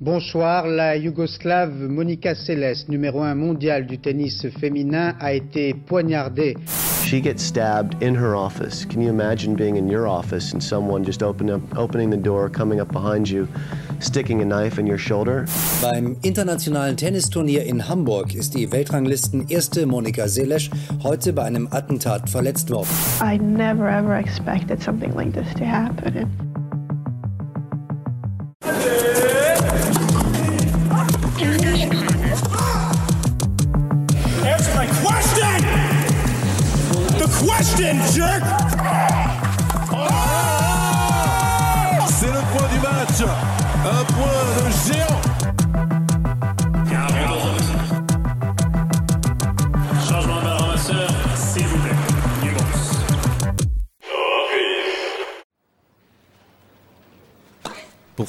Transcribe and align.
Bonsoir, 0.00 0.68
la 0.68 0.94
Yougoslave 0.94 1.88
Monica 1.88 2.32
Seles, 2.32 2.86
numéro 2.88 3.20
1 3.20 3.34
mondial 3.34 3.84
du 3.84 3.98
tennis 3.98 4.46
féminin, 4.60 5.16
a 5.18 5.32
été 5.32 5.74
poignardée. 5.74 6.56
She 7.04 7.20
gets 7.20 7.42
stabbed 7.42 8.00
in 8.00 8.14
her 8.14 8.36
office. 8.36 8.84
Can 8.84 9.00
you 9.00 9.10
imagine 9.10 9.56
being 9.56 9.74
in 9.74 9.88
your 9.90 10.06
office 10.06 10.52
and 10.52 10.62
someone 10.62 11.04
just 11.04 11.20
open 11.20 11.50
up, 11.50 11.60
opening 11.76 12.10
the 12.10 12.16
door, 12.16 12.48
coming 12.48 12.80
up 12.80 12.92
behind 12.92 13.28
you, 13.28 13.48
sticking 13.98 14.40
a 14.40 14.44
knife 14.44 14.78
in 14.78 14.86
your 14.86 14.98
shoulder? 14.98 15.46
Beim 15.82 16.16
internationalen 16.22 16.96
Tennisturnier 16.96 17.64
in 17.64 17.88
Hamburg 17.88 18.36
ist 18.36 18.54
die 18.54 18.70
Weltranglisten 18.70 19.48
erste 19.48 19.84
Monika 19.84 20.28
Seles 20.28 20.70
heute 21.02 21.32
bei 21.32 21.42
einem 21.42 21.66
Attentat 21.72 22.30
verletzt 22.30 22.70
worden. 22.70 22.88
I 23.20 23.36
never 23.36 23.88
ever 23.88 24.16
expected 24.16 24.80
something 24.80 25.12
like 25.16 25.32
this 25.32 25.52
to 25.54 25.64
happen. 25.64 26.28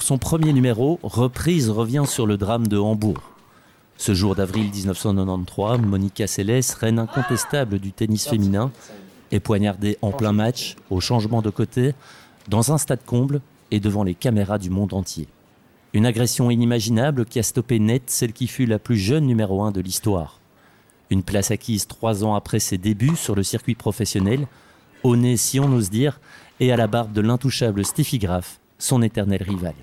Son 0.10 0.18
premier 0.18 0.54
numéro, 0.54 1.00
Reprise 1.04 1.70
revient 1.70 2.06
sur 2.08 2.26
le 2.26 2.36
drame 2.36 2.66
de 2.66 2.80
Hambourg. 2.80 3.22
Ce 3.96 4.16
jour 4.16 4.34
d'avril 4.34 4.72
1993, 4.72 5.82
Monica 5.82 6.26
Seles, 6.26 6.64
reine 6.80 6.98
incontestable 6.98 7.78
du 7.78 7.92
tennis 7.92 8.28
féminin, 8.28 8.72
est 9.32 9.40
poignardée 9.40 10.00
en 10.02 10.12
plein 10.12 10.32
match, 10.32 10.78
au 10.90 11.00
changement 11.00 11.44
de 11.44 11.52
côté, 11.52 11.94
dans 12.48 12.72
un 12.72 12.80
stade 12.80 13.06
comble 13.06 13.40
et 13.70 13.80
devant 13.80 14.04
les 14.04 14.16
caméras 14.16 14.58
du 14.58 14.72
monde 14.72 14.96
entier. 14.96 15.28
Une 15.94 16.08
agression 16.08 16.50
inimaginable 16.50 17.26
qui 17.26 17.38
a 17.38 17.44
stoppé 17.44 17.78
net 17.78 18.02
celle 18.08 18.34
qui 18.34 18.48
fut 18.48 18.66
la 18.66 18.80
plus 18.80 18.98
jeune 18.98 19.28
numéro 19.28 19.62
1 19.62 19.70
de 19.70 19.82
l'histoire. 19.82 20.40
Une 21.12 21.22
place 21.22 21.52
acquise 21.52 21.86
trois 21.86 22.24
ans 22.24 22.34
après 22.34 22.60
ses 22.60 22.80
débuts 22.80 23.16
sur 23.16 23.36
le 23.36 23.44
circuit 23.44 23.76
professionnel, 23.76 24.48
au 25.04 25.16
nez, 25.16 25.38
si 25.38 25.60
on 25.60 25.72
ose 25.72 25.92
dire, 25.92 26.20
et 26.60 26.72
à 26.72 26.78
la 26.78 26.88
barbe 26.88 27.14
de 27.14 27.22
l'intouchable 27.22 27.86
Steffi 27.86 28.18
Graf, 28.18 28.60
son 28.80 29.04
éternel 29.04 29.44
rival. 29.44 29.76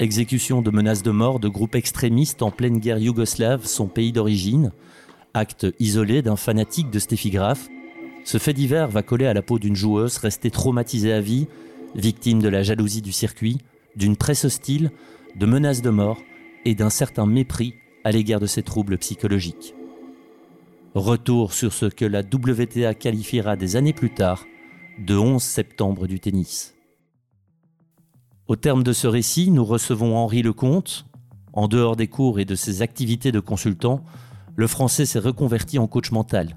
Exécution 0.00 0.62
de 0.62 0.70
menaces 0.70 1.02
de 1.02 1.10
mort 1.10 1.40
de 1.40 1.48
groupes 1.48 1.74
extrémistes 1.74 2.42
en 2.42 2.52
pleine 2.52 2.78
guerre 2.78 2.98
yougoslave, 2.98 3.66
son 3.66 3.88
pays 3.88 4.12
d'origine. 4.12 4.70
Acte 5.34 5.66
isolé 5.80 6.22
d'un 6.22 6.36
fanatique 6.36 6.90
de 6.90 7.00
Graf. 7.30 7.68
Ce 8.22 8.38
fait 8.38 8.52
divers 8.52 8.88
va 8.88 9.02
coller 9.02 9.26
à 9.26 9.34
la 9.34 9.42
peau 9.42 9.58
d'une 9.58 9.74
joueuse 9.74 10.18
restée 10.18 10.52
traumatisée 10.52 11.12
à 11.12 11.20
vie, 11.20 11.48
victime 11.96 12.40
de 12.40 12.48
la 12.48 12.62
jalousie 12.62 13.02
du 13.02 13.10
circuit, 13.10 13.58
d'une 13.96 14.16
presse 14.16 14.44
hostile, 14.44 14.92
de 15.34 15.46
menaces 15.46 15.82
de 15.82 15.90
mort 15.90 16.18
et 16.64 16.76
d'un 16.76 16.90
certain 16.90 17.26
mépris 17.26 17.74
à 18.04 18.12
l'égard 18.12 18.38
de 18.38 18.46
ses 18.46 18.62
troubles 18.62 18.98
psychologiques. 18.98 19.74
Retour 20.94 21.52
sur 21.52 21.72
ce 21.72 21.86
que 21.86 22.04
la 22.04 22.20
WTA 22.20 22.94
qualifiera 22.94 23.56
des 23.56 23.74
années 23.74 23.92
plus 23.92 24.10
tard 24.10 24.46
de 25.00 25.16
11 25.16 25.42
septembre 25.42 26.06
du 26.06 26.20
tennis. 26.20 26.77
Au 28.48 28.56
terme 28.56 28.82
de 28.82 28.94
ce 28.94 29.06
récit, 29.06 29.50
nous 29.50 29.64
recevons 29.64 30.16
Henri 30.16 30.40
Lecomte. 30.40 31.04
En 31.52 31.68
dehors 31.68 31.96
des 31.96 32.06
cours 32.06 32.40
et 32.40 32.46
de 32.46 32.54
ses 32.54 32.80
activités 32.80 33.30
de 33.30 33.40
consultant, 33.40 34.02
le 34.56 34.66
français 34.66 35.04
s'est 35.04 35.18
reconverti 35.18 35.78
en 35.78 35.86
coach 35.86 36.12
mental. 36.12 36.56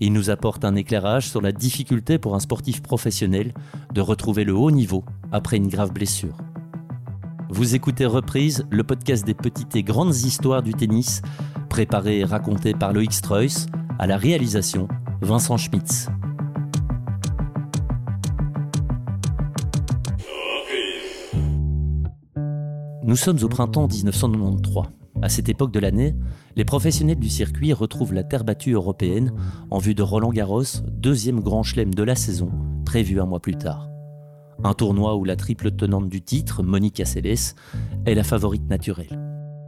Il 0.00 0.12
nous 0.12 0.28
apporte 0.28 0.66
un 0.66 0.74
éclairage 0.74 1.30
sur 1.30 1.40
la 1.40 1.52
difficulté 1.52 2.18
pour 2.18 2.34
un 2.34 2.40
sportif 2.40 2.82
professionnel 2.82 3.54
de 3.94 4.02
retrouver 4.02 4.44
le 4.44 4.54
haut 4.54 4.70
niveau 4.70 5.02
après 5.32 5.56
une 5.56 5.68
grave 5.68 5.94
blessure. 5.94 6.36
Vous 7.48 7.74
écoutez 7.74 8.04
Reprise, 8.04 8.66
le 8.68 8.84
podcast 8.84 9.24
des 9.24 9.32
petites 9.32 9.76
et 9.76 9.82
grandes 9.82 10.14
histoires 10.14 10.62
du 10.62 10.74
tennis, 10.74 11.22
préparé 11.70 12.18
et 12.18 12.24
raconté 12.24 12.74
par 12.74 12.92
Loïc 12.92 13.14
Streuss, 13.14 13.64
à 13.98 14.06
la 14.06 14.18
réalisation 14.18 14.88
Vincent 15.22 15.56
Schmitz. 15.56 16.08
Nous 23.06 23.16
sommes 23.16 23.38
au 23.42 23.48
printemps 23.48 23.86
1993. 23.86 24.84
À 25.20 25.28
cette 25.28 25.50
époque 25.50 25.72
de 25.72 25.78
l'année, 25.78 26.14
les 26.56 26.64
professionnels 26.64 27.18
du 27.18 27.28
circuit 27.28 27.74
retrouvent 27.74 28.14
la 28.14 28.24
terre 28.24 28.44
battue 28.44 28.72
européenne 28.72 29.30
en 29.70 29.76
vue 29.76 29.94
de 29.94 30.02
Roland 30.02 30.32
Garros, 30.32 30.80
deuxième 30.90 31.40
grand 31.40 31.62
chelem 31.62 31.92
de 31.92 32.02
la 32.02 32.14
saison, 32.14 32.50
prévu 32.86 33.20
un 33.20 33.26
mois 33.26 33.40
plus 33.40 33.56
tard. 33.56 33.90
Un 34.62 34.72
tournoi 34.72 35.16
où 35.16 35.24
la 35.24 35.36
triple 35.36 35.72
tenante 35.72 36.08
du 36.08 36.22
titre, 36.22 36.62
Monica 36.62 37.04
Seles, 37.04 37.54
est 38.06 38.14
la 38.14 38.24
favorite 38.24 38.70
naturelle. 38.70 39.20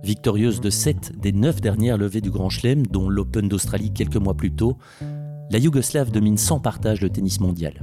Victorieuse 0.02 0.62
de 0.62 0.70
7 0.70 1.20
des 1.20 1.32
9 1.32 1.60
dernières 1.60 1.98
levées 1.98 2.22
du 2.22 2.30
Grand 2.30 2.48
Chelem, 2.48 2.86
dont 2.86 3.10
l'Open 3.10 3.48
d'Australie 3.48 3.92
quelques 3.92 4.16
mois 4.16 4.34
plus 4.34 4.52
tôt, 4.52 4.78
la 5.50 5.58
Yougoslave 5.58 6.10
domine 6.10 6.38
sans 6.38 6.58
partage 6.58 7.02
le 7.02 7.10
tennis 7.10 7.40
mondial. 7.40 7.82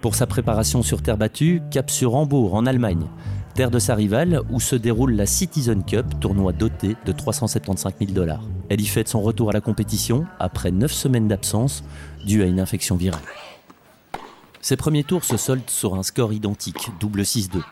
Pour 0.00 0.14
sa 0.14 0.26
préparation 0.26 0.82
sur 0.82 1.02
terre 1.02 1.18
battue, 1.18 1.62
cap 1.70 1.90
sur 1.90 2.14
Hambourg, 2.14 2.54
en 2.54 2.66
Allemagne, 2.66 3.06
terre 3.54 3.70
de 3.70 3.78
sa 3.78 3.94
rivale, 3.94 4.40
où 4.50 4.58
se 4.58 4.74
déroule 4.74 5.14
la 5.14 5.26
Citizen 5.26 5.84
Cup, 5.84 6.06
tournoi 6.20 6.52
doté 6.52 6.96
de 7.06 7.12
375 7.12 7.94
000 8.00 8.10
dollars. 8.10 8.42
Elle 8.68 8.80
y 8.80 8.86
fête 8.86 9.08
son 9.08 9.22
retour 9.22 9.50
à 9.50 9.52
la 9.52 9.60
compétition 9.60 10.26
après 10.40 10.72
9 10.72 10.92
semaines 10.92 11.28
d'absence 11.28 11.84
due 12.26 12.42
à 12.42 12.46
une 12.46 12.58
infection 12.58 12.96
virale. 12.96 13.22
Ses 14.60 14.76
premiers 14.76 15.04
tours 15.04 15.24
se 15.24 15.36
soldent 15.36 15.70
sur 15.70 15.94
un 15.94 16.02
score 16.02 16.32
identique, 16.32 16.90
double 16.98 17.22
6-2. 17.22 17.62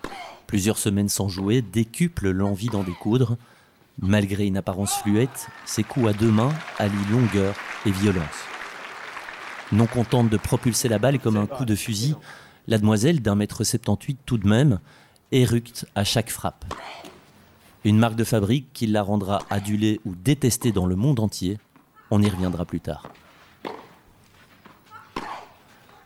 Plusieurs 0.46 0.78
semaines 0.78 1.08
sans 1.08 1.28
jouer 1.28 1.62
décuplent 1.62 2.30
l'envie 2.30 2.68
d'en 2.68 2.84
découdre. 2.84 3.36
Malgré 4.00 4.46
une 4.46 4.58
apparence 4.58 4.94
fluette, 4.94 5.48
ses 5.64 5.82
coups 5.82 6.08
à 6.08 6.12
deux 6.12 6.30
mains 6.30 6.52
allient 6.78 7.10
longueur 7.10 7.54
et 7.86 7.90
violence. 7.90 8.26
Non 9.72 9.86
contente 9.86 10.28
de 10.28 10.36
propulser 10.36 10.88
la 10.88 10.98
balle 10.98 11.18
comme 11.18 11.36
un 11.36 11.46
coup 11.46 11.64
de 11.64 11.74
fusil, 11.74 12.14
la 12.68 12.78
demoiselle 12.78 13.20
d'un 13.20 13.34
mètre 13.34 13.64
78 13.64 14.18
tout 14.24 14.38
de 14.38 14.46
même 14.46 14.78
éructe 15.32 15.86
à 15.94 16.04
chaque 16.04 16.30
frappe. 16.30 16.64
Une 17.84 17.98
marque 17.98 18.16
de 18.16 18.24
fabrique 18.24 18.72
qui 18.72 18.86
la 18.86 19.02
rendra 19.02 19.40
adulée 19.50 20.00
ou 20.04 20.14
détestée 20.14 20.70
dans 20.70 20.86
le 20.86 20.94
monde 20.94 21.18
entier, 21.18 21.58
on 22.10 22.22
y 22.22 22.28
reviendra 22.28 22.64
plus 22.64 22.80
tard. 22.80 23.10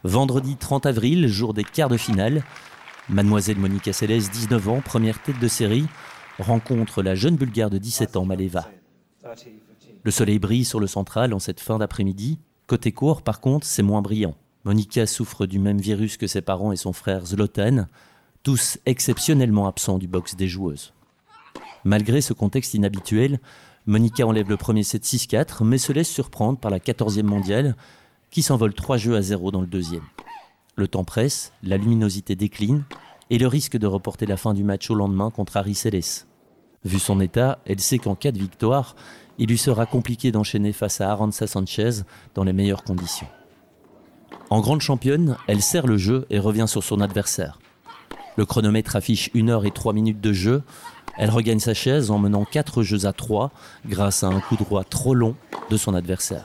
Vendredi 0.04 0.56
30 0.56 0.86
avril, 0.86 1.26
jour 1.26 1.52
des 1.52 1.64
quarts 1.64 1.88
de 1.88 1.96
finale, 1.96 2.44
mademoiselle 3.08 3.58
Monica 3.58 3.92
Seles, 3.92 4.30
19 4.30 4.68
ans, 4.68 4.80
première 4.80 5.20
tête 5.20 5.40
de 5.40 5.48
série, 5.48 5.86
rencontre 6.38 7.02
la 7.02 7.14
jeune 7.14 7.36
bulgare 7.36 7.70
de 7.70 7.78
17 7.78 8.16
ans, 8.16 8.24
Maleva. 8.24 8.68
Le 10.04 10.10
soleil 10.12 10.38
brille 10.38 10.64
sur 10.64 10.78
le 10.78 10.86
central 10.86 11.34
en 11.34 11.40
cette 11.40 11.60
fin 11.60 11.78
d'après-midi. 11.78 12.38
Côté 12.68 12.92
court, 12.92 13.22
par 13.22 13.40
contre, 13.40 13.66
c'est 13.66 13.82
moins 13.82 14.02
brillant. 14.02 14.36
Monica 14.64 15.06
souffre 15.06 15.46
du 15.46 15.58
même 15.58 15.80
virus 15.80 16.16
que 16.16 16.26
ses 16.26 16.42
parents 16.42 16.72
et 16.72 16.76
son 16.76 16.92
frère 16.92 17.26
Zlotan, 17.26 17.86
tous 18.46 18.78
exceptionnellement 18.86 19.66
absents 19.66 19.98
du 19.98 20.06
box 20.06 20.36
des 20.36 20.46
joueuses. 20.46 20.92
Malgré 21.82 22.20
ce 22.20 22.32
contexte 22.32 22.74
inhabituel, 22.74 23.40
Monica 23.86 24.24
enlève 24.24 24.48
le 24.48 24.56
premier 24.56 24.84
set 24.84 25.02
6-4, 25.02 25.64
mais 25.64 25.78
se 25.78 25.92
laisse 25.92 26.08
surprendre 26.08 26.56
par 26.56 26.70
la 26.70 26.78
14e 26.78 27.24
mondiale, 27.24 27.74
qui 28.30 28.42
s'envole 28.42 28.72
3 28.72 28.98
jeux 28.98 29.16
à 29.16 29.20
0 29.20 29.50
dans 29.50 29.62
le 29.62 29.66
deuxième. 29.66 30.04
Le 30.76 30.86
temps 30.86 31.02
presse, 31.02 31.52
la 31.64 31.76
luminosité 31.76 32.36
décline, 32.36 32.84
et 33.30 33.38
le 33.38 33.48
risque 33.48 33.76
de 33.76 33.88
reporter 33.88 34.26
la 34.26 34.36
fin 34.36 34.54
du 34.54 34.62
match 34.62 34.88
au 34.92 34.94
lendemain 34.94 35.32
contre 35.32 35.56
Harry 35.56 35.74
Seles. 35.74 36.24
Vu 36.84 37.00
son 37.00 37.18
état, 37.20 37.58
elle 37.66 37.80
sait 37.80 37.98
qu'en 37.98 38.14
cas 38.14 38.30
de 38.30 38.38
victoire, 38.38 38.94
il 39.38 39.48
lui 39.48 39.58
sera 39.58 39.86
compliqué 39.86 40.30
d'enchaîner 40.30 40.72
face 40.72 41.00
à 41.00 41.10
Aranza 41.10 41.48
Sanchez 41.48 42.02
dans 42.36 42.44
les 42.44 42.52
meilleures 42.52 42.84
conditions. 42.84 43.26
En 44.50 44.60
grande 44.60 44.82
championne, 44.82 45.36
elle 45.48 45.62
serre 45.62 45.88
le 45.88 45.96
jeu 45.96 46.26
et 46.30 46.38
revient 46.38 46.68
sur 46.68 46.84
son 46.84 47.00
adversaire. 47.00 47.58
Le 48.36 48.44
chronomètre 48.44 48.96
affiche 48.96 49.30
1 49.34 49.48
heure 49.48 49.64
et 49.64 49.70
3 49.70 49.92
minutes 49.92 50.20
de 50.20 50.32
jeu. 50.32 50.62
Elle 51.16 51.30
regagne 51.30 51.58
sa 51.58 51.72
chaise 51.72 52.10
en 52.10 52.18
menant 52.18 52.44
4 52.44 52.82
jeux 52.82 53.06
à 53.06 53.12
3 53.12 53.50
grâce 53.86 54.22
à 54.22 54.26
un 54.26 54.40
coup 54.40 54.56
droit 54.56 54.84
trop 54.84 55.14
long 55.14 55.34
de 55.70 55.76
son 55.76 55.94
adversaire. 55.94 56.44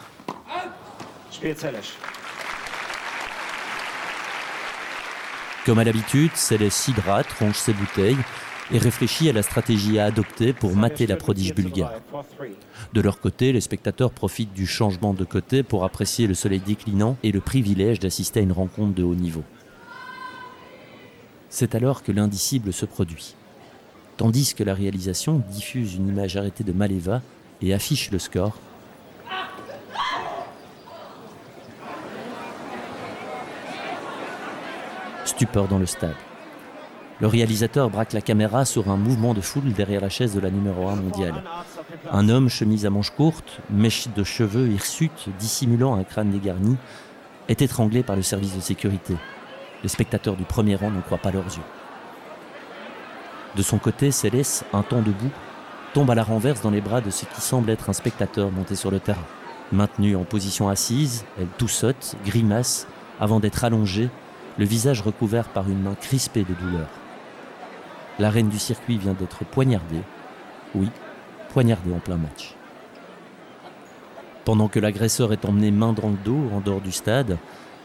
Comme 5.66 5.80
à 5.80 5.84
l'habitude, 5.84 6.32
Céleste 6.34 6.78
s'hydrate, 6.78 7.32
ronge 7.40 7.56
ses 7.56 7.74
bouteilles 7.74 8.18
et 8.72 8.78
réfléchit 8.78 9.30
à 9.30 9.34
la 9.34 9.44
stratégie 9.44 10.00
à 10.00 10.06
adopter 10.06 10.54
pour 10.54 10.76
mater 10.76 11.06
la 11.06 11.18
prodige 11.18 11.54
bulgare. 11.54 11.94
De 12.94 13.02
leur 13.02 13.20
côté, 13.20 13.52
les 13.52 13.62
spectateurs 13.62 14.12
profitent 14.12 14.54
du 14.54 14.66
changement 14.66 15.14
de 15.14 15.26
côté 15.26 15.62
pour 15.62 15.84
apprécier 15.84 16.26
le 16.26 16.34
soleil 16.34 16.62
déclinant 16.62 17.18
et 17.22 17.32
le 17.32 17.42
privilège 17.42 18.00
d'assister 18.00 18.40
à 18.40 18.44
une 18.44 18.54
rencontre 18.54 18.96
de 18.96 19.04
haut 19.04 19.16
niveau. 19.16 19.44
C'est 21.54 21.76
alors 21.76 22.02
que 22.02 22.14
l'indicible 22.14 22.72
se 22.72 22.86
produit. 22.86 23.36
tandis 24.16 24.54
que 24.54 24.64
la 24.64 24.74
réalisation 24.74 25.42
diffuse 25.50 25.96
une 25.96 26.08
image 26.08 26.38
arrêtée 26.38 26.64
de 26.64 26.72
Maleva 26.72 27.22
et 27.62 27.74
affiche 27.74 28.10
le 28.12 28.20
score. 28.20 28.56
Stupeur 35.26 35.68
dans 35.68 35.80
le 35.80 35.86
stade. 35.86 36.16
Le 37.20 37.28
réalisateur 37.28 37.90
braque 37.90 38.14
la 38.14 38.22
caméra 38.22 38.64
sur 38.64 38.90
un 38.90 38.96
mouvement 38.96 39.34
de 39.34 39.42
foule 39.42 39.74
derrière 39.74 40.02
la 40.02 40.10
chaise 40.10 40.34
de 40.34 40.40
la 40.40 40.52
numéro 40.52 40.88
1 40.88 40.96
mondiale. 40.96 41.44
Un 42.12 42.30
homme, 42.30 42.48
chemise 42.48 42.86
à 42.86 42.90
manches 42.90 43.12
courtes, 43.12 43.60
mèche 43.70 44.08
de 44.16 44.24
cheveux 44.24 44.70
hirsutes, 44.70 45.30
dissimulant 45.38 45.96
un 45.96 46.04
crâne 46.04 46.32
dégarni, 46.32 46.78
est 47.50 47.62
étranglé 47.62 48.04
par 48.04 48.16
le 48.16 48.22
service 48.22 48.56
de 48.56 48.62
sécurité. 48.62 49.16
Les 49.84 49.90
spectateurs 49.90 50.36
du 50.36 50.44
premier 50.44 50.76
rang 50.76 50.92
ne 50.92 51.02
croient 51.02 51.18
pas 51.18 51.32
leurs 51.32 51.46
yeux. 51.46 51.64
De 53.56 53.62
son 53.62 53.80
côté, 53.80 54.12
Céleste, 54.12 54.66
un 54.74 54.84
temps 54.84 55.02
debout, 55.02 55.32
tombe 55.94 56.10
à 56.10 56.16
la 56.16 56.24
renverse 56.24 56.62
dans 56.62 56.70
les 56.70 56.82
bras 56.82 57.02
de 57.02 57.10
ce 57.10 57.26
qui 57.26 57.42
semble 57.42 57.70
être 57.70 57.90
un 57.90 57.94
spectateur 57.94 58.52
monté 58.52 58.76
sur 58.76 58.92
le 58.92 59.00
terrain. 59.00 59.26
Maintenue 59.72 60.16
en 60.16 60.24
position 60.24 60.70
assise, 60.70 61.26
elle 61.40 61.48
toussote, 61.58 62.16
grimace, 62.26 62.88
avant 63.20 63.40
d'être 63.40 63.64
allongée, 63.64 64.10
le 64.58 64.66
visage 64.66 65.02
recouvert 65.02 65.48
par 65.50 65.70
une 65.70 65.82
main 65.82 65.96
crispée 65.96 66.44
de 66.44 66.54
douleur. 66.54 66.88
La 68.20 68.30
reine 68.30 68.50
du 68.50 68.60
circuit 68.60 68.98
vient 68.98 69.14
d'être 69.14 69.46
poignardée. 69.46 70.02
Oui, 70.76 70.90
poignardée 71.50 71.94
en 71.94 72.00
plein 72.00 72.18
match. 72.18 72.56
Pendant 74.46 74.68
que 74.68 74.80
l'agresseur 74.80 75.34
est 75.34 75.46
emmené 75.46 75.72
main 75.72 75.94
dans 75.94 76.10
le 76.10 76.18
dos 76.24 76.50
en 76.54 76.60
dehors 76.60 76.82
du 76.82 76.92
stade, 76.92 77.38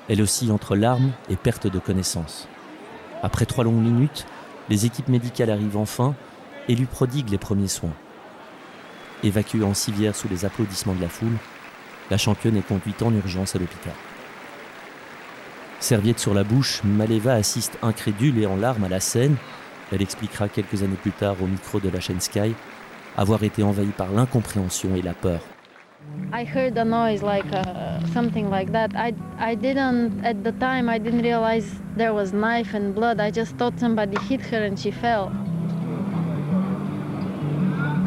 elle 0.09 0.23
oscille 0.23 0.53
entre 0.53 0.77
larmes 0.77 1.13
et 1.29 1.37
perte 1.37 1.67
de 1.67 1.79
connaissance. 1.79 2.49
Après 3.23 3.47
trois 3.47 3.65
longues 3.65 3.83
minutes, 3.83 4.27
les 4.69 4.87
équipes 4.87 5.09
médicales 5.09 5.51
arrivent 5.51 5.77
enfin 5.77 6.15
et 6.69 6.75
lui 6.75 6.87
prodiguent 6.87 7.31
les 7.31 7.39
premiers 7.39 7.69
soins. 7.69 7.95
Évacuée 9.23 9.65
en 9.65 9.75
civière 9.75 10.15
sous 10.15 10.29
les 10.29 10.45
applaudissements 10.45 10.95
de 10.95 11.01
la 11.01 11.09
foule, 11.09 11.37
la 12.11 12.19
championne 12.19 12.57
est 12.57 12.67
conduite 12.67 13.03
en 13.03 13.13
urgence 13.13 13.57
à 13.57 13.59
l'hôpital. 13.59 13.95
Serviette 15.81 16.21
sur 16.21 16.35
la 16.35 16.45
bouche, 16.45 16.83
Maleva 16.85 17.35
assiste 17.35 17.79
incrédule 17.83 18.39
et 18.39 18.47
en 18.47 18.57
larmes 18.57 18.85
à 18.85 18.89
la 18.89 19.01
scène 19.01 19.37
elle 19.93 20.03
expliquera 20.03 20.49
quelques 20.49 20.83
années 20.83 20.97
plus 20.97 21.13
tard 21.13 21.37
au 21.41 21.47
micro 21.47 21.79
de 21.81 21.89
la 21.89 22.01
chaîne 22.01 22.21
Sky 22.21 22.55
avoir 23.17 23.43
été 23.45 23.63
envahie 23.63 23.93
par 23.97 24.11
l'incompréhension 24.11 24.95
et 24.95 25.03
la 25.03 25.15
peur. 25.15 25.41
I 26.33 26.45
heard 26.45 26.77
a 26.77 26.85
noise 26.85 27.23
like 27.23 27.47
uh, 27.53 28.05
something 28.13 28.51
like 28.51 28.73
that. 28.73 28.97
I 28.97 29.15
I 29.39 29.55
didn't 29.55 30.25
at 30.25 30.43
the 30.43 30.53
time 30.53 30.89
I 30.89 30.99
didn't 30.99 31.23
realize 31.23 31.67
there 31.97 32.13
was 32.13 32.33
knife 32.33 32.75
and 32.75 32.95
blood. 32.95 33.21
I 33.21 33.31
just 33.31 33.57
thought 33.57 33.79
somebody 33.79 34.17
hit 34.29 34.43
her 34.51 34.65
and 34.65 34.79
she 34.79 34.91
fell. 34.91 35.33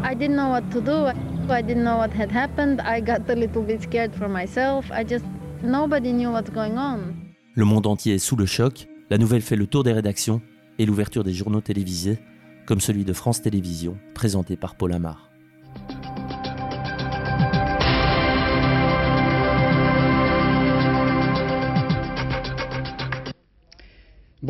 I 0.04 0.14
didn't 0.14 0.36
know 0.36 0.50
what 0.50 0.70
to 0.72 0.82
do. 0.82 1.12
I 1.50 1.62
didn't 1.62 1.84
know 1.84 1.98
what 1.98 2.12
had 2.12 2.32
happened. 2.32 2.82
I 2.82 3.00
got 3.02 3.30
a 3.30 3.36
little 3.36 3.64
bit 3.64 3.82
scared 3.84 4.14
for 4.14 4.28
myself. 4.28 4.92
I 4.92 5.04
just 5.04 5.26
nobody 5.64 6.12
knew 6.12 6.32
what's 6.32 6.52
going 6.52 6.78
on. 6.78 7.16
Le 7.56 7.66
monde 7.66 7.88
entier 7.88 8.16
est 8.16 8.20
sous 8.20 8.36
le 8.36 8.46
choc. 8.46 8.88
La 9.10 9.18
nouvelle 9.18 9.42
fait 9.42 9.56
le 9.56 9.66
tour 9.66 9.84
des 9.84 9.94
rédactions 9.94 10.42
et 10.78 10.86
l'ouverture 10.86 11.24
des 11.24 11.34
journaux 11.34 11.62
télévisés, 11.62 12.20
comme 12.66 12.80
celui 12.80 13.04
de 13.06 13.14
France 13.14 13.42
Télévisions, 13.42 13.98
présenté 14.14 14.56
par 14.56 14.76
Paul 14.76 14.94
Amar. 14.94 15.29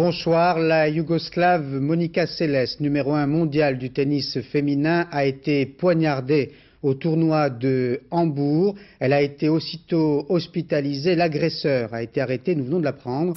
Bonsoir, 0.01 0.59
la 0.59 0.87
Yougoslave 0.87 1.77
Monica 1.81 2.25
Seles, 2.25 2.77
numéro 2.79 3.15
1 3.15 3.27
mondial 3.27 3.77
du 3.77 3.89
tennis 3.89 4.39
féminin, 4.39 5.09
a 5.11 5.25
été 5.25 5.65
poignardée 5.65 6.53
au 6.81 6.93
tournoi 6.93 7.49
de 7.49 7.99
Hambourg. 8.09 8.75
Elle 9.01 9.11
a 9.11 9.21
été 9.21 9.49
aussitôt 9.49 10.25
hospitalisée. 10.29 11.15
L'agresseur 11.15 11.93
a 11.93 12.01
été 12.01 12.21
arrêté, 12.21 12.55
nous 12.55 12.63
venons 12.63 12.79
de 12.79 12.85
l'apprendre. 12.85 13.33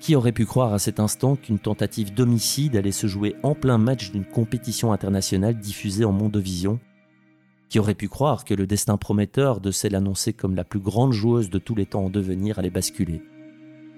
Qui 0.00 0.16
aurait 0.16 0.32
pu 0.32 0.46
croire 0.46 0.74
à 0.74 0.80
cet 0.80 0.98
instant 0.98 1.36
qu'une 1.36 1.60
tentative 1.60 2.12
d'homicide 2.12 2.74
allait 2.74 2.90
se 2.90 3.06
jouer 3.06 3.36
en 3.44 3.54
plein 3.54 3.78
match 3.78 4.10
d'une 4.10 4.24
compétition 4.24 4.92
internationale 4.92 5.54
diffusée 5.54 6.04
en 6.04 6.10
Mondovision? 6.10 6.80
Qui 7.70 7.78
aurait 7.78 7.94
pu 7.94 8.08
croire 8.08 8.44
que 8.44 8.52
le 8.52 8.66
destin 8.66 8.96
prometteur 8.96 9.60
de 9.60 9.70
celle 9.70 9.94
annoncée 9.94 10.32
comme 10.32 10.56
la 10.56 10.64
plus 10.64 10.80
grande 10.80 11.12
joueuse 11.12 11.50
de 11.50 11.58
tous 11.58 11.76
les 11.76 11.86
temps 11.86 12.04
en 12.04 12.10
devenir 12.10 12.58
allait 12.58 12.68
basculer 12.68 13.22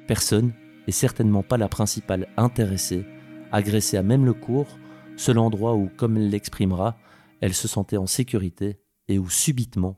Personne, 0.07 0.53
et 0.87 0.93
certainement 0.93 1.43
pas 1.43 1.57
la 1.57 1.69
principale 1.69 2.29
intéressée, 2.37 3.07
agressée 3.51 3.97
à 3.97 4.03
même 4.03 4.27
le 4.27 4.35
cours, 4.35 4.79
seul 5.17 5.39
endroit 5.39 5.75
où, 5.75 5.89
comme 5.97 6.19
elle 6.19 6.29
l'exprimera, 6.29 6.99
elle 7.41 7.55
se 7.55 7.67
sentait 7.67 7.97
en 7.97 8.07
sécurité 8.07 8.79
et 9.09 9.19
où 9.19 9.31
subitement 9.31 9.97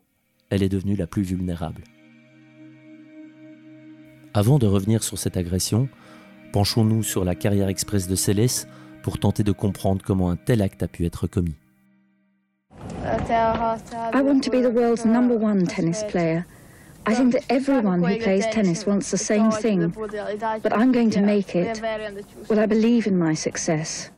elle 0.51 0.63
est 0.63 0.69
devenue 0.69 0.95
la 0.95 1.09
plus 1.09 1.23
vulnérable. 1.23 1.83
Avant 4.35 4.59
de 4.59 4.67
revenir 4.67 5.03
sur 5.03 5.19
cette 5.19 5.37
agression, 5.37 5.89
penchons-nous 6.53 7.03
sur 7.03 7.25
la 7.25 7.35
carrière 7.35 7.69
express 7.69 8.07
de 8.07 8.15
Céleste 8.15 8.69
pour 9.03 9.19
tenter 9.19 9.43
de 9.43 9.53
comprendre 9.53 10.03
comment 10.05 10.31
un 10.31 10.37
tel 10.37 10.63
acte 10.63 10.85
a 10.85 10.89
pu 10.89 11.07
être 11.07 11.27
commis. 11.27 11.57
I 13.05 14.23
want 14.23 14.43
to 14.45 14.51
be 14.51 14.61
the 14.61 14.71
world's 14.71 15.05
number 15.05 15.37
one 15.37 15.67
tennis 15.67 16.03
player. 16.05 16.47
I 17.07 17.15
think 17.15 17.33
that 17.33 17.45
everyone 17.51 18.03
who 18.03 18.19
plays 18.19 18.47
tennis 18.51 18.87
wants 18.87 19.11
the 19.11 19.19
same 19.19 19.51
thing, 19.51 19.93
but 20.63 20.73
I'm 20.73 20.91
going 20.91 21.11
to 21.11 21.21
make 21.21 21.55
it. 21.55 21.83
Well, 22.49 22.59
I 22.59 22.67
believe 22.67 23.07
in 23.07 23.19
my 23.19 23.35
success? 23.35 24.11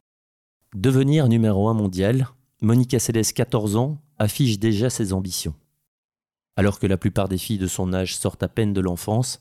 Devenir 0.75 1.29
numéro 1.29 1.69
un 1.69 1.75
mondial, 1.75 2.29
Monica 2.61 2.99
Seles, 2.99 3.33
14 3.33 3.77
ans, 3.77 3.99
affiche 4.19 4.59
déjà 4.59 4.89
ses 4.89 5.13
ambitions. 5.13 5.55
Alors 6.57 6.79
que 6.79 6.87
la 6.87 6.97
plupart 6.97 7.29
des 7.29 7.39
filles 7.39 7.59
de 7.59 7.67
son 7.67 7.93
âge 7.93 8.17
sortent 8.17 8.43
à 8.43 8.49
peine 8.49 8.73
de 8.73 8.81
l'enfance, 8.81 9.41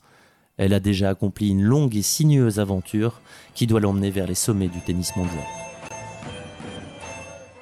elle 0.57 0.73
a 0.73 0.79
déjà 0.79 1.09
accompli 1.09 1.49
une 1.49 1.61
longue 1.61 1.95
et 1.95 2.01
sinueuse 2.01 2.59
aventure 2.59 3.21
qui 3.53 3.67
doit 3.67 3.79
l'emmener 3.79 4.09
vers 4.09 4.27
les 4.27 4.35
sommets 4.35 4.69
du 4.69 4.79
tennis 4.79 5.15
mondial. 5.15 5.43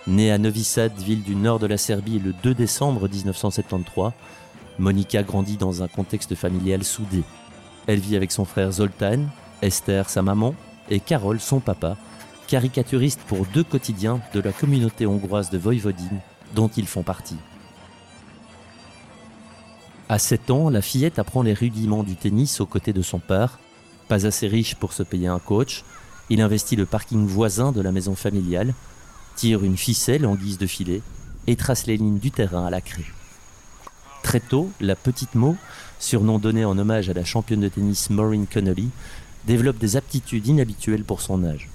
Née 0.05 0.31
à 0.33 0.37
Novi 0.37 0.65
Sad, 0.65 0.91
ville 0.97 1.23
du 1.23 1.33
nord 1.33 1.59
de 1.59 1.65
la 1.65 1.77
Serbie, 1.77 2.19
le 2.19 2.33
2 2.43 2.53
décembre 2.53 3.07
1973, 3.07 4.11
Monica 4.77 5.23
grandit 5.23 5.55
dans 5.55 5.81
un 5.81 5.87
contexte 5.87 6.35
familial 6.35 6.83
soudé. 6.83 7.23
Elle 7.87 8.01
vit 8.01 8.17
avec 8.17 8.33
son 8.33 8.43
frère 8.43 8.69
Zoltan, 8.73 9.19
Esther, 9.61 10.09
sa 10.09 10.21
maman, 10.21 10.55
et 10.89 10.99
Carole, 10.99 11.39
son 11.39 11.61
papa, 11.61 11.95
caricaturiste 12.47 13.21
pour 13.27 13.45
deux 13.45 13.63
quotidiens 13.63 14.19
de 14.33 14.41
la 14.41 14.51
communauté 14.51 15.05
hongroise 15.05 15.49
de 15.51 15.57
Voïvodine, 15.57 16.19
dont 16.53 16.69
ils 16.75 16.87
font 16.87 17.03
partie. 17.03 17.37
À 20.09 20.19
7 20.19 20.51
ans, 20.51 20.69
la 20.69 20.81
fillette 20.81 21.17
apprend 21.17 21.43
les 21.43 21.53
rudiments 21.53 22.03
du 22.03 22.17
tennis 22.17 22.59
aux 22.59 22.65
côtés 22.65 22.91
de 22.91 23.01
son 23.01 23.19
père. 23.19 23.57
Pas 24.09 24.25
assez 24.25 24.47
riche 24.47 24.75
pour 24.75 24.91
se 24.91 25.03
payer 25.03 25.27
un 25.27 25.39
coach, 25.39 25.85
il 26.29 26.41
investit 26.41 26.75
le 26.75 26.85
parking 26.85 27.25
voisin 27.25 27.71
de 27.71 27.79
la 27.79 27.93
maison 27.93 28.15
familiale, 28.15 28.73
tire 29.35 29.63
une 29.63 29.77
ficelle 29.77 30.25
en 30.25 30.35
guise 30.35 30.57
de 30.57 30.67
filet 30.67 31.01
et 31.47 31.55
trace 31.55 31.85
les 31.85 31.97
lignes 31.97 32.19
du 32.19 32.31
terrain 32.31 32.65
à 32.65 32.69
la 32.69 32.81
craie. 32.81 33.05
Très 34.23 34.39
tôt, 34.39 34.71
la 34.79 34.95
petite 34.95 35.35
Mo, 35.35 35.57
surnom 35.99 36.39
donné 36.39 36.65
en 36.65 36.77
hommage 36.77 37.09
à 37.09 37.13
la 37.13 37.25
championne 37.25 37.59
de 37.59 37.69
tennis 37.69 38.09
Maureen 38.09 38.47
Connolly, 38.47 38.89
développe 39.45 39.77
des 39.77 39.97
aptitudes 39.97 40.47
inhabituelles 40.47 41.03
pour 41.03 41.21
son 41.21 41.43
âge. 41.43 41.69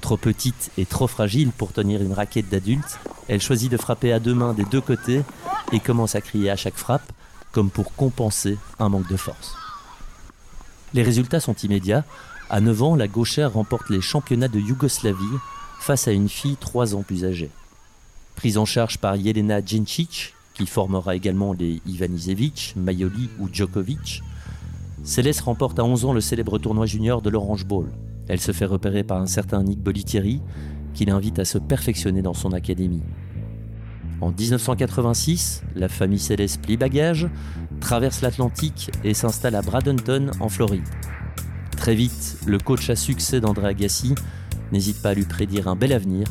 Trop 0.00 0.16
petite 0.16 0.70
et 0.78 0.86
trop 0.86 1.06
fragile 1.06 1.50
pour 1.52 1.72
tenir 1.72 2.02
une 2.02 2.12
raquette 2.12 2.48
d'adulte, 2.48 2.98
elle 3.28 3.40
choisit 3.40 3.70
de 3.70 3.76
frapper 3.76 4.12
à 4.12 4.18
deux 4.18 4.34
mains 4.34 4.54
des 4.54 4.64
deux 4.64 4.80
côtés 4.80 5.22
et 5.72 5.80
commence 5.80 6.14
à 6.14 6.20
crier 6.20 6.50
à 6.50 6.56
chaque 6.56 6.76
frappe 6.76 7.12
comme 7.52 7.70
pour 7.70 7.94
compenser 7.94 8.58
un 8.78 8.88
manque 8.88 9.08
de 9.08 9.16
force. 9.16 9.54
Les 10.94 11.02
résultats 11.02 11.40
sont 11.40 11.54
immédiats. 11.54 12.04
À 12.50 12.60
9 12.60 12.82
ans, 12.82 12.94
la 12.96 13.08
gauchère 13.08 13.52
remporte 13.52 13.88
les 13.90 14.00
championnats 14.00 14.48
de 14.48 14.58
Yougoslavie 14.58 15.38
face 15.82 16.06
à 16.06 16.12
une 16.12 16.28
fille 16.28 16.56
3 16.56 16.94
ans 16.94 17.02
plus 17.02 17.24
âgée. 17.24 17.50
Prise 18.36 18.56
en 18.56 18.64
charge 18.64 18.98
par 18.98 19.16
Jelena 19.16 19.60
Djincic, 19.64 20.34
qui 20.54 20.66
formera 20.66 21.16
également 21.16 21.52
les 21.52 21.82
Ivanisevic, 21.86 22.74
Mayoli 22.76 23.28
ou 23.40 23.48
Djokovic, 23.52 24.22
Céleste 25.02 25.40
remporte 25.40 25.80
à 25.80 25.84
11 25.84 26.04
ans 26.04 26.12
le 26.12 26.20
célèbre 26.20 26.58
tournoi 26.58 26.86
junior 26.86 27.20
de 27.20 27.30
l'Orange 27.30 27.66
Bowl. 27.66 27.90
Elle 28.28 28.40
se 28.40 28.52
fait 28.52 28.64
repérer 28.64 29.02
par 29.02 29.20
un 29.20 29.26
certain 29.26 29.64
Nick 29.64 29.80
Bolitieri, 29.80 30.40
qui 30.94 31.04
l'invite 31.04 31.40
à 31.40 31.44
se 31.44 31.58
perfectionner 31.58 32.22
dans 32.22 32.34
son 32.34 32.52
académie. 32.52 33.02
En 34.20 34.30
1986, 34.30 35.64
la 35.74 35.88
famille 35.88 36.20
Céleste 36.20 36.62
plie 36.62 36.76
bagage, 36.76 37.28
traverse 37.80 38.20
l'Atlantique 38.20 38.92
et 39.02 39.14
s'installe 39.14 39.56
à 39.56 39.62
Bradenton, 39.62 40.30
en 40.38 40.48
Floride. 40.48 40.88
Très 41.76 41.96
vite, 41.96 42.38
le 42.46 42.58
coach 42.58 42.88
à 42.88 42.94
succès 42.94 43.40
d'André 43.40 43.66
Agassi 43.66 44.14
n'hésite 44.72 45.00
pas 45.02 45.10
à 45.10 45.14
lui 45.14 45.24
prédire 45.24 45.68
un 45.68 45.76
bel 45.76 45.92
avenir 45.92 46.26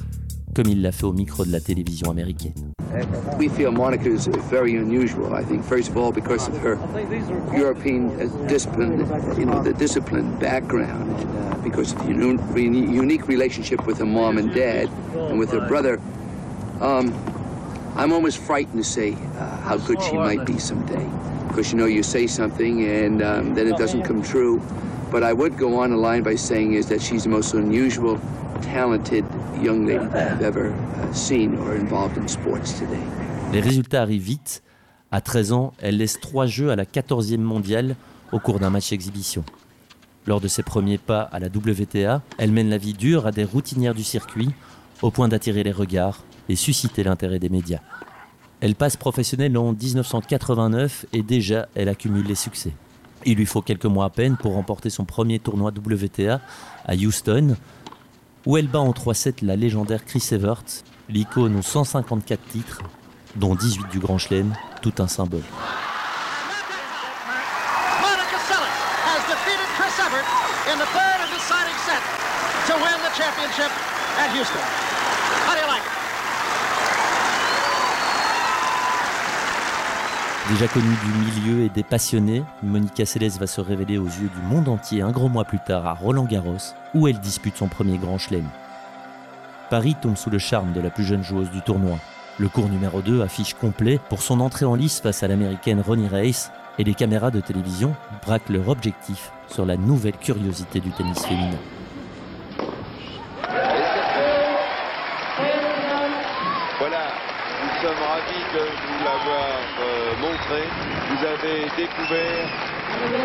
comme 0.53 0.67
il 0.67 0.81
l'a 0.81 0.91
fait 0.91 1.05
au 1.05 1.13
micro 1.13 1.45
de 1.45 1.51
la 1.51 1.61
télévision 1.61 2.11
américaine. 2.11 2.73
We 3.39 3.47
feel 3.47 3.71
Monica 3.71 4.09
is 4.09 4.27
very 4.49 4.75
unusual. 4.75 5.33
I 5.33 5.45
think, 5.45 5.63
first 5.63 5.89
of 5.89 5.95
all, 5.95 6.11
because 6.11 6.49
of 6.49 6.57
her 6.61 6.77
European 7.55 8.09
discipline, 8.49 9.07
you 9.37 9.45
know, 9.45 9.63
the 9.63 9.71
disciplined 9.71 10.37
background, 10.39 11.15
uh, 11.15 11.55
because 11.63 11.93
of 11.93 12.05
the 12.05 12.13
unique 12.13 13.29
relationship 13.29 13.87
with 13.87 13.99
her 13.99 14.05
mom 14.05 14.37
and 14.37 14.53
dad, 14.53 14.89
and 15.29 15.39
with 15.39 15.51
her 15.51 15.65
brother. 15.69 16.01
Um, 16.81 17.13
I'm 17.95 18.11
almost 18.11 18.39
frightened 18.39 18.83
to 18.83 18.89
say 18.89 19.13
uh, 19.39 19.57
how 19.61 19.77
good 19.77 20.01
she 20.01 20.17
might 20.17 20.45
be 20.45 20.59
someday, 20.59 21.07
because 21.47 21.71
you 21.71 21.77
know 21.77 21.85
you 21.85 22.03
say 22.03 22.27
something 22.27 22.83
and 22.83 23.21
um, 23.21 23.53
then 23.55 23.67
it 23.67 23.77
doesn't 23.77 24.03
come 24.03 24.21
true. 24.21 24.61
But 25.11 25.23
I 25.23 25.33
would 25.33 25.57
go 25.57 25.81
on 25.81 25.91
a 25.91 25.97
line 25.97 26.23
by 26.23 26.37
saying 26.37 26.73
is 26.73 26.85
that 26.87 27.01
she's 27.01 27.23
the 27.23 27.29
most 27.29 27.53
unusual, 27.53 28.17
talented 28.61 29.25
young 29.61 29.85
lady 29.85 30.05
I've 30.05 30.41
ever 30.41 30.71
uh, 30.71 31.13
seen 31.13 31.57
or 31.57 31.75
involved 31.75 32.17
in 32.17 32.29
sports 32.29 32.79
today. 32.79 33.01
Les 33.51 33.59
résultats 33.59 34.03
arrivent 34.03 34.21
vite. 34.21 34.63
À 35.11 35.19
13 35.19 35.51
ans, 35.51 35.73
elle 35.81 35.97
laisse 35.97 36.17
trois 36.21 36.45
jeux 36.45 36.71
à 36.71 36.77
la 36.77 36.85
14e 36.85 37.39
mondiale 37.39 37.97
au 38.31 38.39
cours 38.39 38.61
d'un 38.61 38.69
match 38.69 38.93
exhibition. 38.93 39.43
Lors 40.25 40.39
de 40.39 40.47
ses 40.47 40.63
premiers 40.63 40.97
pas 40.97 41.23
à 41.23 41.39
la 41.39 41.47
WTA, 41.47 42.21
elle 42.37 42.51
mène 42.53 42.69
la 42.69 42.77
vie 42.77 42.93
dure 42.93 43.27
à 43.27 43.33
des 43.33 43.43
routinières 43.43 43.93
du 43.93 44.05
circuit, 44.05 44.51
au 45.01 45.11
point 45.11 45.27
d'attirer 45.27 45.63
les 45.63 45.73
regards 45.73 46.23
et 46.47 46.55
susciter 46.55 47.03
l'intérêt 47.03 47.39
des 47.39 47.49
médias. 47.49 47.81
Elle 48.61 48.75
passe 48.75 48.95
professionnelle 48.95 49.57
en 49.57 49.73
1989 49.73 51.07
et 51.11 51.21
déjà 51.21 51.67
elle 51.75 51.89
accumule 51.89 52.27
les 52.27 52.35
succès. 52.35 52.71
Il 53.25 53.37
lui 53.37 53.45
faut 53.45 53.61
quelques 53.61 53.85
mois 53.85 54.05
à 54.05 54.09
peine 54.09 54.37
pour 54.37 54.53
remporter 54.53 54.89
son 54.89 55.05
premier 55.05 55.39
tournoi 55.39 55.71
WTA 55.71 56.41
à 56.85 56.95
Houston, 56.95 57.55
où 58.45 58.57
elle 58.57 58.67
bat 58.67 58.79
en 58.79 58.91
3-7 58.91 59.45
la 59.45 59.55
légendaire 59.55 60.05
Chris 60.05 60.27
Evert, 60.31 60.63
l'icône 61.09 61.55
aux 61.57 61.61
154 61.61 62.39
titres, 62.49 62.81
dont 63.35 63.55
18 63.55 63.89
du 63.91 63.99
Grand 63.99 64.17
Chelem, 64.17 64.53
tout 64.81 64.93
un 64.99 65.07
symbole. 65.07 65.43
Déjà 80.51 80.67
connue 80.67 80.97
du 81.05 81.41
milieu 81.41 81.63
et 81.63 81.69
des 81.69 81.81
passionnés, 81.81 82.43
Monica 82.61 83.05
Seles 83.05 83.39
va 83.39 83.47
se 83.47 83.61
révéler 83.61 83.97
aux 83.97 84.05
yeux 84.05 84.29
du 84.35 84.41
monde 84.41 84.67
entier 84.67 85.01
un 85.01 85.11
gros 85.11 85.29
mois 85.29 85.45
plus 85.45 85.59
tard 85.65 85.87
à 85.87 85.93
Roland 85.93 86.25
Garros, 86.25 86.75
où 86.93 87.07
elle 87.07 87.21
dispute 87.21 87.55
son 87.55 87.69
premier 87.69 87.97
grand 87.97 88.17
chelem. 88.17 88.45
Paris 89.69 89.95
tombe 90.01 90.17
sous 90.17 90.29
le 90.29 90.39
charme 90.39 90.73
de 90.73 90.81
la 90.81 90.89
plus 90.89 91.05
jeune 91.05 91.23
joueuse 91.23 91.49
du 91.51 91.61
tournoi. 91.61 91.97
Le 92.37 92.49
cours 92.49 92.67
numéro 92.67 93.01
2 93.01 93.21
affiche 93.21 93.53
complet 93.53 93.97
pour 94.09 94.21
son 94.21 94.41
entrée 94.41 94.65
en 94.65 94.75
lice 94.75 94.99
face 94.99 95.23
à 95.23 95.29
l'américaine 95.29 95.79
Ronnie 95.79 96.09
Race 96.09 96.51
et 96.77 96.83
les 96.83 96.95
caméras 96.95 97.31
de 97.31 97.39
télévision 97.39 97.95
braquent 98.25 98.49
leur 98.49 98.67
objectif 98.67 99.31
sur 99.47 99.65
la 99.65 99.77
nouvelle 99.77 100.17
curiosité 100.17 100.81
du 100.81 100.91
tennis 100.91 101.25
féminin. 101.25 101.59
Nous 107.81 107.87
sommes 107.87 107.97
ravis 107.97 108.45
de 108.53 108.59
vous 108.59 109.03
l'avoir 109.03 109.57
euh, 109.79 109.90
Vous 110.21 111.25
avez 111.25 111.61
découvert 111.75 112.47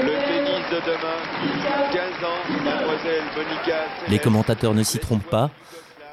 le 0.02 0.12
tennis 0.26 0.64
de 0.70 0.80
demain. 0.86 1.92
15 1.92 2.24
ans, 2.24 2.64
mademoiselle 2.64 3.22
Monica. 3.36 3.84
Les 4.08 4.18
commentateurs 4.18 4.72
ne 4.72 4.82
s'y 4.82 4.98
trompent 4.98 5.28
pas. 5.28 5.50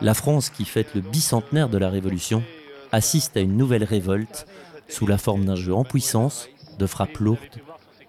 La 0.02 0.13
France, 0.13 0.50
qui 0.50 0.66
fête 0.66 0.94
le 0.94 1.00
bicentenaire 1.00 1.70
de 1.70 1.78
la 1.78 1.90
Révolution, 1.90 2.44
assiste 2.92 3.38
à 3.38 3.40
une 3.40 3.56
nouvelle 3.56 3.86
révolte 3.86 4.46
sous 4.90 5.08
la 5.08 5.18
forme 5.18 5.46
d'un 5.46 5.56
jeu 5.56 5.74
en 5.74 5.86
puissance, 5.86 6.50
de 6.78 6.86
frappes 6.86 7.18
lourdes 7.20 7.40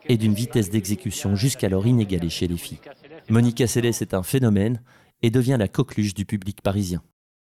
et 0.07 0.16
d'une 0.16 0.35
vitesse 0.35 0.71
d'exécution 0.71 1.37
jusqu'alors 1.37 1.87
inégalée 1.87 2.28
chez 2.28 2.49
les 2.49 2.57
filles. 2.57 2.81
Monica 3.28 3.69
Seles 3.69 3.87
est 3.87 4.14
un 4.14 4.25
phénomène 4.25 4.83
et 5.23 5.31
devient 5.31 5.57
la 5.61 5.69
coqueluche 5.69 6.14
du 6.14 6.25
public 6.25 6.61
parisien. 6.61 7.02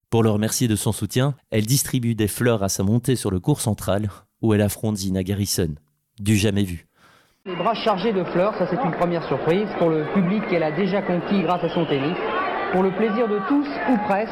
Pour 0.09 0.23
le 0.23 0.29
remercier 0.29 0.69
de 0.69 0.77
son 0.77 0.93
soutien, 0.93 1.35
elle 1.51 1.65
distribue 1.65 2.15
des 2.15 2.29
fleurs 2.29 2.63
à 2.63 2.69
sa 2.69 2.83
montée 2.83 3.17
sur 3.17 3.31
le 3.31 3.41
cours 3.41 3.59
central, 3.59 4.09
où 4.41 4.53
elle 4.53 4.61
affronte 4.61 4.97
Zina 4.97 5.23
Garrison. 5.23 5.75
Du 6.19 6.35
jamais 6.35 6.63
vu. 6.63 6.85
Les 7.45 7.55
bras 7.55 7.73
chargés 7.73 8.13
de 8.13 8.23
fleurs, 8.25 8.53
ça 8.57 8.67
c'est 8.69 8.81
une 8.83 8.91
première 8.91 9.23
surprise 9.27 9.67
pour 9.77 9.89
le 9.89 10.05
public 10.13 10.43
qu'elle 10.49 10.63
a 10.63 10.71
déjà 10.71 11.01
conquis 11.01 11.41
grâce 11.41 11.63
à 11.63 11.69
son 11.73 11.85
tennis, 11.85 12.17
pour 12.73 12.83
le 12.83 12.91
plaisir 12.91 13.27
de 13.27 13.39
tous 13.47 13.67
ou 13.89 13.97
presque, 14.05 14.31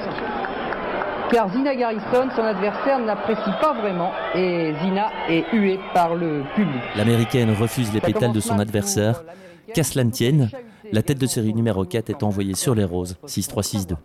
car 1.31 1.51
Zina 1.51 1.75
Garrison, 1.75 2.29
son 2.35 2.43
adversaire, 2.43 2.99
n'apprécie 2.99 3.51
pas 3.61 3.73
vraiment 3.73 4.11
et 4.33 4.73
Zina 4.81 5.09
est 5.29 5.45
huée 5.51 5.79
par 5.93 6.15
le 6.15 6.43
public. 6.55 6.81
L'américaine 6.95 7.51
refuse 7.51 7.93
les 7.93 8.01
pétales 8.01 8.31
de 8.31 8.39
son 8.39 8.59
adversaire. 8.59 9.23
Qu'à 9.73 9.83
cela 9.83 10.05
ne 10.05 10.11
tienne, 10.11 10.49
la 10.93 11.01
tête 11.01 11.19
de 11.19 11.25
série 11.25 11.53
numéro 11.53 11.83
4 11.83 12.09
est 12.09 12.23
envoyée 12.23 12.55
sur 12.55 12.75
les 12.75 12.85
roses, 12.85 13.17
6-3-6-2. 13.25 13.95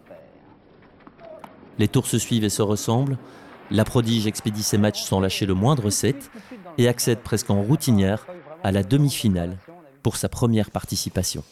Les 1.78 1.86
tours 1.86 2.06
se 2.06 2.18
suivent 2.18 2.44
et 2.44 2.48
se 2.48 2.62
ressemblent. 2.62 3.16
La 3.72 3.86
prodige 3.86 4.26
expédie 4.26 4.62
ses 4.62 4.76
matchs 4.76 5.02
sans 5.02 5.18
lâcher 5.18 5.46
le 5.46 5.54
moindre 5.54 5.88
set 5.88 6.30
et 6.76 6.88
accède 6.88 7.20
presque 7.20 7.48
en 7.48 7.62
routinière 7.62 8.26
à 8.62 8.70
la 8.70 8.82
demi-finale 8.82 9.56
pour 10.02 10.18
sa 10.18 10.28
première 10.28 10.70
participation. 10.70 11.42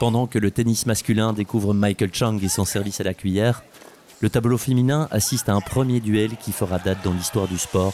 Pendant 0.00 0.26
que 0.26 0.38
le 0.38 0.50
tennis 0.50 0.86
masculin 0.86 1.34
découvre 1.34 1.74
Michael 1.74 2.14
Chang 2.14 2.38
et 2.42 2.48
son 2.48 2.64
service 2.64 3.02
à 3.02 3.04
la 3.04 3.12
cuillère, 3.12 3.62
le 4.20 4.30
tableau 4.30 4.56
féminin 4.56 5.06
assiste 5.10 5.50
à 5.50 5.52
un 5.52 5.60
premier 5.60 6.00
duel 6.00 6.38
qui 6.38 6.52
fera 6.52 6.78
date 6.78 7.04
dans 7.04 7.12
l'histoire 7.12 7.48
du 7.48 7.58
sport. 7.58 7.92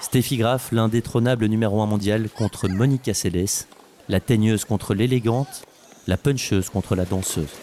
Steffi 0.00 0.36
Graf, 0.36 0.72
l'indétrônable 0.72 1.46
numéro 1.46 1.80
1 1.80 1.86
mondial, 1.86 2.28
contre 2.28 2.68
Monica 2.68 3.14
Seles, 3.14 3.66
la 4.08 4.18
teigneuse 4.18 4.64
contre 4.64 4.94
l'élégante, 4.94 5.62
la 6.08 6.16
puncheuse 6.16 6.70
contre 6.70 6.96
la 6.96 7.04
danseuse. 7.04 7.54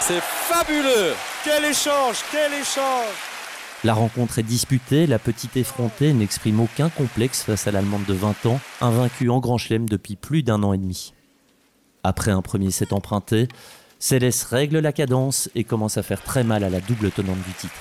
C'est 0.00 0.22
fabuleux 0.22 1.12
Quel 1.44 1.66
échange 1.66 2.24
Quel 2.32 2.54
échange 2.54 3.33
La 3.84 3.92
rencontre 3.92 4.38
est 4.38 4.42
disputée, 4.42 5.06
la 5.06 5.18
petite 5.18 5.58
effrontée 5.58 6.14
n'exprime 6.14 6.58
aucun 6.58 6.88
complexe 6.88 7.42
face 7.42 7.66
à 7.66 7.70
l'Allemande 7.70 8.06
de 8.06 8.14
20 8.14 8.46
ans, 8.46 8.58
invaincue 8.80 9.28
en 9.28 9.40
Grand 9.40 9.58
Chelem 9.58 9.86
depuis 9.86 10.16
plus 10.16 10.42
d'un 10.42 10.62
an 10.62 10.72
et 10.72 10.78
demi. 10.78 11.12
Après 12.02 12.30
un 12.30 12.40
premier 12.40 12.70
set 12.70 12.94
emprunté, 12.94 13.46
Céleste 13.98 14.44
règle 14.44 14.78
la 14.78 14.94
cadence 14.94 15.50
et 15.54 15.64
commence 15.64 15.98
à 15.98 16.02
faire 16.02 16.22
très 16.22 16.44
mal 16.44 16.64
à 16.64 16.70
la 16.70 16.80
double 16.80 17.10
tenante 17.10 17.42
du 17.46 17.52
titre. 17.52 17.74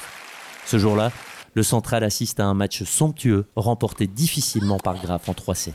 Ce 0.66 0.78
jour-là, 0.78 1.14
le 1.54 1.64
central 1.64 2.04
assiste 2.04 2.42
à 2.42 2.48
un 2.48 2.54
match 2.54 2.84
somptueux, 2.84 3.46
remporté 3.56 4.06
difficilement 4.06 4.80
par 4.80 5.02
Graf 5.02 5.30
en 5.30 5.34
3 5.34 5.56
sets. 5.56 5.74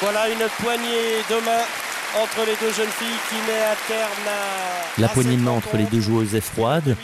Voilà 0.00 0.28
une 0.30 0.48
poignée 0.58 1.22
de 1.30 1.44
entre 2.20 2.46
les 2.46 2.56
deux 2.56 2.72
jeunes 2.72 2.90
filles 2.90 3.20
qui 3.28 3.36
met 3.50 3.62
à 3.62 3.76
terme 3.88 4.30
La 4.98 5.08
poignée 5.08 5.36
de 5.36 5.42
main 5.42 5.52
entre 5.52 5.76
les 5.76 5.84
deux 5.84 6.00
joueuses 6.00 6.34
est 6.34 6.40
froide. 6.40 6.96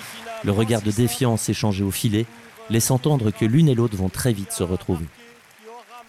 Le 0.45 0.53
regard 0.53 0.83
de 0.83 0.91
défiance 0.91 1.49
échangé 1.49 1.83
au 1.83 1.91
filet 1.91 2.27
laisse 2.71 2.91
entendre 2.91 3.31
que 3.31 3.45
l'une 3.45 3.69
et 3.69 3.75
l'autre 3.75 3.97
vont 3.97 4.09
très 4.11 4.33
vite 4.33 4.53
se 4.53 4.63
retrouver. 4.63 5.07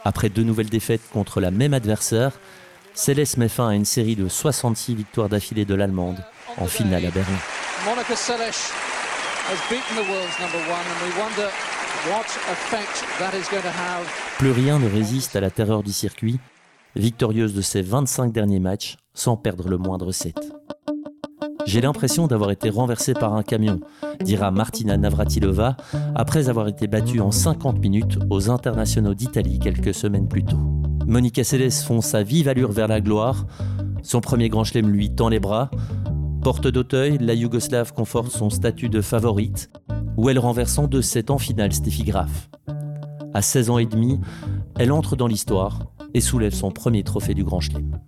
Après 0.04 0.30
deux 0.30 0.44
nouvelles 0.44 0.70
défaites 0.70 1.02
contre 1.12 1.40
la 1.40 1.52
même 1.52 1.74
adversaire, 1.74 2.34
Céleste 2.94 3.38
met 3.38 3.50
fin 3.50 3.70
à 3.70 3.76
une 3.76 3.86
série 3.86 4.16
de 4.16 4.28
66 4.28 4.96
victoires 4.96 5.30
d'affilée 5.30 5.66
de 5.66 5.76
l'Allemande 5.76 6.24
en 6.58 6.66
finale 6.68 7.06
à 7.06 7.12
Berlin. 7.12 7.38
Plus 14.38 14.52
rien 14.52 14.80
ne 14.80 14.90
résiste 14.90 15.36
à 15.36 15.40
la 15.40 15.50
terreur 15.50 15.84
du 15.84 15.94
circuit 15.94 16.40
victorieuse 16.96 17.54
de 17.54 17.62
ses 17.62 17.82
25 17.82 18.32
derniers 18.32 18.60
matchs 18.60 18.98
sans 19.14 19.38
perdre 19.38 19.68
le 19.68 19.78
moindre 19.78 20.12
set. 20.12 20.52
J'ai 21.66 21.82
l'impression 21.82 22.26
d'avoir 22.26 22.52
été 22.52 22.70
renversé 22.70 23.14
par 23.14 23.36
un 23.36 23.44
camion, 23.44 23.80
dira 24.24 24.50
Martina 24.50 24.98
Navratilova, 24.98 25.78
après 26.16 26.50
avoir 26.50 26.68
été 26.68 26.88
battue 26.88 27.20
en 27.20 27.32
50 27.32 27.80
minutes 27.80 28.18
aux 28.30 28.50
internationaux 28.50 29.14
d'Italie 29.14 29.60
quelques 29.60 29.94
semaines 29.94 30.28
plus 30.28 30.44
tôt. 30.44 30.58
Monica 31.06 31.44
Seles 31.44 31.72
fonce 31.72 32.08
sa 32.08 32.24
vive 32.24 32.48
allure 32.48 32.72
vers 32.72 32.88
la 32.88 33.02
gloire. 33.02 33.46
Son 34.02 34.22
premier 34.22 34.50
grand 34.50 34.64
chelem 34.64 34.90
lui 34.90 35.14
tend 35.14 35.30
les 35.30 35.40
bras. 35.40 35.70
Porte 36.42 36.68
d'Auteuil, 36.68 37.18
la 37.20 37.34
Yougoslave 37.34 37.94
conforte 37.94 38.32
son 38.32 38.50
statut 38.50 38.90
de 38.90 39.02
favorite, 39.02 39.70
où 40.18 40.30
elle 40.30 40.40
renverse 40.40 40.78
en 40.78 40.88
2-7 40.88 41.32
en 41.32 41.38
finale 41.38 41.74
Steffi 41.74 42.04
Graf. 42.04 42.50
À 43.34 43.42
16 43.42 43.70
ans 43.70 43.78
et 43.78 43.86
demi, 43.86 44.20
elle 44.78 44.92
entre 44.92 45.16
dans 45.16 45.28
l'histoire 45.28 45.82
et 46.14 46.22
soulève 46.22 46.54
son 46.54 46.72
premier 46.72 47.04
trophée 47.04 47.34
du 47.34 47.44
Grand 47.44 47.60
Chelem. 47.60 48.00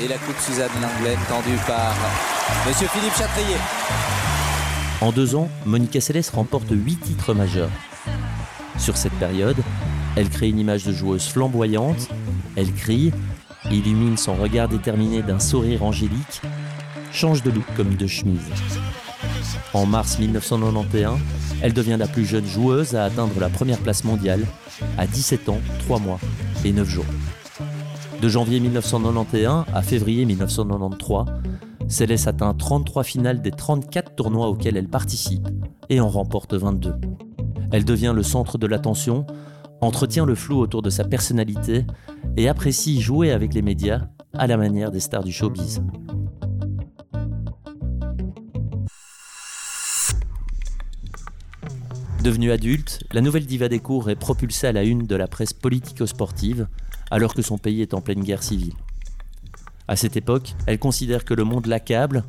Et 0.00 0.08
la 0.08 0.16
coupe 0.16 0.38
Suzanne 0.38 0.70
Langlaine 0.80 1.18
tendue 1.28 1.58
par 1.66 1.94
Monsieur 2.66 2.88
Philippe 2.88 3.14
Chatrier. 3.14 3.56
En 5.00 5.12
deux 5.12 5.34
ans, 5.34 5.48
Monica 5.66 6.00
Seles 6.00 6.30
remporte 6.32 6.70
huit 6.70 6.96
titres 6.96 7.34
majeurs. 7.34 7.70
Sur 8.78 8.96
cette 8.96 9.12
période, 9.14 9.56
elle 10.16 10.28
crée 10.28 10.48
une 10.48 10.58
image 10.58 10.84
de 10.84 10.92
joueuse 10.92 11.26
flamboyante, 11.28 12.08
elle 12.56 12.72
crie, 12.72 13.12
illumine 13.70 14.16
son 14.16 14.34
regard 14.34 14.68
déterminé 14.68 15.22
d'un 15.22 15.38
sourire 15.38 15.82
angélique, 15.82 16.42
change 17.12 17.42
de 17.42 17.50
look 17.50 17.64
comme 17.76 17.94
de 17.96 18.06
chemise. 18.06 18.40
En 19.74 19.86
mars 19.86 20.18
1991, 20.18 21.18
elle 21.62 21.72
devient 21.72 21.96
la 21.98 22.06
plus 22.06 22.26
jeune 22.26 22.46
joueuse 22.46 22.94
à 22.94 23.04
atteindre 23.04 23.38
la 23.40 23.48
première 23.48 23.78
place 23.78 24.04
mondiale 24.04 24.44
à 24.98 25.06
17 25.06 25.48
ans, 25.48 25.60
3 25.80 25.98
mois 25.98 26.20
et 26.64 26.72
9 26.72 26.88
jours. 26.88 27.06
De 28.22 28.28
janvier 28.28 28.60
1991 28.60 29.64
à 29.74 29.82
février 29.82 30.24
1993, 30.24 31.24
Céleste 31.88 32.28
atteint 32.28 32.54
33 32.54 33.02
finales 33.02 33.42
des 33.42 33.50
34 33.50 34.14
tournois 34.14 34.46
auxquels 34.46 34.76
elle 34.76 34.86
participe 34.86 35.48
et 35.88 35.98
en 35.98 36.08
remporte 36.08 36.54
22. 36.54 36.94
Elle 37.72 37.84
devient 37.84 38.12
le 38.14 38.22
centre 38.22 38.58
de 38.58 38.68
l'attention, 38.68 39.26
entretient 39.80 40.24
le 40.24 40.36
flou 40.36 40.60
autour 40.60 40.82
de 40.82 40.88
sa 40.88 41.02
personnalité 41.02 41.84
et 42.36 42.48
apprécie 42.48 43.00
jouer 43.00 43.32
avec 43.32 43.54
les 43.54 43.62
médias 43.62 44.02
à 44.34 44.46
la 44.46 44.56
manière 44.56 44.92
des 44.92 45.00
stars 45.00 45.24
du 45.24 45.32
showbiz. 45.32 45.82
Devenue 52.22 52.52
adulte, 52.52 53.02
la 53.10 53.20
nouvelle 53.20 53.46
diva 53.46 53.68
des 53.68 53.80
cours 53.80 54.08
est 54.10 54.14
propulsée 54.14 54.68
à 54.68 54.72
la 54.72 54.84
une 54.84 55.08
de 55.08 55.16
la 55.16 55.26
presse 55.26 55.52
politico-sportive 55.52 56.68
alors 57.12 57.34
que 57.34 57.42
son 57.42 57.58
pays 57.58 57.82
est 57.82 57.92
en 57.92 58.00
pleine 58.00 58.24
guerre 58.24 58.42
civile. 58.42 58.72
À 59.86 59.96
cette 59.96 60.16
époque, 60.16 60.54
elle 60.66 60.78
considère 60.78 61.26
que 61.26 61.34
le 61.34 61.44
monde 61.44 61.66
l'accable, 61.66 62.24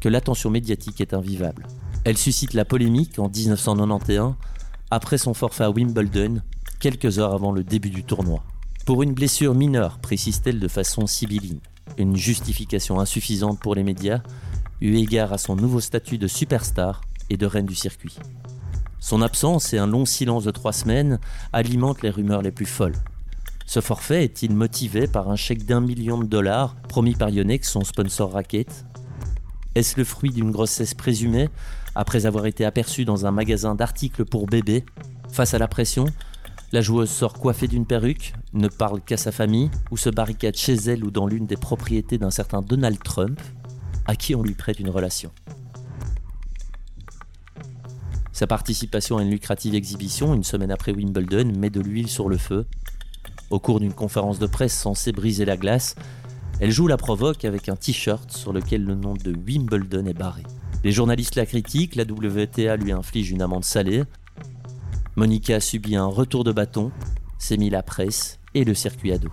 que 0.00 0.08
l'attention 0.08 0.50
médiatique 0.50 1.00
est 1.00 1.14
invivable. 1.14 1.68
Elle 2.04 2.18
suscite 2.18 2.52
la 2.52 2.64
polémique 2.64 3.20
en 3.20 3.28
1991 3.28 4.34
après 4.90 5.18
son 5.18 5.32
forfait 5.32 5.62
à 5.62 5.70
Wimbledon, 5.70 6.42
quelques 6.80 7.20
heures 7.20 7.34
avant 7.34 7.52
le 7.52 7.62
début 7.62 7.90
du 7.90 8.02
tournoi. 8.02 8.42
Pour 8.84 9.04
une 9.04 9.14
blessure 9.14 9.54
mineure, 9.54 9.98
précise-t-elle 9.98 10.58
de 10.58 10.68
façon 10.68 11.06
sibylline. 11.06 11.60
Une 11.96 12.16
justification 12.16 12.98
insuffisante 12.98 13.60
pour 13.60 13.76
les 13.76 13.84
médias, 13.84 14.22
eu 14.80 14.96
égard 14.96 15.32
à 15.32 15.38
son 15.38 15.54
nouveau 15.54 15.80
statut 15.80 16.18
de 16.18 16.26
superstar 16.26 17.00
et 17.30 17.36
de 17.36 17.46
reine 17.46 17.66
du 17.66 17.76
circuit. 17.76 18.18
Son 18.98 19.22
absence 19.22 19.72
et 19.72 19.78
un 19.78 19.86
long 19.86 20.04
silence 20.04 20.42
de 20.42 20.50
trois 20.50 20.72
semaines 20.72 21.20
alimentent 21.52 22.02
les 22.02 22.10
rumeurs 22.10 22.42
les 22.42 22.50
plus 22.50 22.66
folles. 22.66 22.96
Ce 23.66 23.80
forfait 23.80 24.22
est-il 24.22 24.54
motivé 24.54 25.08
par 25.08 25.28
un 25.28 25.34
chèque 25.34 25.66
d'un 25.66 25.80
million 25.80 26.18
de 26.18 26.26
dollars 26.26 26.76
promis 26.88 27.16
par 27.16 27.30
Yonex, 27.30 27.68
son 27.68 27.82
sponsor 27.82 28.32
racket? 28.32 28.86
Est-ce 29.74 29.98
le 29.98 30.04
fruit 30.04 30.30
d'une 30.30 30.52
grossesse 30.52 30.94
présumée 30.94 31.48
après 31.96 32.26
avoir 32.26 32.46
été 32.46 32.64
aperçue 32.64 33.04
dans 33.04 33.26
un 33.26 33.32
magasin 33.32 33.74
d'articles 33.74 34.24
pour 34.24 34.46
bébés? 34.46 34.84
Face 35.32 35.52
à 35.52 35.58
la 35.58 35.66
pression, 35.66 36.06
la 36.70 36.80
joueuse 36.80 37.10
sort 37.10 37.34
coiffée 37.34 37.66
d'une 37.66 37.86
perruque, 37.86 38.34
ne 38.52 38.68
parle 38.68 39.00
qu'à 39.00 39.16
sa 39.16 39.32
famille 39.32 39.70
ou 39.90 39.96
se 39.96 40.10
barricade 40.10 40.56
chez 40.56 40.74
elle 40.74 41.04
ou 41.04 41.10
dans 41.10 41.26
l'une 41.26 41.46
des 41.46 41.56
propriétés 41.56 42.18
d'un 42.18 42.30
certain 42.30 42.62
Donald 42.62 43.02
Trump, 43.02 43.40
à 44.06 44.14
qui 44.14 44.36
on 44.36 44.44
lui 44.44 44.54
prête 44.54 44.78
une 44.78 44.90
relation. 44.90 45.32
Sa 48.32 48.46
participation 48.46 49.18
à 49.18 49.22
une 49.22 49.30
lucrative 49.30 49.74
exhibition 49.74 50.34
une 50.34 50.44
semaine 50.44 50.70
après 50.70 50.92
Wimbledon 50.92 51.52
met 51.58 51.70
de 51.70 51.80
l'huile 51.80 52.08
sur 52.08 52.28
le 52.28 52.36
feu. 52.36 52.66
Au 53.50 53.60
cours 53.60 53.78
d'une 53.78 53.92
conférence 53.92 54.40
de 54.40 54.46
presse 54.46 54.76
censée 54.76 55.12
briser 55.12 55.44
la 55.44 55.56
glace, 55.56 55.94
elle 56.58 56.72
joue 56.72 56.88
la 56.88 56.96
provoque 56.96 57.44
avec 57.44 57.68
un 57.68 57.76
t-shirt 57.76 58.32
sur 58.32 58.52
lequel 58.52 58.82
le 58.82 58.94
nom 58.94 59.14
de 59.14 59.32
Wimbledon 59.32 60.06
est 60.06 60.14
barré. 60.14 60.42
Les 60.82 60.90
journalistes 60.90 61.36
la 61.36 61.46
critiquent, 61.46 61.94
la 61.94 62.04
WTA 62.04 62.76
lui 62.76 62.92
inflige 62.92 63.30
une 63.30 63.42
amende 63.42 63.64
salée. 63.64 64.02
Monica 65.14 65.60
subit 65.60 65.96
un 65.96 66.06
retour 66.06 66.42
de 66.42 66.52
bâton, 66.52 66.90
s'est 67.38 67.56
mis 67.56 67.70
la 67.70 67.82
presse 67.82 68.40
et 68.54 68.64
le 68.64 68.74
circuit 68.74 69.12
à 69.12 69.18
dos. 69.18 69.32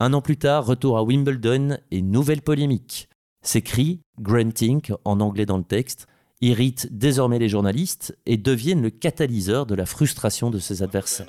Un 0.00 0.12
an 0.12 0.20
plus 0.20 0.36
tard, 0.36 0.66
retour 0.66 0.98
à 0.98 1.04
Wimbledon 1.04 1.78
et 1.92 2.02
nouvelle 2.02 2.42
polémique. 2.42 3.08
Ces 3.42 3.62
cris, 3.62 4.00
grunting 4.18 4.82
en 5.04 5.20
anglais 5.20 5.46
dans 5.46 5.58
le 5.58 5.64
texte, 5.64 6.08
irritent 6.40 6.88
désormais 6.90 7.38
les 7.38 7.48
journalistes 7.48 8.16
et 8.26 8.36
deviennent 8.36 8.82
le 8.82 8.90
catalyseur 8.90 9.66
de 9.66 9.74
la 9.74 9.86
frustration 9.86 10.50
de 10.50 10.58
ses 10.58 10.82
adversaires. 10.82 11.26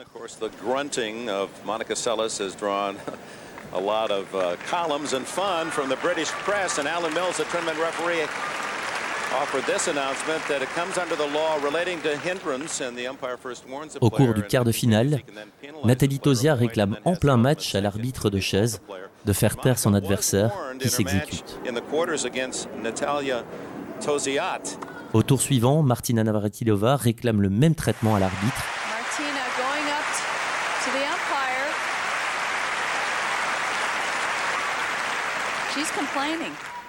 a 3.74 3.82
lot 3.82 4.10
of 4.10 4.26
uh, 4.34 4.56
columns 4.70 5.14
and 5.14 5.26
fun 5.26 5.70
from 5.70 5.90
the 5.90 5.98
British 6.02 6.30
press, 6.46 6.80
and 6.80 6.88
Alan 6.88 7.12
Mills, 7.14 7.38
the 7.38 7.46
tournament 7.52 7.78
referee, 7.78 8.26
Au 14.02 14.10
cours 14.10 14.34
du 14.34 14.44
quart 14.44 14.64
de 14.64 14.72
finale, 14.72 15.20
Nathalie 15.84 16.20
Tosia 16.20 16.56
réclame 16.56 16.98
en 17.06 17.16
plein 17.16 17.38
match 17.38 17.76
à 17.76 17.82
l'arbitre 17.82 18.30
de 18.30 18.40
chaise 18.40 18.82
de 19.26 19.34
faire 19.34 19.58
taire 19.58 19.80
son 19.80 19.94
adversaire 19.94 20.52
qui 20.80 20.90
s'exécute. 20.90 21.60
Au 25.16 25.24
tour 25.24 25.40
suivant, 25.40 25.82
Martina 25.82 26.26
Navratilova 26.26 26.98
réclame 26.98 27.42
le 27.42 27.50
même 27.50 27.74
traitement 27.74 28.16
à 28.16 28.20
l'arbitre. 28.20 28.66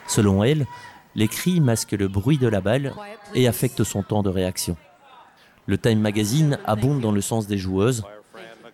Selon 0.08 0.42
elle, 0.42 0.66
les 1.14 1.28
cris 1.28 1.60
masquent 1.60 1.92
le 1.92 2.08
bruit 2.08 2.36
de 2.36 2.48
la 2.48 2.60
balle 2.60 2.94
et 3.36 3.46
affectent 3.46 3.84
son 3.84 4.02
temps 4.02 4.24
de 4.24 4.28
réaction. 4.28 4.76
Le 5.66 5.78
Time 5.78 6.00
Magazine 6.00 6.58
abonde 6.64 7.00
dans 7.00 7.12
le 7.12 7.20
sens 7.20 7.46
des 7.46 7.58
joueuses 7.58 8.02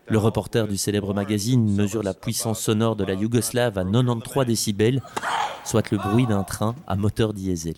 le 0.08 0.16
reporter 0.16 0.66
du 0.66 0.78
célèbre 0.78 1.12
magazine 1.12 1.70
mesure 1.70 2.02
la 2.02 2.14
puissance 2.14 2.58
sonore 2.58 2.96
de 2.96 3.04
la 3.04 3.12
Yougoslave 3.12 3.76
à 3.76 3.84
93 3.84 4.46
décibels, 4.46 5.02
soit 5.62 5.90
le 5.90 5.98
bruit 5.98 6.26
d'un 6.26 6.42
train 6.42 6.74
à 6.86 6.96
moteur 6.96 7.34
diesel. 7.34 7.74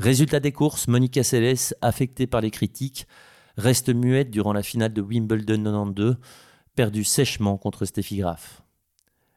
Résultat 0.00 0.40
des 0.40 0.50
courses, 0.50 0.88
Monica 0.88 1.22
Seles, 1.22 1.74
affectée 1.82 2.26
par 2.26 2.40
les 2.40 2.50
critiques, 2.50 3.06
reste 3.58 3.90
muette 3.90 4.30
durant 4.30 4.54
la 4.54 4.62
finale 4.62 4.94
de 4.94 5.02
Wimbledon 5.02 5.62
92, 5.62 6.16
perdue 6.74 7.04
sèchement 7.04 7.58
contre 7.58 7.84
Steffi 7.84 8.16
Graf. 8.16 8.62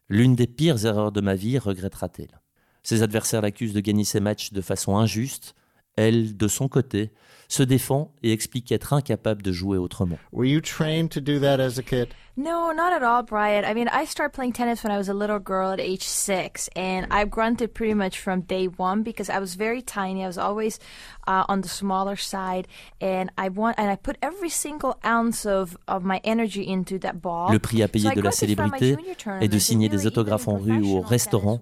L'une 0.07 0.37
des 0.37 0.47
pires 0.47 0.85
erreurs 0.85 1.11
de 1.11 1.19
ma 1.19 1.35
vie, 1.35 1.57
regrettera-t-elle. 1.57 2.39
Ses 2.81 3.01
adversaires 3.01 3.41
l'accusent 3.41 3.73
de 3.73 3.81
gagner 3.81 4.05
ses 4.05 4.21
matchs 4.21 4.53
de 4.53 4.61
façon 4.61 4.95
injuste. 4.95 5.53
Elle, 5.97 6.37
de 6.37 6.47
son 6.47 6.69
côté, 6.69 7.11
se 7.53 7.63
défend 7.63 8.11
et 8.23 8.31
explique 8.31 8.71
être 8.71 8.93
incapable 8.93 9.43
de 9.43 9.51
jouer 9.51 9.77
autrement. 9.77 10.17
Were 10.31 10.45
you 10.45 10.59
trained 10.59 11.09
to 11.11 11.21
do 11.21 11.39
that 11.39 11.59
as 11.59 11.77
a 11.77 11.83
kid? 11.83 12.09
No, 12.35 12.71
not 12.71 12.91
at 12.93 13.03
all, 13.03 13.21
Brian. 13.21 13.63
I 13.63 13.75
mean, 13.75 13.87
I 13.89 14.05
started 14.05 14.33
playing 14.33 14.53
tennis 14.53 14.83
when 14.83 14.91
I 14.91 14.97
was 14.97 15.07
a 15.07 15.13
little 15.13 15.37
girl 15.37 15.69
at 15.71 15.79
age 15.79 16.01
six, 16.01 16.67
and 16.75 17.05
I 17.11 17.25
grunted 17.25 17.75
pretty 17.75 17.93
much 17.93 18.19
from 18.19 18.41
day 18.41 18.65
one 18.65 19.03
because 19.03 19.29
I 19.29 19.39
was 19.39 19.55
very 19.55 19.83
tiny. 19.83 20.23
I 20.23 20.27
was 20.27 20.39
always 20.39 20.79
uh, 21.27 21.43
on 21.47 21.61
the 21.61 21.69
smaller 21.69 22.15
side, 22.15 22.67
and 22.99 23.29
I 23.37 23.49
want 23.49 23.77
and 23.77 23.91
I 23.91 23.97
put 23.97 24.17
every 24.23 24.49
single 24.49 24.97
ounce 25.05 25.45
of, 25.45 25.77
of 25.87 26.03
my 26.03 26.21
energy 26.23 26.67
into 26.67 26.97
that 26.99 27.21
ball. 27.21 27.51
Le 27.51 27.59
prix 27.59 27.83
à 27.83 27.87
payer 27.87 28.09
so 28.09 28.15
de 28.15 28.21
la 28.21 28.31
célébrité 28.31 28.97
est 29.41 29.47
de 29.47 29.59
signer 29.59 29.89
des 29.89 30.07
autographes 30.07 30.47
en 30.47 30.57
rue 30.57 30.81
ou 30.81 30.97
au 30.97 31.01
restaurant. 31.01 31.61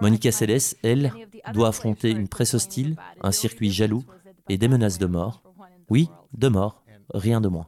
Monica 0.00 0.32
Seles, 0.32 0.74
elle, 0.82 1.12
doit 1.52 1.68
affronter 1.68 2.10
une 2.10 2.26
presse 2.26 2.54
hostile, 2.54 2.96
un 3.22 3.32
circuit 3.32 3.70
jaloux 3.70 4.02
et 4.50 4.58
des 4.58 4.66
menaces 4.66 4.98
de 4.98 5.06
mort. 5.06 5.42
Oui, 5.90 6.08
de 6.36 6.48
mort, 6.48 6.82
rien 7.14 7.40
de 7.40 7.46
moins. 7.46 7.66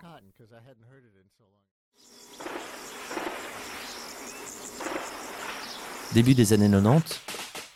Début 6.12 6.34
des 6.34 6.52
années 6.52 6.68
90, 6.68 7.20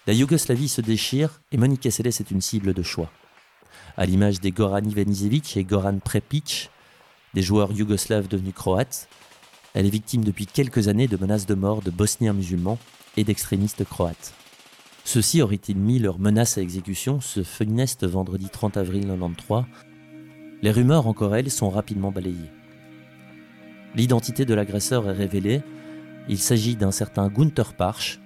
la 0.09 0.13
Yougoslavie 0.13 0.69
se 0.69 0.81
déchire 0.81 1.41
et 1.53 1.57
Monika 1.57 1.89
Seles 1.93 2.09
est 2.09 2.31
une 2.33 2.41
cible 2.41 2.75
de 2.75 2.83
choix. 2.83 3.11
À 3.97 4.07
l'image 4.07 4.41
des 4.41 4.51
Goran 4.51 4.83
Ivanisevic 4.83 5.57
et 5.57 5.63
Goran 5.63 6.01
Prepic, 6.01 6.71
des 7.33 7.43
joueurs 7.43 7.71
yougoslaves 7.71 8.27
devenus 8.27 8.55
croates, 8.55 9.09
elle 9.73 9.87
est 9.87 9.91
victime 9.91 10.25
depuis 10.25 10.47
quelques 10.47 10.89
années 10.89 11.07
de 11.07 11.17
menaces 11.17 11.47
de 11.47 11.55
mort 11.55 11.81
de 11.81 11.93
bosniens 11.93 12.33
musulmans 12.33 12.79
et 13.17 13.23
d'extrémistes 13.23 13.85
croates. 13.85 14.35
Ceux-ci 15.07 15.41
auraient-ils 15.41 15.79
mis 15.79 16.01
leurs 16.01 16.19
menaces 16.19 16.59
à 16.59 16.63
exécution 16.63 17.21
ce 17.21 17.45
funeste 17.45 18.05
vendredi 18.05 18.49
30 18.49 18.77
avril 18.77 19.03
1993 19.03 19.65
Les 20.63 20.73
rumeurs, 20.73 21.07
encore 21.07 21.37
elles, 21.37 21.53
sont 21.53 21.71
rapidement 21.71 22.11
balayées. 22.11 22.51
L'identité 23.95 24.45
de 24.45 24.53
l'agresseur 24.53 25.09
est 25.09 25.13
révélée. 25.13 25.63
Il 26.29 26.39
s'agit 26.39 26.75
d'un 26.75 26.91
certain 26.91 27.29
Gunther 27.29 27.77
Parch, 27.77 28.21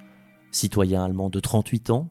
citoyen 0.53 1.05
allemand 1.05 1.29
de 1.29 1.38
38 1.38 1.90
ans, 1.90 2.09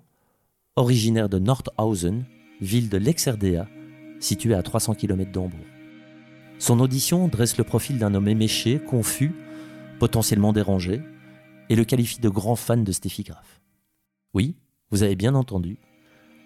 originaire 0.76 1.30
de 1.30 1.40
Nordhausen, 1.40 2.26
ville 2.62 2.90
de 2.90 2.98
l'ex-RDA, 3.00 3.68
située 4.20 4.54
à 4.54 4.62
300 4.62 4.94
km 4.94 5.32
d'Hambourg. 5.32 5.66
Son 6.60 6.80
audition 6.80 7.28
dresse 7.28 7.58
le 7.58 7.64
profil 7.64 7.98
d'un 7.98 8.14
homme 8.14 8.28
éméché, 8.28 8.80
confus, 8.80 9.34
potentiellement 9.98 10.54
dérangé, 10.54 11.02
et 11.70 11.76
le 11.76 11.86
qualifie 11.86 12.20
de 12.20 12.30
grand 12.30 12.56
fan 12.56 12.84
de 12.84 12.92
Steffi. 12.92 13.26
Oui, 14.34 14.56
vous 14.92 15.04
avez 15.04 15.16
bien 15.16 15.34
entendu, 15.34 15.78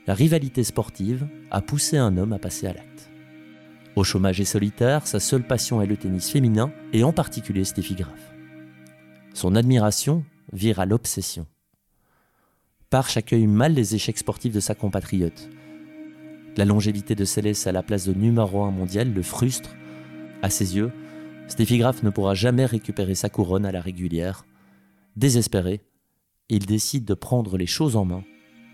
la 0.08 0.14
rivalité 0.14 0.64
sportive 0.64 1.28
a 1.52 1.62
poussé 1.62 1.98
un 1.98 2.18
homme 2.18 2.34
à 2.34 2.40
passer 2.40 2.68
à 2.68 2.74
l'acte. 2.74 3.10
Au 3.96 4.04
chômage 4.04 4.40
et 4.40 4.46
solitaire, 4.46 5.06
sa 5.06 5.20
seule 5.20 5.46
passion 5.46 5.82
est 5.82 5.86
le 5.88 5.98
tennis 5.98 6.30
féminin 6.30 6.72
et 6.94 7.04
en 7.04 7.14
particulier 7.14 7.64
Steffi 7.64 7.96
Graf. 7.96 8.34
Son 9.34 9.56
admiration 9.56 10.24
vire 10.52 10.80
à 10.80 10.86
l'obsession. 10.86 11.46
Parche 12.90 13.18
accueille 13.18 13.48
mal 13.48 13.74
les 13.74 13.96
échecs 13.96 14.18
sportifs 14.18 14.54
de 14.54 14.60
sa 14.60 14.76
compatriote. 14.76 15.50
La 16.58 16.66
longévité 16.66 17.16
de 17.16 17.26
Céleste 17.26 17.66
à 17.68 17.72
la 17.72 17.84
place 17.84 18.06
de 18.06 18.14
numéro 18.14 18.64
1 18.64 18.72
mondial 18.72 19.14
le 19.14 19.22
frustre. 19.24 19.72
À 20.42 20.50
ses 20.50 20.76
yeux, 20.76 20.92
Steffi 21.48 21.78
Graf 21.78 22.04
ne 22.04 22.10
pourra 22.10 22.34
jamais 22.34 22.66
récupérer 22.66 23.16
sa 23.16 23.30
couronne 23.30 23.66
à 23.66 23.72
la 23.72 23.82
régulière. 23.82 24.46
Désespéré, 25.16 25.82
il 26.50 26.66
décide 26.66 27.06
de 27.06 27.14
prendre 27.14 27.58
les 27.58 27.66
choses 27.66 27.96
en 27.96 28.06
main 28.06 28.24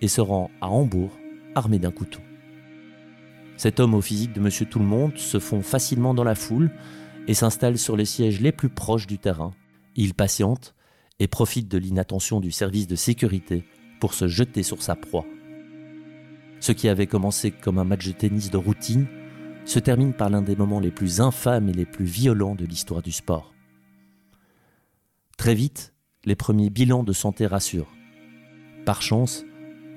et 0.02 0.08
se 0.08 0.22
rend 0.22 0.50
à 0.62 0.70
Hambourg 0.70 1.18
armé 1.56 1.80
d'un 1.80 1.92
couteau. 1.92 2.22
Cet 3.58 3.80
homme 3.80 3.94
au 3.94 4.02
physique 4.02 4.34
de 4.34 4.40
Monsieur 4.40 4.66
Tout-le-Monde 4.66 5.18
se 5.18 5.40
fond 5.40 5.62
facilement 5.62 6.14
dans 6.14 6.24
la 6.24 6.36
foule 6.36 6.72
et 7.28 7.34
s'installe 7.34 7.78
sur 7.78 7.98
les 7.98 8.06
sièges 8.06 8.40
les 8.40 8.52
plus 8.52 8.70
proches 8.70 9.08
du 9.08 9.18
terrain. 9.18 9.54
Il 9.96 10.14
patiente 10.14 10.76
et 11.20 11.28
profite 11.28 11.68
de 11.68 11.78
l'inattention 11.78 12.40
du 12.40 12.52
service 12.52 12.88
de 12.88 12.96
sécurité 12.96 13.66
pour 14.00 14.14
se 14.14 14.28
jeter 14.28 14.64
sur 14.64 14.82
sa 14.82 14.96
proie. 14.96 15.26
Ce 16.62 16.72
qui 16.72 16.90
avait 16.90 17.08
commencé 17.08 17.52
comme 17.52 17.78
un 17.78 17.84
match 17.84 18.08
de 18.08 18.14
tennis 18.14 18.50
de 18.50 18.58
routine 18.58 19.08
se 19.66 19.80
termine 19.80 20.14
par 20.14 20.30
l'un 20.30 20.42
des 20.42 20.56
moments 20.56 20.80
les 20.80 20.92
plus 20.92 21.22
infâmes 21.22 21.70
et 21.70 21.74
les 21.74 21.86
plus 21.86 22.06
violents 22.06 22.56
de 22.56 22.66
l'histoire 22.66 23.02
du 23.02 23.12
sport. 23.12 23.54
Très 25.38 25.54
vite, 25.54 25.94
les 26.30 26.36
premiers 26.36 26.70
bilans 26.70 27.02
de 27.02 27.12
santé 27.12 27.48
rassurent. 27.48 27.92
Par 28.86 29.02
chance, 29.02 29.46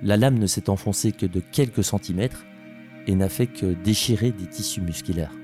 la 0.03 0.17
lame 0.17 0.39
ne 0.39 0.47
s'est 0.47 0.71
enfoncée 0.71 1.13
que 1.13 1.27
de 1.27 1.41
quelques 1.41 1.85
centimètres 1.85 2.47
et 3.07 3.15
n'a 3.15 3.29
fait 3.29 3.49
que 3.49 3.75
déchirer 3.75 4.33
des 4.33 4.47
tissus 4.47 4.81
musculaires. 4.81 5.35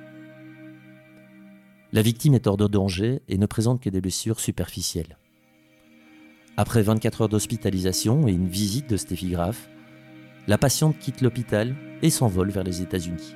La 1.93 2.01
victime 2.01 2.33
est 2.33 2.47
hors 2.47 2.57
de 2.57 2.67
danger 2.67 3.21
et 3.29 3.37
ne 3.37 3.45
présente 3.45 3.83
que 3.83 3.91
des 3.91 4.01
blessures 4.01 4.41
superficielles. 4.41 5.19
Après 6.57 6.81
24 6.81 7.21
heures 7.21 7.29
d'hospitalisation 7.29 8.27
et 8.27 8.33
une 8.33 8.49
visite 8.49 8.89
de 8.89 8.97
Steffi 8.97 9.29
Graf, 9.29 9.69
la 10.47 10.57
patiente 10.57 10.99
quitte 10.99 11.21
l'hôpital 11.21 11.77
et 12.01 12.09
s'envole 12.09 12.49
vers 12.49 12.65
les 12.65 12.81
États-Unis. 12.81 13.35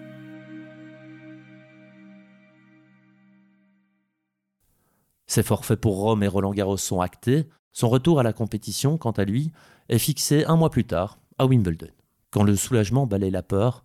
Ses 5.32 5.42
forfaits 5.42 5.80
pour 5.80 5.96
Rome 5.96 6.22
et 6.22 6.28
Roland 6.28 6.52
Garros 6.52 6.76
sont 6.76 7.00
actés. 7.00 7.48
Son 7.72 7.88
retour 7.88 8.20
à 8.20 8.22
la 8.22 8.34
compétition, 8.34 8.98
quant 8.98 9.12
à 9.12 9.24
lui, 9.24 9.50
est 9.88 9.98
fixé 9.98 10.44
un 10.44 10.56
mois 10.56 10.68
plus 10.68 10.84
tard, 10.84 11.20
à 11.38 11.46
Wimbledon. 11.46 11.88
Quand 12.30 12.42
le 12.42 12.54
soulagement 12.54 13.06
balaye 13.06 13.30
la 13.30 13.42
peur, 13.42 13.82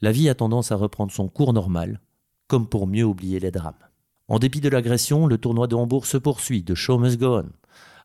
la 0.00 0.10
vie 0.10 0.28
a 0.28 0.34
tendance 0.34 0.72
à 0.72 0.74
reprendre 0.74 1.12
son 1.12 1.28
cours 1.28 1.52
normal, 1.52 2.00
comme 2.48 2.68
pour 2.68 2.88
mieux 2.88 3.04
oublier 3.04 3.38
les 3.38 3.52
drames. 3.52 3.78
En 4.26 4.40
dépit 4.40 4.60
de 4.60 4.68
l'agression, 4.68 5.28
le 5.28 5.38
tournoi 5.38 5.68
de 5.68 5.76
Hambourg 5.76 6.04
se 6.04 6.16
poursuit, 6.16 6.64
de 6.64 6.74
show 6.74 6.98
must 6.98 7.20
go 7.20 7.42
on. 7.42 7.50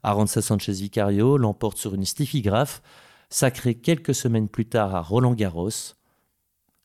Aranza 0.03 0.43
Sanchez 0.43 0.73
Vicario 0.73 1.39
l'emporte 1.39 1.79
sur 1.79 1.95
une 1.95 2.05
Steffi 2.05 2.43
Graf, 2.43 2.83
sacrée 3.27 3.73
quelques 3.73 4.13
semaines 4.13 4.49
plus 4.49 4.67
tard 4.67 4.93
à 4.93 5.01
Roland 5.01 5.33
Garros. 5.33 5.95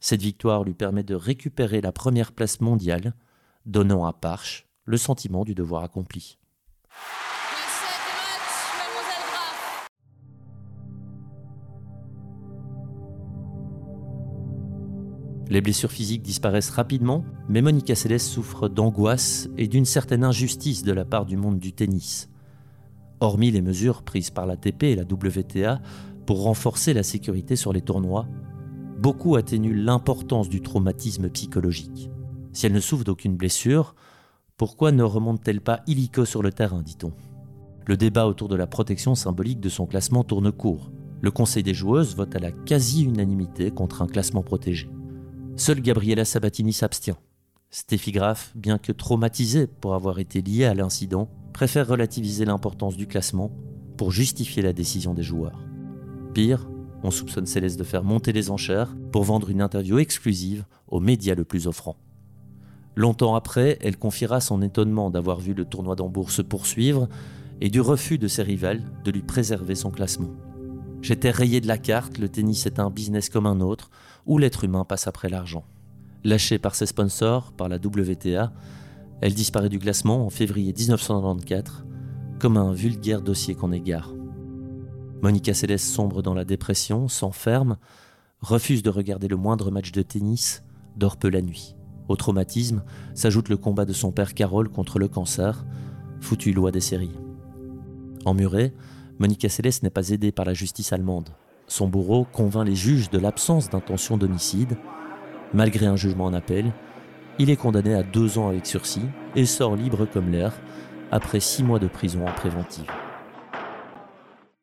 Cette 0.00 0.22
victoire 0.22 0.64
lui 0.64 0.72
permet 0.72 1.02
de 1.02 1.14
récupérer 1.14 1.82
la 1.82 1.92
première 1.92 2.32
place 2.32 2.62
mondiale, 2.62 3.12
donnant 3.66 4.06
à 4.06 4.14
Parche 4.14 4.67
le 4.88 4.96
sentiment 4.96 5.44
du 5.44 5.54
devoir 5.54 5.84
accompli. 5.84 6.38
Les 15.50 15.60
blessures 15.60 15.92
physiques 15.92 16.22
disparaissent 16.22 16.70
rapidement, 16.70 17.24
mais 17.50 17.60
Monica 17.60 17.94
Seles 17.94 18.18
souffre 18.18 18.68
d'angoisse 18.68 19.48
et 19.58 19.68
d'une 19.68 19.84
certaine 19.84 20.24
injustice 20.24 20.82
de 20.82 20.92
la 20.92 21.04
part 21.04 21.26
du 21.26 21.36
monde 21.36 21.58
du 21.58 21.74
tennis. 21.74 22.30
Hormis 23.20 23.50
les 23.50 23.62
mesures 23.62 24.02
prises 24.02 24.30
par 24.30 24.46
l'ATP 24.46 24.84
et 24.84 24.96
la 24.96 25.02
WTA 25.02 25.82
pour 26.24 26.42
renforcer 26.42 26.94
la 26.94 27.02
sécurité 27.02 27.56
sur 27.56 27.74
les 27.74 27.82
tournois, 27.82 28.26
beaucoup 28.98 29.36
atténuent 29.36 29.84
l'importance 29.84 30.48
du 30.48 30.62
traumatisme 30.62 31.28
psychologique. 31.28 32.10
Si 32.52 32.64
elle 32.66 32.72
ne 32.72 32.80
souffre 32.80 33.04
d'aucune 33.04 33.36
blessure, 33.36 33.94
pourquoi 34.58 34.90
ne 34.90 35.04
remonte-t-elle 35.04 35.60
pas 35.60 35.82
illico 35.86 36.24
sur 36.24 36.42
le 36.42 36.50
terrain, 36.50 36.82
dit-on 36.82 37.12
Le 37.86 37.96
débat 37.96 38.26
autour 38.26 38.48
de 38.48 38.56
la 38.56 38.66
protection 38.66 39.14
symbolique 39.14 39.60
de 39.60 39.68
son 39.68 39.86
classement 39.86 40.24
tourne 40.24 40.50
court. 40.50 40.90
Le 41.20 41.30
conseil 41.30 41.62
des 41.62 41.74
joueuses 41.74 42.16
vote 42.16 42.34
à 42.34 42.40
la 42.40 42.50
quasi-unanimité 42.50 43.70
contre 43.70 44.02
un 44.02 44.08
classement 44.08 44.42
protégé. 44.42 44.90
Seule 45.54 45.80
Gabriela 45.80 46.24
Sabatini 46.24 46.72
s'abstient. 46.72 47.18
Steffi 47.70 48.10
Graf, 48.10 48.52
bien 48.56 48.78
que 48.78 48.90
traumatisée 48.90 49.68
pour 49.68 49.94
avoir 49.94 50.18
été 50.18 50.42
liée 50.42 50.64
à 50.64 50.74
l'incident, 50.74 51.30
préfère 51.52 51.86
relativiser 51.86 52.44
l'importance 52.44 52.96
du 52.96 53.06
classement 53.06 53.52
pour 53.96 54.10
justifier 54.10 54.62
la 54.62 54.72
décision 54.72 55.14
des 55.14 55.22
joueurs. 55.22 55.62
Pire, 56.34 56.68
on 57.04 57.12
soupçonne 57.12 57.46
Céleste 57.46 57.78
de 57.78 57.84
faire 57.84 58.02
monter 58.02 58.32
les 58.32 58.50
enchères 58.50 58.96
pour 59.12 59.22
vendre 59.22 59.50
une 59.50 59.62
interview 59.62 59.98
exclusive 59.98 60.64
aux 60.88 60.98
médias 60.98 61.36
le 61.36 61.44
plus 61.44 61.68
offrant. 61.68 61.96
Longtemps 62.98 63.36
après, 63.36 63.78
elle 63.80 63.96
confiera 63.96 64.40
son 64.40 64.60
étonnement 64.60 65.08
d'avoir 65.08 65.38
vu 65.38 65.54
le 65.54 65.64
tournoi 65.64 65.94
d'Hambourg 65.94 66.32
se 66.32 66.42
poursuivre 66.42 67.08
et 67.60 67.68
du 67.68 67.80
refus 67.80 68.18
de 68.18 68.26
ses 68.26 68.42
rivales 68.42 68.82
de 69.04 69.12
lui 69.12 69.22
préserver 69.22 69.76
son 69.76 69.92
classement. 69.92 70.30
J'étais 71.00 71.30
rayé 71.30 71.60
de 71.60 71.68
la 71.68 71.78
carte, 71.78 72.18
le 72.18 72.28
tennis 72.28 72.66
est 72.66 72.80
un 72.80 72.90
business 72.90 73.28
comme 73.28 73.46
un 73.46 73.60
autre, 73.60 73.90
où 74.26 74.36
l'être 74.36 74.64
humain 74.64 74.84
passe 74.84 75.06
après 75.06 75.28
l'argent. 75.28 75.64
Lâchée 76.24 76.58
par 76.58 76.74
ses 76.74 76.86
sponsors, 76.86 77.52
par 77.52 77.68
la 77.68 77.76
WTA, 77.76 78.52
elle 79.20 79.34
disparaît 79.34 79.68
du 79.68 79.78
classement 79.78 80.26
en 80.26 80.30
février 80.30 80.74
1994, 80.76 81.84
comme 82.40 82.56
un 82.56 82.72
vulgaire 82.72 83.22
dossier 83.22 83.54
qu'on 83.54 83.70
égare. 83.70 84.12
Monica 85.22 85.54
Seles 85.54 85.78
sombre 85.78 86.20
dans 86.20 86.34
la 86.34 86.44
dépression, 86.44 87.06
s'enferme, 87.06 87.76
refuse 88.40 88.82
de 88.82 88.90
regarder 88.90 89.28
le 89.28 89.36
moindre 89.36 89.70
match 89.70 89.92
de 89.92 90.02
tennis, 90.02 90.64
dort 90.96 91.16
peu 91.16 91.28
la 91.28 91.42
nuit. 91.42 91.76
Au 92.08 92.16
traumatisme 92.16 92.82
s'ajoute 93.14 93.50
le 93.50 93.58
combat 93.58 93.84
de 93.84 93.92
son 93.92 94.12
père 94.12 94.34
Carole 94.34 94.70
contre 94.70 94.98
le 94.98 95.08
cancer, 95.08 95.64
foutu 96.20 96.52
loi 96.52 96.70
des 96.70 96.80
séries. 96.80 97.14
Emmurée, 98.24 98.72
Monica 99.18 99.48
Seles 99.48 99.80
n'est 99.82 99.90
pas 99.90 100.10
aidée 100.10 100.32
par 100.32 100.46
la 100.46 100.54
justice 100.54 100.92
allemande. 100.92 101.28
Son 101.66 101.86
bourreau 101.86 102.24
convainc 102.24 102.66
les 102.66 102.74
juges 102.74 103.10
de 103.10 103.18
l'absence 103.18 103.68
d'intention 103.68 104.16
d'homicide. 104.16 104.78
Malgré 105.52 105.86
un 105.86 105.96
jugement 105.96 106.24
en 106.24 106.32
appel, 106.32 106.72
il 107.38 107.50
est 107.50 107.56
condamné 107.56 107.94
à 107.94 108.02
deux 108.02 108.38
ans 108.38 108.48
avec 108.48 108.66
sursis 108.66 109.06
et 109.36 109.44
sort 109.44 109.76
libre 109.76 110.06
comme 110.06 110.30
l'air 110.30 110.54
après 111.10 111.40
six 111.40 111.62
mois 111.62 111.78
de 111.78 111.88
prison 111.88 112.26
en 112.26 112.32
préventive. 112.32 112.90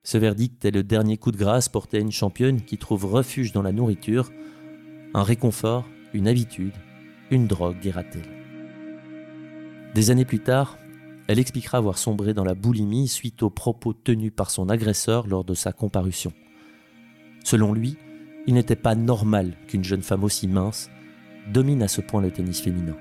Ce 0.04 0.18
verdict 0.18 0.66
est 0.66 0.72
le 0.72 0.84
dernier 0.84 1.18
coup 1.18 1.32
de 1.32 1.38
grâce 1.38 1.70
porté 1.70 1.98
à 1.98 2.02
une 2.02 2.12
championne 2.12 2.62
qui 2.62 2.78
trouve 2.78 3.06
refuge 3.06 3.52
dans 3.52 3.64
la 3.64 3.72
nourriture, 3.72 4.32
un 5.14 5.24
réconfort, 5.24 5.86
une 6.14 6.28
habitude, 6.28 6.74
une 7.32 7.48
drogue, 7.48 7.80
dira-t-elle. 7.80 8.30
Des 9.94 10.12
années 10.12 10.26
plus 10.26 10.40
tard, 10.40 10.78
elle 11.28 11.40
expliquera 11.40 11.78
avoir 11.78 11.98
sombré 11.98 12.34
dans 12.34 12.44
la 12.44 12.54
boulimie 12.54 13.08
suite 13.08 13.42
aux 13.44 13.50
propos 13.50 13.94
tenus 13.94 14.32
par 14.36 14.52
son 14.52 14.70
agresseur 14.70 15.28
lors 15.28 15.44
de 15.44 15.54
sa 15.54 15.72
comparution. 15.72 16.34
Selon 17.44 17.74
lui, 17.74 17.98
il 18.48 18.54
n'était 18.54 18.76
pas 18.76 18.96
normal 18.96 19.56
qu'une 19.68 19.84
jeune 19.84 20.04
femme 20.04 20.24
aussi 20.24 20.48
mince 20.48 20.90
domine 21.52 21.82
à 21.82 21.88
ce 21.88 22.02
point 22.02 22.22
le 22.22 22.32
tennis 22.32 22.62
féminin. 22.62 22.96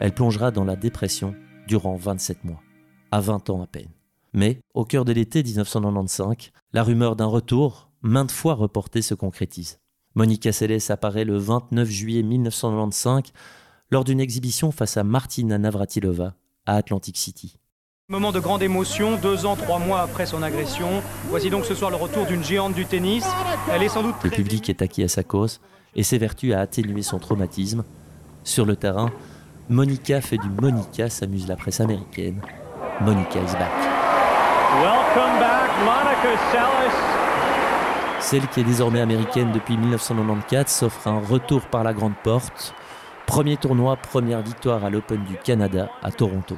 Elle 0.00 0.12
plongera 0.12 0.50
dans 0.50 0.64
la 0.64 0.76
dépression 0.76 1.34
durant 1.66 1.96
27 1.96 2.44
mois, 2.44 2.62
à 3.10 3.20
20 3.20 3.50
ans 3.50 3.62
à 3.62 3.66
peine. 3.66 3.90
Mais, 4.32 4.60
au 4.74 4.84
cœur 4.84 5.04
de 5.04 5.12
l'été 5.12 5.42
1995, 5.42 6.50
la 6.72 6.82
rumeur 6.82 7.16
d'un 7.16 7.26
retour, 7.26 7.90
maintes 8.02 8.30
fois 8.30 8.54
reportée, 8.54 9.02
se 9.02 9.14
concrétise. 9.14 9.78
Monica 10.18 10.50
Seles 10.50 10.90
apparaît 10.90 11.24
le 11.24 11.38
29 11.38 11.88
juillet 11.88 12.24
1995 12.24 13.32
lors 13.92 14.02
d'une 14.02 14.18
exhibition 14.18 14.72
face 14.72 14.96
à 14.96 15.04
Martina 15.04 15.58
Navratilova 15.58 16.34
à 16.66 16.74
Atlantic 16.74 17.16
City. 17.16 17.56
Moment 18.08 18.32
de 18.32 18.40
grande 18.40 18.64
émotion, 18.64 19.16
deux 19.16 19.46
ans, 19.46 19.54
trois 19.54 19.78
mois 19.78 20.00
après 20.00 20.26
son 20.26 20.42
agression. 20.42 20.88
Voici 21.28 21.50
donc 21.50 21.66
ce 21.66 21.74
soir 21.76 21.92
le 21.92 21.96
retour 21.96 22.26
d'une 22.26 22.42
géante 22.42 22.74
du 22.74 22.84
tennis. 22.84 23.24
Elle 23.70 23.84
est 23.84 23.88
sans 23.88 24.02
doute. 24.02 24.16
Le 24.24 24.30
public 24.30 24.68
est 24.68 24.82
acquis 24.82 25.04
à 25.04 25.08
sa 25.08 25.22
cause 25.22 25.60
et 25.94 26.02
s'évertue 26.02 26.52
à 26.52 26.62
atténuer 26.62 27.02
son 27.02 27.20
traumatisme. 27.20 27.84
Sur 28.42 28.66
le 28.66 28.74
terrain, 28.74 29.12
Monica 29.68 30.20
fait 30.20 30.38
du 30.38 30.48
Monica, 30.48 31.08
s'amuse 31.08 31.46
la 31.46 31.54
presse 31.54 31.78
américaine. 31.78 32.42
Monica 33.02 33.38
is 33.38 33.52
back. 33.52 33.70
Welcome 34.82 35.38
back, 35.38 35.70
Monica 35.84 36.36
Seles. 36.50 37.27
Celle 38.20 38.46
qui 38.48 38.60
est 38.60 38.64
désormais 38.64 39.00
américaine 39.00 39.52
depuis 39.52 39.76
1994 39.76 40.68
s'offre 40.68 41.06
un 41.06 41.20
retour 41.20 41.66
par 41.66 41.84
la 41.84 41.94
grande 41.94 42.16
porte. 42.22 42.74
Premier 43.26 43.56
tournoi, 43.56 43.96
première 43.96 44.42
victoire 44.42 44.84
à 44.84 44.90
l'Open 44.90 45.24
du 45.24 45.36
Canada 45.36 45.90
à 46.02 46.10
Toronto. 46.10 46.56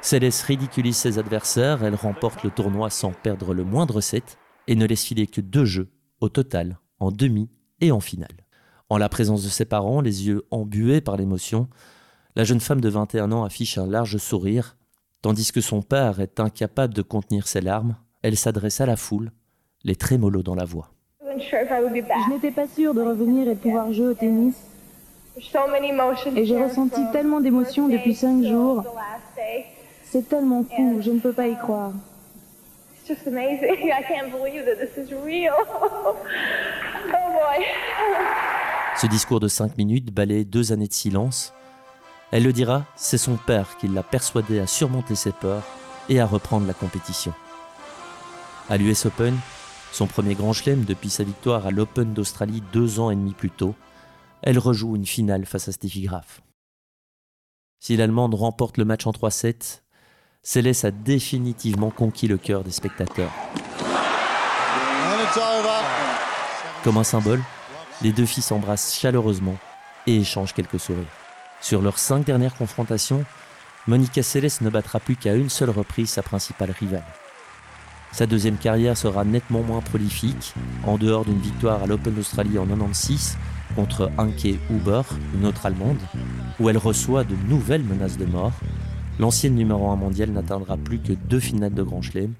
Céleste 0.00 0.42
ridiculise 0.42 0.96
ses 0.96 1.18
adversaires, 1.18 1.84
elle 1.84 1.94
remporte 1.94 2.42
le 2.42 2.50
tournoi 2.50 2.90
sans 2.90 3.12
perdre 3.12 3.54
le 3.54 3.64
moindre 3.64 4.00
set 4.00 4.38
et 4.66 4.74
ne 4.74 4.86
laisse 4.86 5.04
filer 5.04 5.26
que 5.26 5.40
deux 5.40 5.64
jeux 5.64 5.92
au 6.20 6.28
total, 6.28 6.78
en 6.98 7.10
demi 7.10 7.48
et 7.80 7.92
en 7.92 8.00
finale. 8.00 8.46
En 8.88 8.98
la 8.98 9.08
présence 9.08 9.44
de 9.44 9.48
ses 9.48 9.64
parents, 9.66 10.00
les 10.00 10.26
yeux 10.26 10.44
embués 10.50 11.00
par 11.00 11.16
l'émotion, 11.16 11.68
la 12.34 12.44
jeune 12.44 12.60
femme 12.60 12.80
de 12.80 12.88
21 12.88 13.30
ans 13.30 13.44
affiche 13.44 13.78
un 13.78 13.86
large 13.86 14.16
sourire, 14.16 14.76
tandis 15.22 15.52
que 15.52 15.60
son 15.60 15.82
père 15.82 16.20
est 16.20 16.40
incapable 16.40 16.94
de 16.94 17.02
contenir 17.02 17.46
ses 17.46 17.60
larmes. 17.60 17.96
Elle 18.22 18.36
s'adresse 18.36 18.80
à 18.80 18.86
la 18.86 18.96
foule, 18.96 19.30
les 19.84 19.96
trémolos 19.96 20.42
dans 20.42 20.54
la 20.54 20.64
voix. 20.64 20.90
Je 21.22 22.32
n'étais 22.32 22.50
pas 22.50 22.66
sûre 22.66 22.94
de 22.94 23.02
revenir 23.02 23.48
et 23.48 23.54
de 23.54 23.60
pouvoir 23.60 23.92
jouer 23.92 24.08
au 24.08 24.14
tennis. 24.14 24.54
Et 25.36 26.44
j'ai 26.44 26.62
ressenti 26.62 27.00
tellement 27.12 27.40
d'émotions 27.40 27.88
depuis 27.88 28.14
cinq 28.14 28.44
jours. 28.44 28.84
C'est 30.04 30.28
tellement 30.28 30.64
fou, 30.64 31.00
je 31.00 31.10
ne 31.10 31.18
peux 31.18 31.32
pas 31.32 31.48
y 31.48 31.56
croire. 31.56 31.92
Ce 38.96 39.06
discours 39.08 39.40
de 39.40 39.48
cinq 39.48 39.76
minutes 39.76 40.14
balaye 40.14 40.44
deux 40.44 40.72
années 40.72 40.86
de 40.86 40.92
silence. 40.92 41.52
Elle 42.30 42.44
le 42.44 42.52
dira, 42.52 42.84
c'est 42.96 43.18
son 43.18 43.36
père 43.36 43.76
qui 43.78 43.88
l'a 43.88 44.02
persuadé 44.02 44.60
à 44.60 44.66
surmonter 44.66 45.16
ses 45.16 45.32
peurs 45.32 45.64
et 46.08 46.20
à 46.20 46.26
reprendre 46.26 46.66
la 46.66 46.74
compétition. 46.74 47.32
À 48.70 48.76
l'US 48.78 49.04
Open, 49.04 49.36
son 49.94 50.08
premier 50.08 50.34
grand 50.34 50.52
chelem 50.52 50.84
depuis 50.84 51.08
sa 51.08 51.22
victoire 51.22 51.66
à 51.66 51.70
l'Open 51.70 52.12
d'Australie 52.14 52.64
deux 52.72 52.98
ans 52.98 53.10
et 53.10 53.14
demi 53.14 53.32
plus 53.32 53.50
tôt, 53.50 53.76
elle 54.42 54.58
rejoue 54.58 54.96
une 54.96 55.06
finale 55.06 55.46
face 55.46 55.68
à 55.68 55.72
Steffi 55.72 56.02
Graf. 56.02 56.42
Si 57.78 57.96
l'Allemande 57.96 58.34
remporte 58.34 58.76
le 58.76 58.84
match 58.84 59.06
en 59.06 59.12
3-7, 59.12 59.82
Céleste 60.42 60.84
a 60.84 60.90
définitivement 60.90 61.90
conquis 61.90 62.26
le 62.26 62.38
cœur 62.38 62.64
des 62.64 62.72
spectateurs. 62.72 63.30
Comme 66.82 66.96
un 66.98 67.04
symbole, 67.04 67.42
les 68.02 68.12
deux 68.12 68.26
filles 68.26 68.42
s'embrassent 68.42 68.98
chaleureusement 68.98 69.56
et 70.08 70.16
échangent 70.16 70.54
quelques 70.54 70.80
sourires. 70.80 71.04
Sur 71.60 71.80
leurs 71.80 71.98
cinq 71.98 72.26
dernières 72.26 72.56
confrontations, 72.56 73.24
Monica 73.86 74.24
Seles 74.24 74.58
ne 74.60 74.70
battra 74.70 74.98
plus 74.98 75.14
qu'à 75.14 75.34
une 75.34 75.50
seule 75.50 75.70
reprise 75.70 76.10
sa 76.10 76.22
principale 76.22 76.72
rivale. 76.72 77.04
Sa 78.14 78.26
deuxième 78.26 78.58
carrière 78.58 78.96
sera 78.96 79.24
nettement 79.24 79.64
moins 79.64 79.80
prolifique, 79.80 80.54
en 80.86 80.98
dehors 80.98 81.24
d'une 81.24 81.40
victoire 81.40 81.82
à 81.82 81.86
l'Open 81.88 82.14
d'Australie 82.14 82.60
en 82.60 82.64
96 82.64 83.36
contre 83.74 84.08
Anke 84.18 84.56
Huber, 84.70 85.02
une 85.34 85.46
autre 85.46 85.66
Allemande, 85.66 85.98
où 86.60 86.70
elle 86.70 86.78
reçoit 86.78 87.24
de 87.24 87.34
nouvelles 87.48 87.82
menaces 87.82 88.16
de 88.16 88.24
mort. 88.24 88.52
L'ancienne 89.18 89.56
numéro 89.56 89.90
1 89.90 89.96
mondiale 89.96 90.30
n'atteindra 90.30 90.76
plus 90.76 91.00
que 91.00 91.12
deux 91.28 91.40
finales 91.40 91.74
de 91.74 91.82
Grand 91.82 92.02
Chelem, 92.02 92.34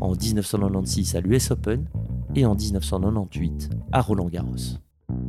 en 0.00 0.10
1996 0.10 1.14
à 1.14 1.20
l'US 1.20 1.52
Open 1.52 1.84
et 2.34 2.44
en 2.44 2.56
1998 2.56 3.70
à 3.92 4.00
Roland 4.00 4.26
Garros. 4.26 4.80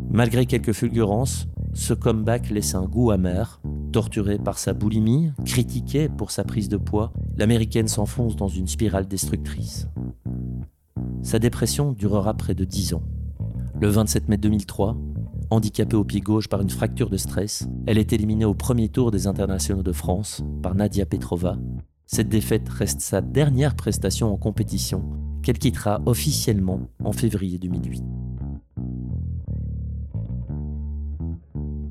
Malgré 0.10 0.48
quelques 0.48 0.74
fulgurances, 0.74 1.46
ce 1.76 1.94
comeback 1.94 2.50
laisse 2.50 2.74
un 2.74 2.86
goût 2.86 3.12
amer. 3.12 3.62
Torturée 3.94 4.40
par 4.40 4.58
sa 4.58 4.74
boulimie, 4.74 5.34
critiquée 5.46 6.10
pour 6.10 6.32
sa 6.32 6.44
prise 6.44 6.68
de 6.68 6.78
poids, 6.78 7.14
l'américaine 7.38 7.88
s'enfonce 7.88 8.36
dans 8.36 8.48
une 8.48 8.66
spirale 8.66 9.08
destructrice. 9.08 9.88
Sa 11.22 11.38
dépression 11.38 11.92
durera 11.92 12.34
près 12.34 12.56
de 12.56 12.66
10 12.66 12.96
ans. 12.96 13.04
Le 13.80 13.88
27 13.90 14.30
mai 14.30 14.38
2003, 14.38 14.98
handicapée 15.52 15.96
au 15.96 16.04
pied 16.04 16.22
gauche 16.22 16.50
par 16.50 16.62
une 16.62 16.72
fracture 16.72 17.12
de 17.12 17.18
stress, 17.18 17.68
elle 17.86 18.00
est 18.00 18.14
éliminée 18.14 18.46
au 18.46 18.56
premier 18.56 18.90
tour 18.90 19.12
des 19.12 19.28
internationaux 19.28 19.84
de 19.84 19.92
France 19.92 20.44
par 20.64 20.74
Nadia 20.74 21.06
Petrova. 21.06 21.60
Cette 22.08 22.30
défaite 22.30 22.70
reste 22.70 23.02
sa 23.02 23.22
dernière 23.22 23.76
prestation 23.76 24.34
en 24.34 24.38
compétition, 24.38 25.04
qu'elle 25.44 25.60
quittera 25.60 26.02
officiellement 26.08 26.80
en 27.04 27.12
février 27.12 27.60
2008. 27.60 28.04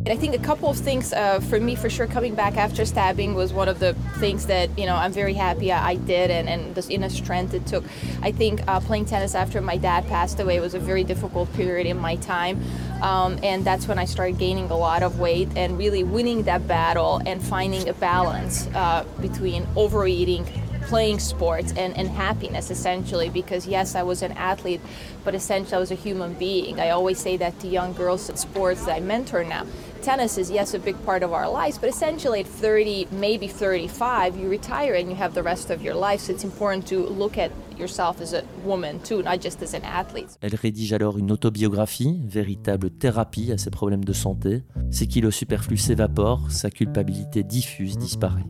I 0.04 0.16
think 0.16 0.34
a 0.34 0.38
couple 0.38 0.68
of 0.68 0.76
things 0.76 1.12
uh, 1.12 1.38
for 1.38 1.60
me, 1.60 1.76
for 1.76 1.88
sure, 1.88 2.08
coming 2.08 2.34
back 2.34 2.56
after 2.56 2.84
stabbing 2.84 3.34
was 3.34 3.52
one 3.52 3.68
of 3.68 3.78
the 3.78 3.94
things 4.18 4.46
that 4.46 4.76
you 4.76 4.84
know 4.84 4.96
I'm 4.96 5.12
very 5.12 5.34
happy 5.34 5.70
I, 5.70 5.94
did, 5.94 6.28
and, 6.28 6.48
and 6.48 6.74
the 6.74 6.84
inner 6.92 7.08
strength 7.08 7.54
it 7.54 7.66
took. 7.66 7.84
I 8.20 8.32
think 8.32 8.66
uh, 8.66 8.80
playing 8.80 9.04
tennis 9.04 9.36
after 9.36 9.60
my 9.60 9.76
dad 9.76 10.04
passed 10.08 10.40
away 10.40 10.58
was 10.58 10.74
a 10.74 10.80
very 10.80 11.04
difficult 11.04 11.52
period 11.52 11.86
in 11.86 11.98
my 11.98 12.16
time, 12.16 12.60
um, 13.00 13.38
and 13.44 13.64
that's 13.64 13.86
when 13.86 13.96
I 13.96 14.04
started 14.04 14.38
gaining 14.38 14.72
a 14.72 14.76
lot 14.76 15.04
of 15.04 15.20
weight 15.20 15.48
and 15.54 15.78
really 15.78 16.02
winning 16.02 16.42
that 16.44 16.66
battle 16.66 17.20
and 17.24 17.40
finding 17.40 17.88
a 17.88 17.92
balance 17.94 18.66
uh, 18.74 19.04
between 19.20 19.68
overeating 19.76 20.44
playing 20.88 21.20
sports 21.20 21.72
and, 21.76 21.96
and 21.96 22.08
happiness 22.08 22.68
essentially 22.70 23.30
because 23.30 23.68
yes 23.68 23.94
i 23.94 24.02
was 24.02 24.20
an 24.20 24.32
athlete 24.32 24.80
but 25.24 25.32
essentially 25.32 25.76
i 25.76 25.78
was 25.78 25.92
a 25.92 25.94
human 25.94 26.34
being 26.34 26.80
i 26.80 26.90
always 26.90 27.18
say 27.18 27.36
that 27.36 27.58
to 27.60 27.68
young 27.68 27.92
girls 27.92 28.28
in 28.28 28.36
sports 28.36 28.84
that 28.84 28.96
i 28.96 29.00
mentor 29.00 29.44
now 29.44 29.64
tennis 30.02 30.36
is 30.38 30.50
yes 30.50 30.74
a 30.74 30.78
big 30.78 30.96
part 31.04 31.22
of 31.22 31.32
our 31.32 31.48
lives 31.48 31.78
but 31.78 31.88
essentially 31.88 32.40
at 32.40 32.46
30 32.46 33.08
maybe 33.12 33.46
35 33.46 34.36
you 34.36 34.48
retire 34.48 34.94
and 34.94 35.08
you 35.08 35.14
have 35.14 35.34
the 35.34 35.42
rest 35.42 35.70
of 35.70 35.82
your 35.82 35.94
life 35.94 36.20
so 36.20 36.32
it's 36.32 36.44
important 36.44 36.86
to 36.86 37.06
look 37.06 37.38
at 37.38 37.50
yourself 37.78 38.20
as 38.20 38.34
a 38.34 38.42
woman 38.64 39.00
too 39.00 39.22
not 39.22 39.40
just 39.40 39.62
as 39.62 39.74
an 39.74 39.84
athlete 39.84 40.38
Elle 40.40 40.54
rédige 40.54 40.92
alors 40.92 41.18
une 41.18 41.30
autobiographie, 41.30 42.20
véritable 42.24 42.90
thérapie 42.90 43.52
à 43.52 43.58
ses 43.58 43.70
problèmes 43.70 44.04
de 44.04 44.12
santé. 44.12 44.62
Ses 44.90 45.06
kilos 45.06 45.34
superflus 45.34 45.78
s'évaporent, 45.78 46.50
sa 46.50 46.70
culpabilité 46.70 47.42
diffuse 47.42 47.96
disparaît. 47.96 48.44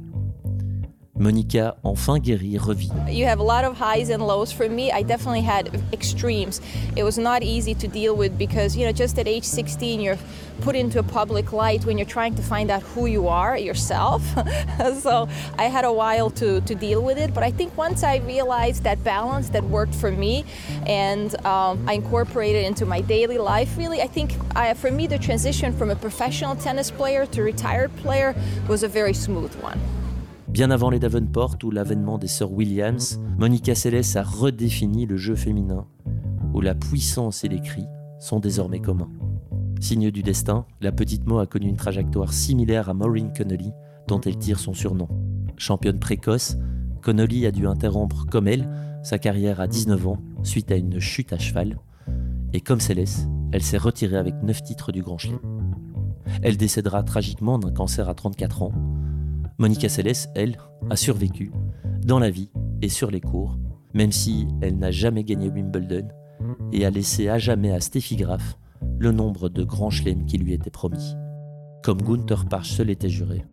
Monica, 1.14 1.77
enfin 1.85 2.18
guérie, 2.18 2.57
revit. 2.57 2.90
You 3.09 3.27
have 3.27 3.38
a 3.38 3.42
lot 3.42 3.64
of 3.64 3.77
highs 3.77 4.09
and 4.09 4.27
lows. 4.27 4.51
For 4.51 4.66
me, 4.66 4.90
I 4.90 5.03
definitely 5.03 5.42
had 5.42 5.68
extremes. 5.92 6.62
It 6.96 7.05
was 7.05 7.18
not 7.18 7.42
easy 7.42 7.75
to 7.75 7.87
deal 7.87 8.16
with 8.16 8.38
because, 8.38 8.75
you 8.77 8.87
know, 8.87 8.92
just 8.92 9.18
at 9.18 9.29
age 9.29 9.44
16, 9.44 10.01
you're 10.01 10.16
put 10.62 10.75
into 10.75 10.98
a 10.98 11.03
public 11.03 11.53
light 11.53 11.85
when 11.85 11.98
you're 11.98 12.07
trying 12.07 12.35
to 12.37 12.42
find 12.42 12.70
out 12.70 12.83
who 12.83 13.05
you 13.05 13.29
are 13.29 13.59
yourself. 13.59 14.22
so 15.03 15.29
I 15.59 15.64
had 15.64 15.85
a 15.85 15.92
while 15.92 16.31
to, 16.31 16.62
to 16.62 16.75
deal 16.75 17.03
with 17.03 17.18
it. 17.18 17.35
But 17.35 17.42
I 17.42 17.51
think 17.51 17.77
once 17.77 18.03
I 18.03 18.16
realized 18.16 18.83
that 18.85 19.05
balance 19.05 19.51
that 19.51 19.64
worked 19.64 19.94
for 19.94 20.11
me 20.11 20.46
and 20.87 21.35
um, 21.44 21.87
I 21.87 21.94
incorporated 21.94 22.64
it 22.64 22.66
into 22.66 22.87
my 22.87 23.03
daily 23.03 23.37
life, 23.37 23.77
really, 23.77 24.01
I 24.01 24.07
think 24.07 24.33
I, 24.57 24.72
for 24.72 24.90
me, 24.90 25.07
the 25.07 25.18
transition 25.18 25.77
from 25.77 25.90
a 25.90 25.96
professional 25.96 26.57
tennis 26.57 26.90
player 26.90 27.27
to 27.27 27.42
retired 27.42 27.94
player 27.96 28.35
was 28.66 28.83
a 28.83 28.88
very 28.88 29.12
smooth 29.12 29.55
one. 29.57 29.79
Bien 30.53 30.71
avant 30.71 30.91
les 30.91 30.99
Davenport 30.99 31.57
ou 31.65 31.71
l'avènement 31.71 32.19
des 32.19 32.29
sœurs 32.29 32.53
Williams, 32.53 33.19
Monica 33.38 33.75
Seles 33.75 34.19
a 34.19 34.23
redéfini 34.23 35.07
le 35.07 35.17
jeu 35.17 35.35
féminin, 35.35 35.87
où 36.53 36.61
la 36.61 36.75
puissance 36.75 37.43
et 37.43 37.49
les 37.49 37.61
cris 37.61 37.87
sont 38.21 38.38
désormais 38.38 38.81
communs. 38.81 39.09
Signe 39.81 40.11
du 40.11 40.23
destin, 40.23 40.67
la 40.83 40.93
petite 40.93 41.27
Mo 41.27 41.38
a 41.38 41.47
connu 41.47 41.69
une 41.69 41.79
trajectoire 41.79 42.35
similaire 42.35 42.91
à 42.91 42.95
Maureen 42.95 43.33
Connolly, 43.33 43.73
dont 44.09 44.21
elle 44.21 44.37
tire 44.37 44.59
son 44.59 44.75
surnom. 44.75 45.09
Championne 45.57 45.99
précoce, 45.99 46.59
Connolly 47.01 47.47
a 47.47 47.51
dû 47.51 47.67
interrompre, 47.67 48.27
comme 48.27 48.47
elle, 48.47 48.69
sa 49.03 49.19
carrière 49.19 49.59
à 49.59 49.67
19 49.67 50.07
ans 50.07 50.19
suite 50.43 50.71
à 50.71 50.77
une 50.77 51.01
chute 51.01 51.33
à 51.33 51.38
cheval. 51.38 51.79
Et 52.53 52.61
comme 52.61 52.81
Céleste, 52.81 53.27
elle 53.53 53.62
s'est 53.62 53.79
retirée 53.79 54.19
avec 54.19 54.35
9 54.43 54.62
titres 54.62 54.93
du 54.93 55.01
Grand 55.01 55.17
Chelem. 55.17 55.41
Elle 56.43 56.59
décédera 56.59 57.03
tragiquement 57.05 57.59
d'un 57.59 57.73
cancer 57.73 58.11
à 58.11 58.15
34 58.15 58.62
ans, 58.62 58.73
Monica 59.62 59.88
Seles, 59.88 60.29
elle, 60.35 60.59
a 60.90 60.96
survécu, 60.96 61.53
dans 62.05 62.18
la 62.18 62.31
vie 62.31 62.51
et 62.83 62.88
sur 62.88 63.12
les 63.12 63.20
cours, 63.20 63.57
même 63.94 64.11
si 64.11 64.48
elle 64.61 64.77
n'a 64.77 64.90
jamais 64.90 65.22
gagné 65.22 65.51
Wimbledon 65.51 66.09
et 66.72 66.85
a 66.85 66.90
laissé 66.90 67.29
à 67.29 67.38
jamais 67.38 67.70
à 67.70 67.79
Steffi 67.79 68.16
Graf 68.16 68.59
le 68.98 69.12
nombre 69.12 69.48
de 69.48 69.62
grands 69.62 69.88
chelems 69.88 70.27
qui 70.27 70.37
lui 70.37 70.53
étaient 70.53 70.68
promis. 70.68 71.14
Comme 71.85 72.03
Gunther 72.03 72.48
Parch 72.48 72.72
se 72.72 72.83
l'était 72.83 73.09
juré. 73.09 73.44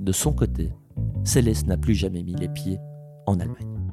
De 0.00 0.10
son 0.10 0.32
côté, 0.32 0.72
Céleste 1.22 1.68
n'a 1.68 1.76
plus 1.76 1.94
jamais 1.94 2.24
mis 2.24 2.34
les 2.34 2.48
pieds 2.48 2.80
en 3.26 3.38
Allemagne. 3.38 3.92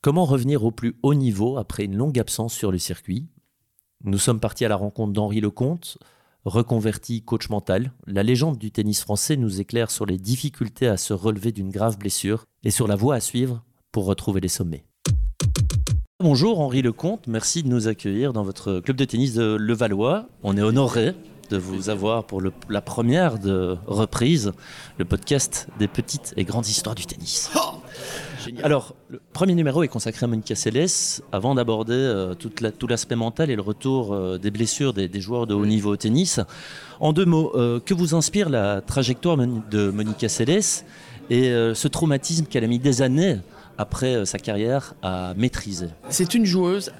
Comment 0.00 0.24
revenir 0.24 0.64
au 0.64 0.70
plus 0.70 0.96
haut 1.02 1.12
niveau 1.12 1.58
après 1.58 1.84
une 1.84 1.96
longue 1.96 2.18
absence 2.18 2.54
sur 2.54 2.72
le 2.72 2.78
circuit? 2.78 3.28
Nous 4.06 4.18
sommes 4.18 4.38
partis 4.38 4.64
à 4.64 4.68
la 4.68 4.76
rencontre 4.76 5.12
d'Henri 5.12 5.40
Lecomte, 5.40 5.98
reconverti 6.44 7.22
coach 7.22 7.50
mental. 7.50 7.92
La 8.06 8.22
légende 8.22 8.56
du 8.56 8.70
tennis 8.70 9.00
français 9.00 9.36
nous 9.36 9.60
éclaire 9.60 9.90
sur 9.90 10.06
les 10.06 10.16
difficultés 10.16 10.86
à 10.86 10.96
se 10.96 11.12
relever 11.12 11.50
d'une 11.50 11.70
grave 11.70 11.98
blessure 11.98 12.44
et 12.62 12.70
sur 12.70 12.86
la 12.86 12.94
voie 12.94 13.16
à 13.16 13.20
suivre 13.20 13.64
pour 13.90 14.06
retrouver 14.06 14.40
les 14.40 14.48
sommets. 14.48 14.84
Bonjour 16.20 16.60
Henri 16.60 16.82
Lecomte, 16.82 17.26
merci 17.26 17.64
de 17.64 17.68
nous 17.68 17.88
accueillir 17.88 18.32
dans 18.32 18.44
votre 18.44 18.78
club 18.78 18.96
de 18.96 19.04
tennis 19.04 19.34
de 19.34 19.56
Levallois. 19.56 20.28
On 20.44 20.56
est 20.56 20.62
honoré 20.62 21.14
de 21.50 21.56
vous 21.56 21.90
avoir 21.90 22.24
pour 22.26 22.40
la 22.68 22.80
première 22.80 23.40
de 23.40 23.76
reprise, 23.86 24.52
le 24.98 25.04
podcast 25.04 25.66
des 25.80 25.88
petites 25.88 26.32
et 26.36 26.44
grandes 26.44 26.68
histoires 26.68 26.94
du 26.94 27.06
tennis. 27.06 27.50
Oh 27.56 27.80
alors, 28.62 28.94
le 29.08 29.20
premier 29.32 29.54
numéro 29.54 29.82
est 29.82 29.88
consacré 29.88 30.24
à 30.24 30.26
Monica 30.28 30.54
Seles. 30.54 31.22
Avant 31.32 31.54
d'aborder 31.54 31.94
euh, 31.94 32.34
tout 32.34 32.86
l'aspect 32.86 33.16
mental 33.16 33.50
et 33.50 33.56
le 33.56 33.62
retour 33.62 34.12
euh, 34.12 34.38
des 34.38 34.50
blessures 34.50 34.92
des, 34.92 35.20
joueurs 35.20 35.46
de 35.46 35.54
haut 35.54 35.66
niveau 35.66 35.92
au 35.92 35.96
tennis, 35.96 36.40
en 37.00 37.12
deux 37.12 37.24
mots, 37.24 37.52
euh, 37.54 37.80
que 37.80 37.94
vous 37.94 38.14
inspire 38.14 38.48
la 38.48 38.80
trajectoire 38.80 39.36
de 39.36 39.90
Monica 39.90 40.28
Seles 40.28 40.84
et 41.28 41.50
ce 41.74 41.88
traumatisme 41.88 42.46
qu'elle 42.46 42.62
a 42.62 42.68
mis 42.68 42.78
des 42.78 43.02
années 43.02 43.38
après 43.78 44.24
sa 44.24 44.38
carrière, 44.38 44.94
à 45.02 45.34
maîtriser? 45.36 45.88
C'est 46.08 46.34
une 46.34 46.44
joueuse 46.44 46.92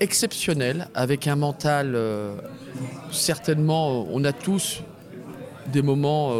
exceptionnelle, 0.00 0.88
avec 0.94 1.28
un 1.28 1.36
mental 1.36 1.98
certainement, 3.12 4.06
on 4.10 4.24
a 4.24 4.32
tous 4.32 4.80
des 5.70 5.82
moments, 5.82 6.32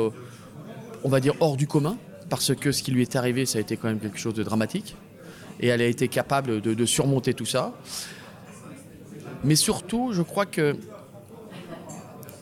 on 1.04 1.08
va 1.10 1.20
dire, 1.20 1.34
hors 1.40 1.58
du 1.58 1.66
commun, 1.66 1.98
parce 2.34 2.52
que 2.52 2.72
ce 2.72 2.82
qui 2.82 2.90
lui 2.90 3.02
est 3.02 3.14
arrivé, 3.14 3.46
ça 3.46 3.58
a 3.58 3.60
été 3.60 3.76
quand 3.76 3.86
même 3.86 4.00
quelque 4.00 4.18
chose 4.18 4.34
de 4.34 4.42
dramatique. 4.42 4.96
Et 5.60 5.68
elle 5.68 5.80
a 5.80 5.86
été 5.86 6.08
capable 6.08 6.60
de, 6.60 6.74
de 6.74 6.84
surmonter 6.84 7.32
tout 7.32 7.46
ça. 7.46 7.72
Mais 9.44 9.54
surtout, 9.54 10.12
je 10.12 10.20
crois 10.20 10.44
que 10.44 10.74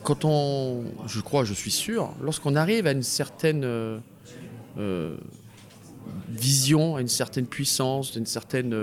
quand 0.01 0.25
on, 0.25 0.83
je 1.05 1.21
crois, 1.21 1.43
je 1.43 1.53
suis 1.53 1.69
sûr, 1.69 2.11
lorsqu'on 2.23 2.55
arrive 2.55 2.87
à 2.87 2.91
une 2.91 3.03
certaine 3.03 3.63
euh, 3.63 3.99
euh, 4.79 5.15
vision, 6.27 6.95
à 6.95 7.01
une 7.01 7.07
certaine 7.07 7.45
puissance, 7.45 8.15
une 8.15 8.25
certaine, 8.25 8.73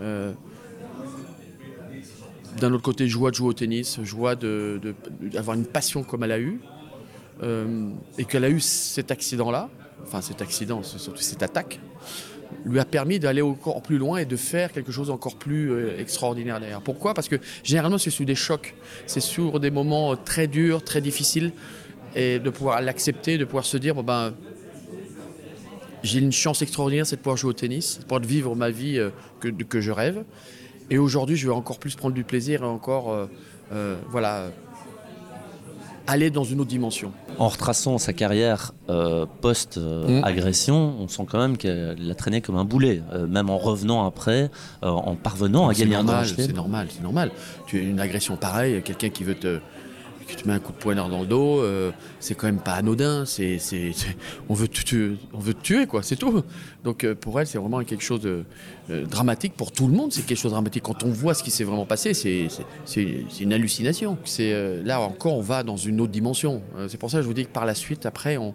euh, 0.00 0.32
d'un 2.58 2.72
autre 2.72 2.84
côté, 2.84 3.06
joie 3.06 3.32
de 3.32 3.36
jouer 3.36 3.48
au 3.48 3.52
tennis, 3.52 4.02
joie 4.02 4.34
d'avoir 4.34 5.58
une 5.58 5.66
passion 5.66 6.02
comme 6.04 6.24
elle 6.24 6.32
a 6.32 6.40
eu, 6.40 6.58
et 8.16 8.24
qu'elle 8.24 8.44
a 8.44 8.48
eu 8.48 8.60
cet 8.60 9.10
accident-là, 9.10 9.68
enfin 10.08 10.22
cet 10.22 10.42
accident, 10.42 10.82
surtout 10.82 11.20
cette 11.20 11.42
attaque, 11.42 11.78
lui 12.64 12.80
a 12.80 12.84
permis 12.84 13.18
d'aller 13.18 13.42
encore 13.42 13.82
plus 13.82 13.98
loin 13.98 14.18
et 14.18 14.24
de 14.24 14.36
faire 14.36 14.72
quelque 14.72 14.90
chose 14.90 15.08
d'encore 15.08 15.36
plus 15.36 15.70
euh, 15.70 16.00
extraordinaire 16.00 16.60
derrière. 16.60 16.80
Pourquoi? 16.80 17.14
Parce 17.14 17.28
que 17.28 17.36
généralement 17.62 17.98
c'est 17.98 18.10
sur 18.10 18.24
des 18.24 18.34
chocs, 18.34 18.74
c'est 19.06 19.20
sur 19.20 19.60
des 19.60 19.70
moments 19.70 20.12
euh, 20.12 20.16
très 20.16 20.46
durs, 20.46 20.82
très 20.82 21.00
difficiles, 21.00 21.52
et 22.16 22.38
de 22.38 22.50
pouvoir 22.50 22.80
l'accepter, 22.80 23.36
de 23.38 23.44
pouvoir 23.44 23.66
se 23.66 23.76
dire, 23.76 23.94
bon 23.94 24.02
ben, 24.02 24.34
j'ai 26.02 26.20
une 26.20 26.32
chance 26.32 26.62
extraordinaire, 26.62 27.06
c'est 27.06 27.16
de 27.16 27.20
pouvoir 27.20 27.36
jouer 27.36 27.50
au 27.50 27.54
tennis, 27.54 27.98
de 27.98 28.04
pouvoir 28.04 28.22
vivre 28.22 28.54
ma 28.56 28.70
vie 28.70 28.98
euh, 28.98 29.10
que, 29.40 29.80
je 29.80 29.90
rêve. 29.90 30.24
Et 30.90 30.96
aujourd'hui, 30.96 31.36
je 31.36 31.48
vais 31.48 31.54
encore 31.54 31.78
plus 31.78 31.96
prendre 31.96 32.14
du 32.14 32.24
plaisir 32.24 32.62
et 32.62 32.66
encore, 32.66 33.28
voilà, 34.08 34.50
aller 36.08 36.30
dans 36.30 36.42
une 36.42 36.60
autre 36.60 36.70
dimension. 36.70 37.12
En 37.38 37.48
retraçant 37.48 37.98
sa 37.98 38.12
carrière 38.12 38.72
euh, 38.88 39.26
post-agression, 39.42 40.94
on 40.98 41.06
sent 41.06 41.24
quand 41.30 41.38
même 41.38 41.56
qu'elle 41.56 42.10
a 42.10 42.14
traîné 42.14 42.40
comme 42.40 42.56
un 42.56 42.64
boulet, 42.64 43.02
euh, 43.12 43.26
même 43.26 43.50
en 43.50 43.58
revenant 43.58 44.06
après, 44.06 44.50
euh, 44.82 44.88
en 44.88 45.14
parvenant 45.14 45.68
à 45.68 45.74
gagner 45.74 45.94
un 45.94 46.24
C'est 46.24 46.52
normal, 46.54 46.88
c'est 46.90 47.02
normal. 47.02 47.30
Tu 47.66 47.78
as 47.78 47.82
une 47.82 48.00
agression 48.00 48.36
pareille, 48.36 48.82
quelqu'un 48.82 49.10
qui 49.10 49.22
veut 49.22 49.34
te 49.34 49.60
que 50.28 50.40
tu 50.40 50.46
mets 50.46 50.54
un 50.54 50.58
coup 50.60 50.72
de 50.72 50.76
poignard 50.76 51.08
dans 51.08 51.20
le 51.20 51.26
dos, 51.26 51.60
euh, 51.60 51.90
c'est 52.20 52.34
quand 52.34 52.46
même 52.46 52.60
pas 52.60 52.74
anodin. 52.74 53.24
C'est, 53.24 53.58
on, 54.48 54.54
veut 54.54 54.68
te, 54.68 55.14
on 55.32 55.38
veut 55.38 55.54
tuer, 55.54 55.86
quoi, 55.86 56.02
c'est 56.02 56.16
tout. 56.16 56.42
Donc 56.84 57.04
euh, 57.04 57.14
pour 57.14 57.40
elle, 57.40 57.46
c'est 57.46 57.58
vraiment 57.58 57.82
quelque 57.82 58.04
chose 58.04 58.20
de 58.20 58.44
euh, 58.90 59.04
dramatique. 59.06 59.54
Pour 59.56 59.72
tout 59.72 59.86
le 59.86 59.94
monde, 59.94 60.12
c'est 60.12 60.24
quelque 60.24 60.38
chose 60.38 60.50
de 60.50 60.54
dramatique. 60.54 60.82
Quand 60.82 61.02
on 61.02 61.10
voit 61.10 61.34
ce 61.34 61.42
qui 61.42 61.50
s'est 61.50 61.64
vraiment 61.64 61.86
passé, 61.86 62.14
c'est, 62.14 62.48
une 63.40 63.52
hallucination. 63.52 64.18
C'est, 64.24 64.82
là 64.84 65.00
encore, 65.00 65.34
on 65.34 65.42
va 65.42 65.62
dans 65.62 65.76
une 65.76 66.00
autre 66.00 66.12
dimension. 66.12 66.62
c'est 66.88 66.98
pour 66.98 67.10
ça 67.10 67.18
que 67.18 67.22
je 67.22 67.28
vous 67.28 67.34
dis 67.34 67.44
que 67.44 67.50
par 67.50 67.66
la 67.66 67.74
suite, 67.74 68.06
après, 68.06 68.36
on, 68.36 68.54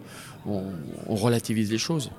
relativise 1.08 1.72
les 1.72 1.78
choses. 1.78 2.12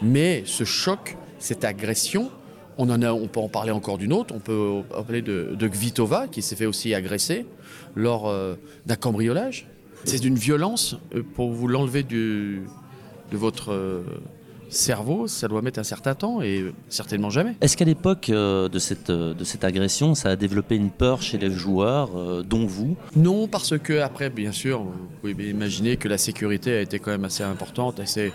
Mais 0.00 0.42
ce 0.46 0.64
choc, 0.64 1.16
cette 1.38 1.64
agression, 1.64 2.30
on, 2.78 2.90
en 2.90 3.02
a, 3.02 3.12
on 3.12 3.26
peut 3.26 3.40
en 3.40 3.48
parler 3.48 3.72
encore 3.72 3.98
d'une 3.98 4.12
autre. 4.12 4.34
On 4.34 4.40
peut 4.40 4.82
parler 4.90 5.22
de, 5.22 5.54
de 5.58 5.68
Gvitova, 5.68 6.28
qui 6.28 6.42
s'est 6.42 6.56
fait 6.56 6.66
aussi 6.66 6.94
agresser 6.94 7.46
lors 7.94 8.28
euh, 8.28 8.54
d'un 8.86 8.96
cambriolage. 8.96 9.66
C'est 10.04 10.20
d'une 10.20 10.36
violence, 10.36 10.96
euh, 11.14 11.22
pour 11.34 11.52
vous 11.52 11.68
l'enlever 11.68 12.02
de 12.02 12.62
votre 13.32 13.72
euh, 13.72 14.02
cerveau, 14.68 15.28
ça 15.28 15.48
doit 15.48 15.62
mettre 15.62 15.78
un 15.78 15.84
certain 15.84 16.14
temps 16.14 16.42
et 16.42 16.72
certainement 16.88 17.30
jamais. 17.30 17.54
Est-ce 17.60 17.76
qu'à 17.76 17.84
l'époque 17.84 18.30
de, 18.30 18.78
cette, 18.78 19.10
de 19.10 19.44
cette 19.44 19.64
agression, 19.64 20.14
ça 20.14 20.30
a 20.30 20.36
développé 20.36 20.76
une 20.76 20.90
peur 20.90 21.20
chez 21.20 21.36
les 21.36 21.50
joueurs, 21.50 22.42
dont 22.42 22.66
vous? 22.66 22.96
Non, 23.14 23.48
parce 23.48 23.78
que 23.78 24.00
après, 24.00 24.30
bien 24.30 24.52
sûr, 24.52 24.80
vous 24.80 25.08
pouvez 25.20 25.50
imaginer 25.50 25.98
que 25.98 26.08
la 26.08 26.16
sécurité 26.16 26.72
a 26.72 26.80
été 26.80 26.98
quand 26.98 27.10
même 27.10 27.26
assez 27.26 27.42
importante, 27.42 28.00
assez, 28.00 28.32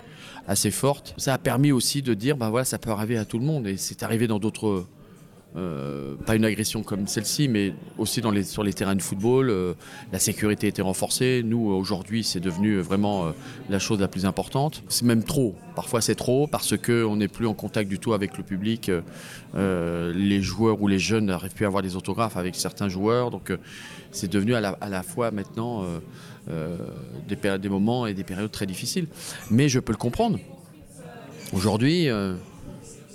assez 0.48 0.70
forte. 0.70 1.14
Ça 1.18 1.34
a 1.34 1.38
permis 1.38 1.70
aussi 1.70 2.02
de 2.02 2.14
dire, 2.14 2.36
ben 2.36 2.50
voilà, 2.50 2.64
ça 2.64 2.78
peut 2.78 2.90
arriver 2.90 3.18
à 3.18 3.24
tout 3.24 3.38
le 3.38 3.44
monde 3.44 3.66
et 3.66 3.76
c'est 3.76 4.02
arrivé 4.02 4.26
dans 4.26 4.38
d'autres 4.38 4.86
euh, 5.56 6.14
pas 6.26 6.36
une 6.36 6.44
agression 6.44 6.82
comme 6.82 7.06
celle-ci, 7.06 7.48
mais 7.48 7.72
aussi 7.96 8.20
dans 8.20 8.30
les, 8.30 8.44
sur 8.44 8.62
les 8.62 8.74
terrains 8.74 8.94
de 8.94 9.02
football. 9.02 9.48
Euh, 9.48 9.72
la 10.12 10.18
sécurité 10.18 10.66
était 10.66 10.82
renforcée. 10.82 11.42
Nous, 11.44 11.70
aujourd'hui, 11.70 12.22
c'est 12.22 12.40
devenu 12.40 12.78
vraiment 12.80 13.26
euh, 13.26 13.30
la 13.70 13.78
chose 13.78 13.98
la 13.98 14.08
plus 14.08 14.26
importante. 14.26 14.82
C'est 14.88 15.06
même 15.06 15.24
trop. 15.24 15.54
Parfois, 15.74 16.02
c'est 16.02 16.14
trop 16.14 16.46
parce 16.46 16.76
qu'on 16.76 17.16
n'est 17.16 17.28
plus 17.28 17.46
en 17.46 17.54
contact 17.54 17.88
du 17.88 17.98
tout 17.98 18.12
avec 18.12 18.36
le 18.36 18.44
public. 18.44 18.90
les 19.54 20.42
joueurs 20.42 20.82
ou 20.82 20.88
les 20.88 20.98
jeunes 20.98 21.26
n'arrivent 21.26 21.54
plus 21.54 21.64
à 21.64 21.68
avoir 21.68 21.82
des 21.82 21.96
autographes 21.96 22.36
avec 22.36 22.54
certains 22.54 22.88
joueurs. 22.88 23.30
Donc, 23.30 23.52
c'est 24.10 24.30
devenu 24.30 24.54
à 24.54 24.60
la, 24.60 24.70
à 24.80 24.88
la, 24.88 25.02
fois 25.02 25.30
maintenant 25.30 25.84
des, 27.28 27.58
des 27.58 27.68
moments 27.68 28.06
et 28.06 28.14
des 28.14 28.24
périodes 28.24 28.50
très 28.50 28.66
difficiles. 28.66 29.06
Mais 29.50 29.68
je 29.68 29.80
peux 29.80 29.92
le 29.92 29.98
comprendre. 29.98 30.38
Aujourd'hui, 31.52 32.08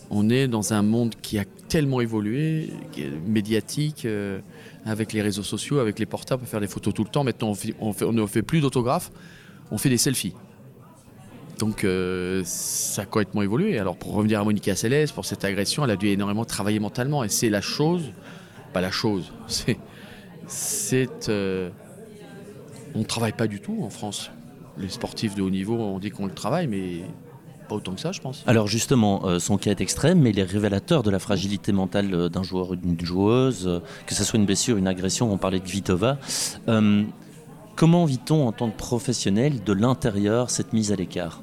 on 0.09 0.29
est 0.29 0.47
dans 0.47 0.73
un 0.73 0.83
monde 0.83 1.15
qui 1.21 1.39
a 1.39 1.45
tellement 1.67 2.01
évolué, 2.01 2.69
médiatique, 3.25 4.05
euh, 4.05 4.39
avec 4.85 5.11
les 5.11 5.23
réseaux 5.23 5.43
sociaux, 5.43 5.79
avec 5.79 5.97
les 5.97 6.05
portables, 6.05 6.43
on 6.43 6.45
peut 6.45 6.51
faire 6.51 6.59
des 6.59 6.67
photos 6.67 6.93
tout 6.93 7.03
le 7.03 7.09
temps. 7.09 7.23
Maintenant, 7.23 7.53
on, 7.79 8.13
ne 8.13 8.25
fait 8.27 8.43
plus 8.43 8.61
d'autographes, 8.61 9.11
on 9.71 9.79
fait 9.79 9.89
des 9.89 9.97
selfies. 9.97 10.35
Donc 11.57 11.83
euh, 11.83 12.43
ça 12.45 13.03
a 13.03 13.05
complètement 13.05 13.41
évolué. 13.41 13.79
Alors 13.79 13.97
pour 13.97 14.13
revenir 14.13 14.39
à 14.39 14.43
Monica 14.43 14.75
Seles, 14.75 15.09
pour 15.15 15.25
cette 15.25 15.43
agression, 15.45 15.83
elle 15.83 15.91
a 15.91 15.95
dû 15.95 16.07
énormément 16.09 16.45
travailler 16.45 16.79
mentalement. 16.79 17.23
Et 17.23 17.29
c'est 17.29 17.49
la 17.49 17.61
chose, 17.61 18.11
pas 18.71 18.81
la 18.81 18.91
chose, 18.91 19.33
c'est... 19.47 19.79
c'est 20.45 21.29
euh, 21.29 21.71
on 22.95 22.99
ne 22.99 23.03
travaille 23.03 23.33
pas 23.33 23.47
du 23.47 23.59
tout 23.59 23.79
en 23.81 23.89
France. 23.89 24.31
Les 24.77 24.89
sportifs 24.89 25.35
de 25.35 25.41
haut 25.41 25.49
niveau, 25.49 25.75
on 25.75 25.99
dit 25.99 26.09
qu'on 26.09 26.25
le 26.25 26.33
travaille, 26.33 26.67
mais 26.67 27.01
pas 27.67 27.75
autant 27.75 27.93
que 27.93 28.01
ça, 28.01 28.11
je 28.11 28.21
pense. 28.21 28.43
Alors 28.47 28.67
justement, 28.67 29.25
euh, 29.25 29.39
son 29.39 29.57
cas 29.57 29.71
est 29.71 29.81
extrême, 29.81 30.19
mais 30.19 30.31
il 30.31 30.39
est 30.39 30.43
révélateur 30.43 31.03
de 31.03 31.09
la 31.09 31.19
fragilité 31.19 31.71
mentale 31.71 32.13
euh, 32.13 32.29
d'un 32.29 32.43
joueur 32.43 32.71
ou 32.71 32.75
d'une 32.75 32.99
joueuse, 32.99 33.67
euh, 33.67 33.79
que 34.05 34.15
ce 34.15 34.23
soit 34.23 34.37
une 34.37 34.45
blessure, 34.45 34.77
une 34.77 34.87
agression, 34.87 35.31
on 35.31 35.37
parlait 35.37 35.59
de 35.59 35.67
Vitova. 35.67 36.17
comment 37.75 38.05
vit-on 38.05 38.47
en 38.47 38.51
tant 38.51 38.69
que 38.69 38.77
professionnel 38.77 39.63
de 39.63 39.73
l'intérieur 39.73 40.49
cette 40.49 40.73
mise 40.73 40.91
à 40.91 40.95
l'écart? 40.95 41.41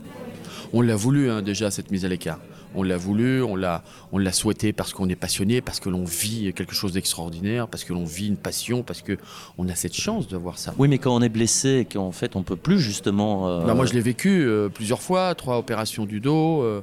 On 0.73 0.83
l'a 0.83 0.95
voulu 0.95 1.31
hein, 1.31 1.43
déjà, 1.43 1.71
cette 1.71 1.91
mise 1.91 2.05
à 2.05 2.09
l'écart. 2.09 2.39
On 2.75 2.83
l'a 2.83 2.97
voulu, 2.97 3.43
on 3.43 3.57
l'a, 3.57 3.83
on 4.13 4.19
l'a 4.19 4.33
souhaité 4.33 4.73
parce 4.73 4.93
qu'on 4.93 5.09
est 5.09 5.17
passionné, 5.17 5.61
parce 5.61 5.81
que 5.81 5.89
l'on 5.89 6.05
vit 6.05 6.53
quelque 6.55 6.75
chose 6.75 6.93
d'extraordinaire, 6.93 7.69
parce 7.69 7.85
que 7.85 7.93
l'on 7.93 8.05
vit 8.05 8.29
une 8.29 8.37
passion, 8.37 8.83
parce 8.83 9.03
que 9.03 9.19
on 9.59 9.69
a 9.69 9.75
cette 9.75 9.95
chance 9.95 10.29
de 10.29 10.37
voir 10.37 10.59
ça. 10.59 10.75
Oui, 10.79 10.89
mais 10.89 10.99
quand 10.99 11.15
on 11.15 11.21
est 11.21 11.29
blessé 11.29 11.81
et 11.81 11.85
qu'en 11.85 12.13
fait 12.13 12.37
on 12.37 12.43
peut 12.43 12.57
plus 12.57 12.79
justement. 12.79 13.49
Euh, 13.49 13.65
bah, 13.65 13.75
moi, 13.75 13.87
je 13.87 13.93
l'ai 13.93 14.01
vécu 14.01 14.43
euh, 14.43 14.69
plusieurs 14.69 15.03
fois, 15.03 15.35
trois 15.35 15.59
opérations 15.59 16.07
du 16.07 16.21
dos, 16.21 16.63
euh, 16.63 16.83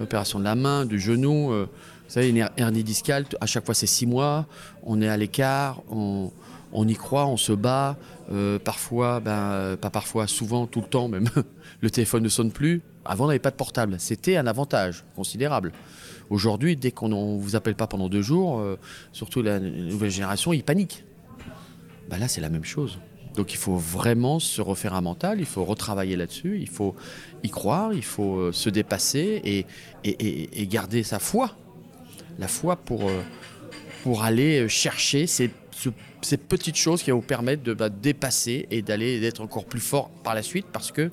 opération 0.00 0.38
de 0.38 0.44
la 0.44 0.54
main, 0.54 0.84
du 0.84 0.98
genou. 0.98 1.48
vous 1.50 1.66
savez, 2.08 2.30
une 2.30 2.48
hernie 2.56 2.84
discale, 2.84 3.24
à 3.40 3.46
chaque 3.46 3.64
fois 3.64 3.74
c'est 3.74 3.86
six 3.86 4.06
mois. 4.06 4.46
On 4.82 5.00
est 5.02 5.08
à 5.08 5.16
l'écart, 5.16 5.82
on, 5.90 6.30
on 6.72 6.86
y 6.88 6.94
croit, 6.94 7.26
on 7.26 7.36
se 7.36 7.52
bat. 7.52 7.96
parfois, 8.64 9.20
ben, 9.20 9.76
pas 9.80 9.90
parfois, 9.90 10.26
souvent, 10.26 10.66
tout 10.66 10.80
le 10.80 10.86
temps 10.86 11.08
même. 11.08 11.28
le 11.80 11.90
téléphone 11.90 12.22
ne 12.22 12.28
sonne 12.28 12.50
plus. 12.52 12.82
Avant, 13.08 13.24
on 13.24 13.28
n'avait 13.28 13.38
pas 13.38 13.50
de 13.50 13.56
portable. 13.56 13.96
C'était 13.98 14.36
un 14.36 14.46
avantage 14.46 15.02
considérable. 15.16 15.72
Aujourd'hui, 16.28 16.76
dès 16.76 16.90
qu'on 16.90 17.08
ne 17.08 17.40
vous 17.40 17.56
appelle 17.56 17.74
pas 17.74 17.86
pendant 17.86 18.10
deux 18.10 18.20
jours, 18.20 18.60
euh, 18.60 18.78
surtout 19.12 19.40
la 19.40 19.58
nouvelle 19.58 20.10
génération, 20.10 20.52
ils 20.52 20.62
paniquent. 20.62 21.04
Bah 22.10 22.18
là, 22.18 22.28
c'est 22.28 22.42
la 22.42 22.50
même 22.50 22.66
chose. 22.66 22.98
Donc 23.34 23.54
il 23.54 23.56
faut 23.56 23.76
vraiment 23.76 24.40
se 24.40 24.60
refaire 24.60 24.92
un 24.92 25.00
mental, 25.00 25.40
il 25.40 25.46
faut 25.46 25.64
retravailler 25.64 26.16
là-dessus, 26.16 26.58
il 26.60 26.68
faut 26.68 26.94
y 27.42 27.48
croire, 27.48 27.94
il 27.94 28.04
faut 28.04 28.36
euh, 28.36 28.52
se 28.52 28.68
dépasser 28.68 29.64
et, 30.04 30.66
garder 30.66 31.02
sa 31.02 31.18
foi. 31.18 31.56
La 32.38 32.48
foi 32.48 32.76
pour, 32.76 33.08
euh, 33.08 34.20
aller 34.22 34.68
chercher 34.68 35.26
ces, 35.26 35.50
ces, 36.20 36.36
petites 36.36 36.76
choses 36.76 37.02
qui 37.02 37.10
vont 37.10 37.18
vous 37.18 37.22
permettre 37.22 37.62
de 37.62 37.72
bah, 37.72 37.88
dépasser 37.88 38.66
et 38.70 38.82
d'aller 38.82 39.20
d'être 39.20 39.40
encore 39.40 39.64
plus 39.64 39.80
fort 39.80 40.10
par 40.24 40.34
la 40.34 40.42
suite 40.42 40.66
parce 40.72 40.92
que 40.92 41.10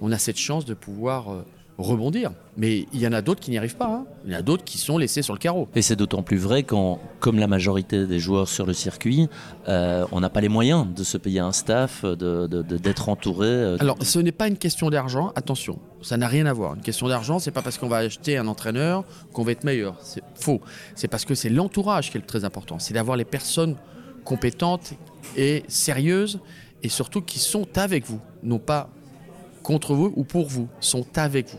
on 0.00 0.12
a 0.12 0.18
cette 0.18 0.36
chance 0.38 0.64
de 0.64 0.74
pouvoir 0.74 1.32
euh, 1.32 1.44
rebondir. 1.78 2.32
Mais 2.56 2.86
il 2.92 3.00
y 3.00 3.06
en 3.06 3.12
a 3.12 3.22
d'autres 3.22 3.40
qui 3.40 3.52
n'y 3.52 3.58
arrivent 3.58 3.76
pas. 3.76 3.86
Hein. 3.86 4.06
Il 4.24 4.32
y 4.32 4.36
en 4.36 4.40
a 4.40 4.42
d'autres 4.42 4.64
qui 4.64 4.78
sont 4.78 4.98
laissés 4.98 5.22
sur 5.22 5.32
le 5.32 5.38
carreau. 5.38 5.68
Et 5.76 5.82
c'est 5.82 5.94
d'autant 5.94 6.22
plus 6.22 6.36
vrai 6.36 6.64
quand, 6.64 6.98
comme 7.20 7.38
la 7.38 7.46
majorité 7.46 8.06
des 8.06 8.18
joueurs 8.18 8.48
sur 8.48 8.66
le 8.66 8.72
circuit, 8.72 9.28
euh, 9.68 10.04
on 10.10 10.20
n'a 10.20 10.28
pas 10.28 10.40
les 10.40 10.48
moyens 10.48 10.86
de 10.92 11.04
se 11.04 11.16
payer 11.16 11.38
un 11.38 11.52
staff, 11.52 12.04
d'être 12.04 12.16
de, 12.18 13.10
entouré. 13.10 13.46
Euh. 13.46 13.76
Alors, 13.78 13.96
ce 14.02 14.18
n'est 14.18 14.32
pas 14.32 14.48
une 14.48 14.58
question 14.58 14.90
d'argent, 14.90 15.32
attention, 15.36 15.78
ça 16.02 16.16
n'a 16.16 16.26
rien 16.26 16.46
à 16.46 16.52
voir. 16.52 16.74
Une 16.74 16.82
question 16.82 17.06
d'argent, 17.06 17.38
c'est 17.38 17.52
pas 17.52 17.62
parce 17.62 17.78
qu'on 17.78 17.88
va 17.88 17.98
acheter 17.98 18.36
un 18.36 18.48
entraîneur 18.48 19.04
qu'on 19.32 19.44
va 19.44 19.52
être 19.52 19.64
meilleur. 19.64 19.94
C'est 20.02 20.22
faux. 20.34 20.60
C'est 20.96 21.08
parce 21.08 21.24
que 21.24 21.36
c'est 21.36 21.48
l'entourage 21.48 22.10
qui 22.10 22.16
est 22.16 22.20
le 22.20 22.26
très 22.26 22.44
important. 22.44 22.80
C'est 22.80 22.94
d'avoir 22.94 23.16
les 23.16 23.24
personnes 23.24 23.76
compétentes 24.24 24.94
et 25.36 25.62
sérieuses 25.68 26.40
et 26.82 26.88
surtout 26.88 27.22
qui 27.22 27.38
sont 27.38 27.66
avec 27.76 28.04
vous, 28.06 28.20
non 28.42 28.58
pas 28.58 28.90
contre 29.68 29.92
vous 29.92 30.14
ou 30.16 30.24
pour 30.24 30.46
vous, 30.48 30.66
sont 30.80 31.04
avec 31.16 31.50
vous. 31.50 31.58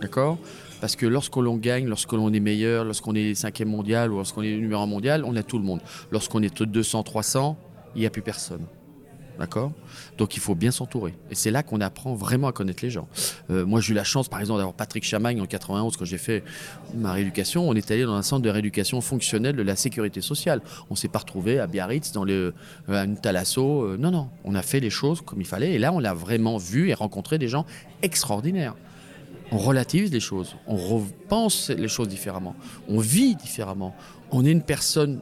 D'accord? 0.00 0.38
Parce 0.80 0.94
que 0.94 1.04
lorsque 1.04 1.34
l'on 1.34 1.56
gagne, 1.56 1.88
lorsque 1.88 2.12
l'on 2.12 2.32
est 2.32 2.38
meilleur, 2.38 2.84
lorsqu'on 2.84 3.16
est 3.16 3.34
cinquième 3.34 3.70
mondial 3.70 4.12
ou 4.12 4.18
lorsqu'on 4.18 4.42
est 4.42 4.54
numéro 4.54 4.80
un 4.80 4.86
mondial, 4.86 5.24
on 5.24 5.34
a 5.34 5.42
tout 5.42 5.58
le 5.58 5.64
monde. 5.64 5.80
Lorsqu'on 6.12 6.44
est 6.44 6.62
200, 6.62 7.02
300, 7.02 7.56
il 7.96 8.02
n'y 8.02 8.06
a 8.06 8.10
plus 8.10 8.22
personne. 8.22 8.64
D'accord? 9.38 9.72
Donc 10.16 10.36
il 10.36 10.40
faut 10.40 10.54
bien 10.54 10.70
s'entourer. 10.70 11.14
Et 11.30 11.34
c'est 11.34 11.50
là 11.50 11.62
qu'on 11.62 11.80
apprend 11.80 12.14
vraiment 12.14 12.46
à 12.46 12.52
connaître 12.52 12.84
les 12.84 12.90
gens. 12.90 13.08
Euh, 13.50 13.66
moi 13.66 13.80
j'ai 13.80 13.92
eu 13.92 13.94
la 13.94 14.04
chance 14.04 14.28
par 14.28 14.40
exemple 14.40 14.58
d'avoir 14.58 14.74
Patrick 14.74 15.04
Chamagne 15.04 15.40
en 15.40 15.46
91 15.46 15.96
quand 15.96 16.04
j'ai 16.04 16.18
fait 16.18 16.44
ma 16.94 17.12
rééducation. 17.12 17.68
On 17.68 17.74
est 17.74 17.90
allé 17.90 18.04
dans 18.04 18.14
un 18.14 18.22
centre 18.22 18.42
de 18.42 18.50
rééducation 18.50 19.00
fonctionnelle 19.00 19.56
de 19.56 19.62
la 19.62 19.74
sécurité 19.76 20.20
sociale. 20.20 20.60
On 20.88 20.94
s'est 20.94 21.08
pas 21.08 21.18
retrouvé 21.18 21.58
à 21.58 21.66
Biarritz, 21.66 22.12
dans 22.12 22.24
le, 22.24 22.54
euh, 22.88 23.02
à 23.02 23.04
une 23.04 23.16
Thalasso. 23.16 23.82
Euh, 23.82 23.96
non, 23.96 24.10
non. 24.10 24.28
On 24.44 24.54
a 24.54 24.62
fait 24.62 24.80
les 24.80 24.90
choses 24.90 25.20
comme 25.20 25.40
il 25.40 25.46
fallait. 25.46 25.72
Et 25.72 25.78
là 25.78 25.92
on 25.92 26.04
a 26.04 26.14
vraiment 26.14 26.56
vu 26.56 26.90
et 26.90 26.94
rencontré 26.94 27.38
des 27.38 27.48
gens 27.48 27.66
extraordinaires. 28.02 28.74
On 29.50 29.58
relativise 29.58 30.12
les 30.12 30.20
choses. 30.20 30.56
On 30.66 30.76
repense 30.76 31.70
les 31.70 31.88
choses 31.88 32.08
différemment. 32.08 32.54
On 32.88 32.98
vit 32.98 33.34
différemment. 33.34 33.94
On 34.30 34.44
est 34.44 34.52
une 34.52 34.62
personne 34.62 35.20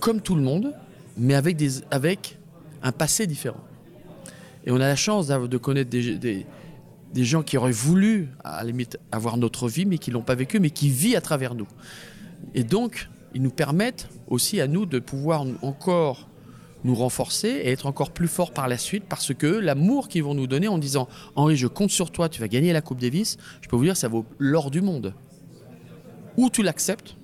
comme 0.00 0.20
tout 0.20 0.34
le 0.34 0.42
monde, 0.42 0.74
mais 1.16 1.34
avec 1.34 1.56
des, 1.56 1.82
avec 1.90 2.39
un 2.82 2.92
passé 2.92 3.26
différent. 3.26 3.64
Et 4.64 4.70
on 4.70 4.76
a 4.76 4.88
la 4.88 4.96
chance 4.96 5.26
de 5.26 5.56
connaître 5.56 5.90
des, 5.90 6.44
gens 7.14 7.42
qui 7.42 7.56
auraient 7.56 7.72
voulu, 7.72 8.28
à 8.44 8.58
la 8.58 8.64
limite, 8.64 8.98
avoir 9.10 9.36
notre 9.36 9.68
vie, 9.68 9.86
mais 9.86 9.98
qui 9.98 10.10
ne 10.10 10.14
l'ont 10.14 10.22
pas 10.22 10.34
vécu, 10.34 10.60
mais 10.60 10.70
qui 10.70 10.90
vivent 10.90 11.16
à 11.16 11.20
travers 11.20 11.54
nous. 11.54 11.68
Et 12.54 12.62
donc, 12.62 13.08
ils 13.34 13.42
nous 13.42 13.50
permettent 13.50 14.08
aussi 14.28 14.60
à 14.60 14.66
nous 14.66 14.86
de 14.86 14.98
pouvoir 14.98 15.44
encore 15.62 16.28
nous 16.82 16.94
renforcer 16.94 17.48
et 17.48 17.70
être 17.70 17.86
encore 17.86 18.10
plus 18.10 18.28
forts 18.28 18.52
par 18.52 18.66
la 18.66 18.78
suite 18.78 19.04
parce 19.06 19.34
que 19.34 19.46
l'amour 19.46 20.08
qu'ils 20.08 20.22
vont 20.22 20.34
nous 20.34 20.46
donner 20.46 20.66
en 20.66 20.78
disant 20.78 21.08
Henri, 21.36 21.56
je 21.56 21.66
compte 21.66 21.90
sur 21.90 22.10
toi, 22.10 22.30
tu 22.30 22.40
vas 22.40 22.48
gagner 22.48 22.72
la 22.72 22.80
Coupe 22.80 23.00
Davis, 23.00 23.36
je 23.60 23.68
peux 23.68 23.76
vous 23.76 23.84
dire, 23.84 23.98
ça 23.98 24.08
vaut 24.08 24.24
l'or 24.38 24.70
du 24.70 24.80
monde. 24.80 25.14
Ou 26.38 26.48
tu 26.48 26.62
l'acceptes 26.62 27.16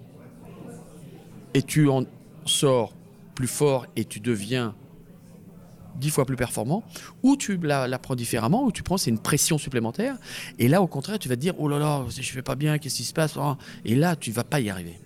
et 1.54 1.62
tu 1.62 1.88
en 1.88 2.04
sors 2.44 2.94
plus 3.34 3.48
fort 3.48 3.86
et 3.96 4.04
tu 4.04 4.20
deviens 4.20 4.74
dix 5.98 6.10
fois 6.10 6.24
plus 6.24 6.36
performant, 6.36 6.84
ou 7.22 7.36
tu 7.36 7.56
la, 7.58 7.98
prends 7.98 8.14
différemment, 8.14 8.64
ou 8.64 8.72
tu 8.72 8.82
prends, 8.82 8.96
c'est 8.96 9.10
une 9.10 9.18
pression 9.18 9.58
supplémentaire. 9.58 10.16
Et 10.58 10.68
là, 10.68 10.82
au 10.82 10.86
contraire, 10.86 11.18
tu 11.18 11.28
vas 11.28 11.36
te 11.36 11.40
dire, 11.40 11.54
oh 11.58 11.68
là 11.68 11.78
là, 11.78 12.04
je 12.08 12.32
fais 12.32 12.42
pas 12.42 12.54
bien, 12.54 12.78
qu'est-ce 12.78 12.96
qui 12.96 13.04
se 13.04 13.14
passe 13.14 13.36
hein 13.36 13.56
Et 13.84 13.94
là, 13.94 14.16
tu 14.16 14.30
vas 14.32 14.44
pas 14.44 14.60
y 14.60 14.70
arriver. 14.70 14.98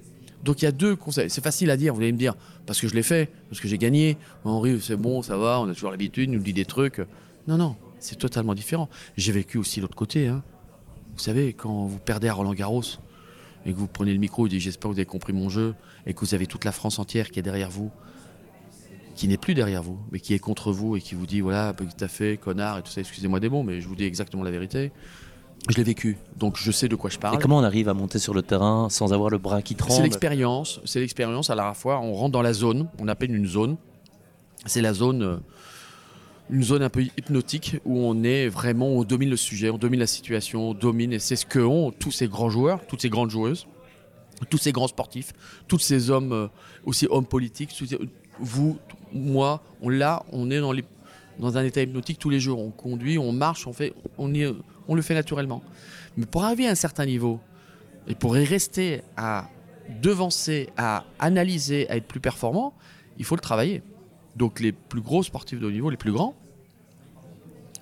Donc 0.45 0.63
il 0.63 0.65
y 0.65 0.69
a 0.69 0.73
deux 0.73 0.97
conseils. 0.97 1.29
C'est 1.29 1.45
facile 1.45 1.71
à 1.71 1.77
dire, 1.77 1.95
vous 1.95 2.01
allez 2.01 2.13
me 2.13 2.19
dire, 2.19 2.35
parce 2.67 2.81
que 2.81 2.89
je 2.89 2.95
l'ai 2.95 3.03
fait, 3.03 3.31
parce 3.49 3.61
que 3.61 3.69
j'ai 3.69 3.79
gagné. 3.79 4.17
Henri, 4.45 4.81
c'est 4.81 4.97
bon, 4.97 5.23
ça 5.23 5.37
va, 5.37 5.61
on 5.61 5.69
a 5.69 5.75
toujours 5.75 5.91
l'habitude, 5.91 6.31
il 6.31 6.37
nous 6.37 6.43
dit 6.43 6.53
des 6.53 6.65
trucs. 6.65 7.01
Non, 7.47 7.57
non, 7.57 7.77
c'est 7.99 8.19
totalement 8.19 8.55
différent. 8.55 8.89
J'ai 9.17 9.33
vécu 9.33 9.59
aussi 9.59 9.81
l'autre 9.81 9.97
côté. 9.97 10.29
Hein. 10.29 10.43
Vous 11.15 11.23
savez, 11.23 11.53
quand 11.53 11.87
vous 11.87 11.99
perdez 11.99 12.29
à 12.29 12.35
Roland 12.35 12.55
Garros, 12.55 12.83
et 13.67 13.73
que 13.73 13.77
vous 13.77 13.89
prenez 13.89 14.15
le 14.15 14.19
micro 14.19 14.47
et 14.47 14.49
dites 14.49 14.61
j'espère 14.61 14.89
que 14.89 14.95
vous 14.95 14.99
avez 14.99 15.07
compris 15.07 15.35
mon 15.35 15.51
jeu, 15.51 15.75
et 16.07 16.15
que 16.15 16.21
vous 16.21 16.35
avez 16.35 16.47
toute 16.47 16.65
la 16.65 16.73
France 16.73 16.99
entière 16.99 17.31
qui 17.31 17.39
est 17.39 17.43
derrière 17.43 17.71
vous, 17.71 17.91
qui 19.21 19.29
n'est 19.29 19.37
plus 19.37 19.53
derrière 19.53 19.83
vous, 19.83 19.99
mais 20.11 20.19
qui 20.19 20.33
est 20.33 20.39
contre 20.39 20.73
vous 20.73 20.97
et 20.97 21.03
qui 21.03 21.15
vous 21.15 21.27
dit 21.27 21.43
voilà, 21.43 21.75
petit 21.75 22.03
à 22.03 22.09
fait, 22.09 22.39
connard 22.39 22.79
et 22.79 22.83
tout 22.83 22.91
ça, 22.91 23.03
excusez-moi 23.03 23.39
des 23.39 23.51
mots, 23.51 23.63
mais 23.63 23.83
je 23.83 23.87
vous 23.87 23.95
dis 23.95 24.05
exactement 24.05 24.43
la 24.43 24.51
vérité. 24.51 24.93
Je 25.69 25.77
l'ai 25.77 25.83
vécu, 25.83 26.17
donc 26.39 26.57
je 26.57 26.73
sais 26.73 26.89
de 26.89 26.97
quoi 26.97 27.11
je 27.11 27.19
parle. 27.19 27.35
Et 27.35 27.39
comment 27.39 27.59
on 27.59 27.63
arrive 27.63 27.91
à 27.91 27.93
monter 27.93 28.19
sur 28.19 28.33
le 28.33 28.41
terrain 28.41 28.89
sans 28.89 29.13
avoir 29.13 29.29
le 29.29 29.37
bras 29.37 29.61
qui 29.61 29.75
tremble? 29.75 29.93
C'est 29.93 30.03
l'expérience, 30.03 30.81
c'est 30.87 31.01
l'expérience 31.01 31.51
à 31.51 31.55
la 31.55 31.75
fois. 31.75 32.01
On 32.01 32.15
rentre 32.15 32.33
dans 32.33 32.41
la 32.41 32.55
zone, 32.55 32.89
on 32.99 33.09
appelle 33.09 33.37
une 33.37 33.45
zone. 33.45 33.77
C'est 34.65 34.81
la 34.81 34.95
zone, 34.95 35.23
euh, 35.23 35.37
une 36.49 36.63
zone 36.63 36.83
un 36.83 36.89
peu 36.89 37.03
hypnotique 37.03 37.77
où 37.85 37.99
on 37.99 38.23
est 38.23 38.49
vraiment, 38.49 38.89
on 38.89 39.05
domine 39.05 39.29
le 39.29 39.37
sujet, 39.37 39.69
on 39.69 39.77
domine 39.77 40.01
la 40.01 40.07
situation, 40.07 40.71
on 40.71 40.73
domine, 40.73 41.13
et 41.13 41.19
c'est 41.19 41.37
ce 41.37 41.45
que 41.45 41.59
ont 41.59 41.91
tous 41.91 42.11
ces 42.11 42.27
grands 42.27 42.49
joueurs, 42.49 42.87
toutes 42.87 43.03
ces 43.03 43.11
grandes 43.11 43.31
joueuses, 43.31 43.67
tous 44.49 44.57
ces 44.57 44.73
grands 44.73 44.89
sportifs, 44.89 45.35
tous 45.69 45.79
ces 45.79 46.09
hommes, 46.09 46.33
euh, 46.33 46.49
aussi 46.87 47.07
hommes 47.11 47.27
politiques, 47.27 47.71
vous, 48.41 48.79
moi, 49.13 49.63
on 49.81 49.89
l'a, 49.89 50.25
on 50.33 50.51
est 50.51 50.61
dans, 50.61 51.57
un 51.57 51.65
état 51.65 51.83
hypnotique 51.83 52.19
tous 52.19 52.31
les 52.31 52.41
jours. 52.41 52.61
On 52.61 52.71
conduit, 52.71 53.19
on 53.19 53.33
marche, 53.33 53.67
on, 53.67 53.73
fait, 53.73 53.95
on, 54.19 54.29
le 54.29 55.03
fait 55.03 55.15
naturellement. 55.15 55.63
Mais 56.17 56.27
pour 56.27 56.45
arriver 56.45 56.67
à 56.67 56.71
un 56.71 56.77
certain 56.77 57.07
niveau, 57.07 57.41
et 58.09 58.15
pour 58.15 58.37
y 58.37 58.45
rester 58.45 59.03
à 59.17 59.49
devancer, 60.03 60.71
à 60.77 61.05
analyser, 61.19 61.89
à 61.91 61.97
être 61.97 62.07
plus 62.07 62.21
performant, 62.21 62.75
il 63.19 63.25
faut 63.25 63.37
le 63.37 63.41
travailler. 63.41 63.83
Donc 64.37 64.61
les 64.61 64.73
plus 64.73 65.01
gros 65.01 65.23
sportifs 65.23 65.61
de 65.61 65.67
haut 65.67 65.71
niveau, 65.71 65.91
les 65.91 65.97
plus 65.97 66.13
grands, 66.13 66.35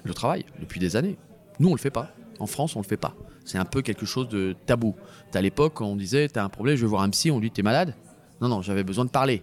le 0.04 0.14
travaillent 0.14 0.46
depuis 0.60 0.80
des 0.80 0.96
années. 0.96 1.16
Nous, 1.60 1.68
on 1.68 1.74
le 1.74 1.78
fait 1.78 1.90
pas. 1.90 2.10
En 2.38 2.46
France, 2.46 2.76
on 2.76 2.80
le 2.80 2.86
fait 2.86 2.96
pas. 2.96 3.14
C'est 3.44 3.58
un 3.58 3.64
peu 3.64 3.82
quelque 3.82 4.06
chose 4.06 4.28
de 4.28 4.54
tabou. 4.66 4.94
À 5.34 5.40
l'époque, 5.40 5.80
on 5.80 5.96
disait, 5.96 6.28
tu 6.28 6.38
as 6.38 6.44
un 6.44 6.48
problème, 6.48 6.76
je 6.76 6.82
vais 6.82 6.88
voir 6.88 7.02
un 7.02 7.10
psy, 7.10 7.30
on 7.30 7.40
lui 7.40 7.50
dit, 7.50 7.60
es 7.60 7.62
malade 7.62 7.94
Non, 8.40 8.48
non, 8.48 8.62
j'avais 8.62 8.84
besoin 8.84 9.04
de 9.04 9.10
parler. 9.10 9.42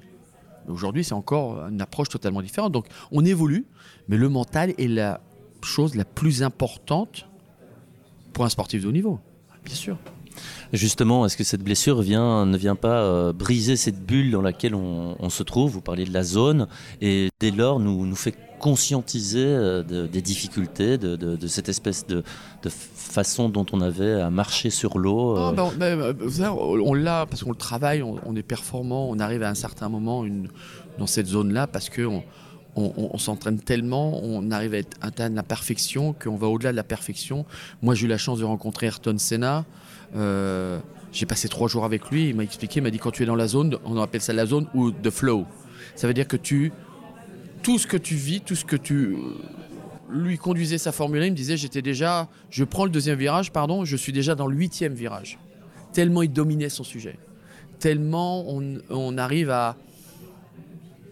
Aujourd'hui, 0.68 1.04
c'est 1.04 1.14
encore 1.14 1.68
une 1.68 1.82
approche 1.82 2.10
totalement 2.10 2.42
différente. 2.42 2.72
Donc, 2.72 2.88
on 3.12 3.24
évolue, 3.24 3.66
mais 4.08 4.18
le 4.18 4.30
mental 4.30 4.74
est 4.78 4.88
la 4.88 5.22
chose 5.64 5.96
la 5.96 6.06
plus 6.06 6.44
importante 6.44 7.28
pour 8.34 8.46
un 8.46 8.50
sportif 8.50 8.84
de 8.84 8.88
haut 8.88 8.92
niveau, 8.92 9.20
bien 9.64 9.76
sûr. 9.76 9.98
Justement, 10.74 11.26
est-ce 11.26 11.38
que 11.38 11.44
cette 11.44 11.64
blessure 11.64 12.02
vient, 12.02 12.46
ne 12.46 12.58
vient 12.58 12.76
pas 12.76 13.02
euh, 13.02 13.34
briser 13.34 13.76
cette 13.76 14.06
bulle 14.06 14.32
dans 14.32 14.42
laquelle 14.42 14.76
on, 14.76 15.30
se 15.30 15.44
trouve? 15.44 15.72
Vous 15.72 15.82
parlez 15.82 16.06
de 16.06 16.14
la 16.14 16.24
zone, 16.24 16.68
et 17.02 17.30
dès 17.40 17.52
lors 17.52 17.80
nous, 17.80 18.06
nous 18.06 18.16
fait 18.16 18.36
conscientiser 18.60 19.46
euh, 19.46 19.84
des 19.84 20.22
difficultés, 20.22 20.98
de, 20.98 21.48
cette 21.48 21.70
espèce 21.70 22.08
de, 22.08 22.24
façon 22.70 23.50
dont 23.50 23.66
on 23.72 23.82
avait 23.82 24.22
à 24.22 24.30
marcher 24.30 24.70
sur 24.70 24.98
l'eau 24.98 25.38
euh? 25.38 25.54
ah, 25.58 25.70
ben, 25.78 26.14
ben, 26.14 26.50
On 26.50 26.94
l'a 26.94 27.26
parce 27.26 27.44
qu'on 27.44 27.52
le 27.52 27.58
travaille, 27.58 28.02
on, 28.02 28.36
est 28.36 28.44
performant, 28.44 29.10
on 29.10 29.20
arrive 29.20 29.44
à 29.44 29.50
un 29.50 29.56
certain 29.56 29.90
moment 29.90 30.26
dans 30.98 31.08
cette 31.08 31.28
zone-là 31.28 31.68
parce 31.68 31.90
qu'on 31.90 32.24
on, 32.76 33.18
s'entraîne 33.18 33.60
tellement, 33.60 34.20
on 34.24 34.52
arrive 34.52 34.76
à 34.76 35.08
atteindre 35.08 35.36
la 35.36 35.44
perfection 35.44 36.14
qu'on 36.14 36.36
va 36.36 36.48
au-delà 36.48 36.72
de 36.72 36.76
la 36.76 36.84
perfection. 36.84 37.46
Moi, 37.82 37.96
j'ai 37.96 38.06
eu 38.06 38.10
la 38.10 38.18
chance 38.18 38.40
de 38.40 38.44
rencontrer 38.44 38.88
Ayrton 38.88 39.18
Senna. 39.18 39.66
Euh, 40.16 40.80
j'ai 41.14 41.26
passé 41.26 41.48
trois 41.48 41.70
jours 41.70 41.86
avec 41.86 42.10
lui. 42.12 42.30
Il 42.30 42.36
m'a 42.36 42.44
expliqué, 42.44 42.80
il 42.80 42.84
m'a 42.84 42.92
dit 42.92 43.00
quand 43.00 43.12
tu 43.12 43.24
es 43.24 43.26
dans 43.26 43.36
la 43.36 43.48
zone, 43.48 43.78
on 43.86 44.00
appelle 44.02 44.22
ça 44.22 44.34
la 44.34 44.46
zone 44.46 44.68
ou 44.74 44.92
the 44.92 45.10
flow. 45.10 45.46
Ça 45.96 46.08
veut 46.08 46.14
dire 46.14 46.28
que 46.28 46.36
tu, 46.36 46.74
tout 47.64 47.78
ce 47.78 47.88
que 47.88 47.98
tu 47.98 48.16
vis, 48.16 48.42
tout 48.42 48.56
ce 48.56 48.66
que 48.66 48.76
tu 48.76 49.16
lui 50.10 50.38
conduisait 50.38 50.78
sa 50.78 50.92
Formule 50.92 51.22
1, 51.22 51.26
il 51.28 51.32
me 51.32 51.36
disait 51.36 51.56
j'étais 51.56 51.82
déjà, 51.82 52.28
je 52.50 52.64
prends 52.66 52.84
le 52.84 52.92
deuxième 52.92 53.18
virage, 53.18 53.52
pardon, 53.52 53.86
je 53.86 53.96
suis 53.96 54.12
déjà 54.12 54.36
dans 54.36 54.48
le 54.48 54.56
huitième 54.56 54.94
virage. 54.94 55.40
Tellement 55.94 56.22
il 56.22 56.32
dominait 56.32 56.70
son 56.70 56.84
sujet. 56.84 57.18
Tellement 57.80 58.46
on, 58.50 58.80
on 58.90 59.18
arrive 59.18 59.50
à 59.50 59.78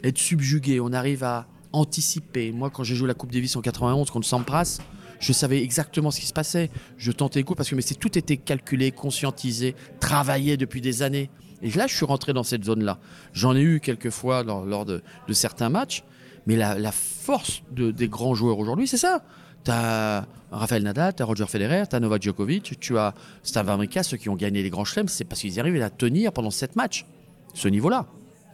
être 0.03 0.17
subjugué, 0.17 0.81
on 0.81 0.91
arrive 0.91 1.23
à 1.23 1.47
anticiper. 1.73 2.51
Moi, 2.51 2.69
quand 2.69 2.83
j'ai 2.83 2.95
joué 2.95 3.07
la 3.07 3.13
Coupe 3.13 3.31
Davis 3.31 3.55
en 3.55 3.61
91 3.61 4.09
contre 4.09 4.27
Sampras, 4.27 4.79
je 5.19 5.33
savais 5.33 5.61
exactement 5.61 6.11
ce 6.11 6.19
qui 6.19 6.25
se 6.25 6.33
passait. 6.33 6.69
Je 6.97 7.11
tentais 7.11 7.39
le 7.39 7.45
coup 7.45 7.55
parce 7.55 7.69
que 7.69 7.75
mais 7.75 7.81
tout 7.81 8.17
était 8.17 8.37
calculé, 8.37 8.91
conscientisé, 8.91 9.75
travaillé 9.99 10.57
depuis 10.57 10.81
des 10.81 11.01
années. 11.01 11.29
Et 11.61 11.71
là, 11.71 11.87
je 11.87 11.95
suis 11.95 12.05
rentré 12.05 12.33
dans 12.33 12.43
cette 12.43 12.65
zone-là. 12.65 12.99
J'en 13.31 13.55
ai 13.55 13.61
eu 13.61 13.79
quelques 13.79 14.09
fois 14.09 14.43
lors, 14.43 14.85
de, 14.85 15.01
certains 15.31 15.69
matchs, 15.69 16.03
mais 16.45 16.57
la, 16.57 16.91
force 16.91 17.63
des 17.71 18.07
grands 18.09 18.35
joueurs 18.35 18.59
aujourd'hui, 18.59 18.87
c'est 18.87 18.97
ça. 18.97 19.23
Tu 19.63 19.71
as 19.71 20.27
Rafael 20.51 20.83
Nadal, 20.83 21.15
tu 21.15 21.23
as 21.23 21.25
Roger 21.25 21.45
Federer, 21.47 21.83
tu 21.89 21.95
as 21.95 22.01
Novak 22.01 22.21
Djokovic, 22.21 22.77
tu 22.81 22.97
as 22.97 23.13
Stan 23.43 23.63
Wawrinka, 23.63 24.03
ceux 24.03 24.17
qui 24.17 24.27
ont 24.27 24.35
gagné 24.35 24.61
les 24.61 24.69
grands 24.69 24.83
chelems, 24.83 25.07
c'est 25.07 25.23
parce 25.23 25.39
qu'ils 25.39 25.57
arrivent 25.57 25.81
à 25.81 25.89
tenir 25.89 26.33
pendant 26.33 26.51
sept 26.51 26.75
matchs. 26.75 27.05
Ce 27.53 27.69
niveau-là 27.69 28.07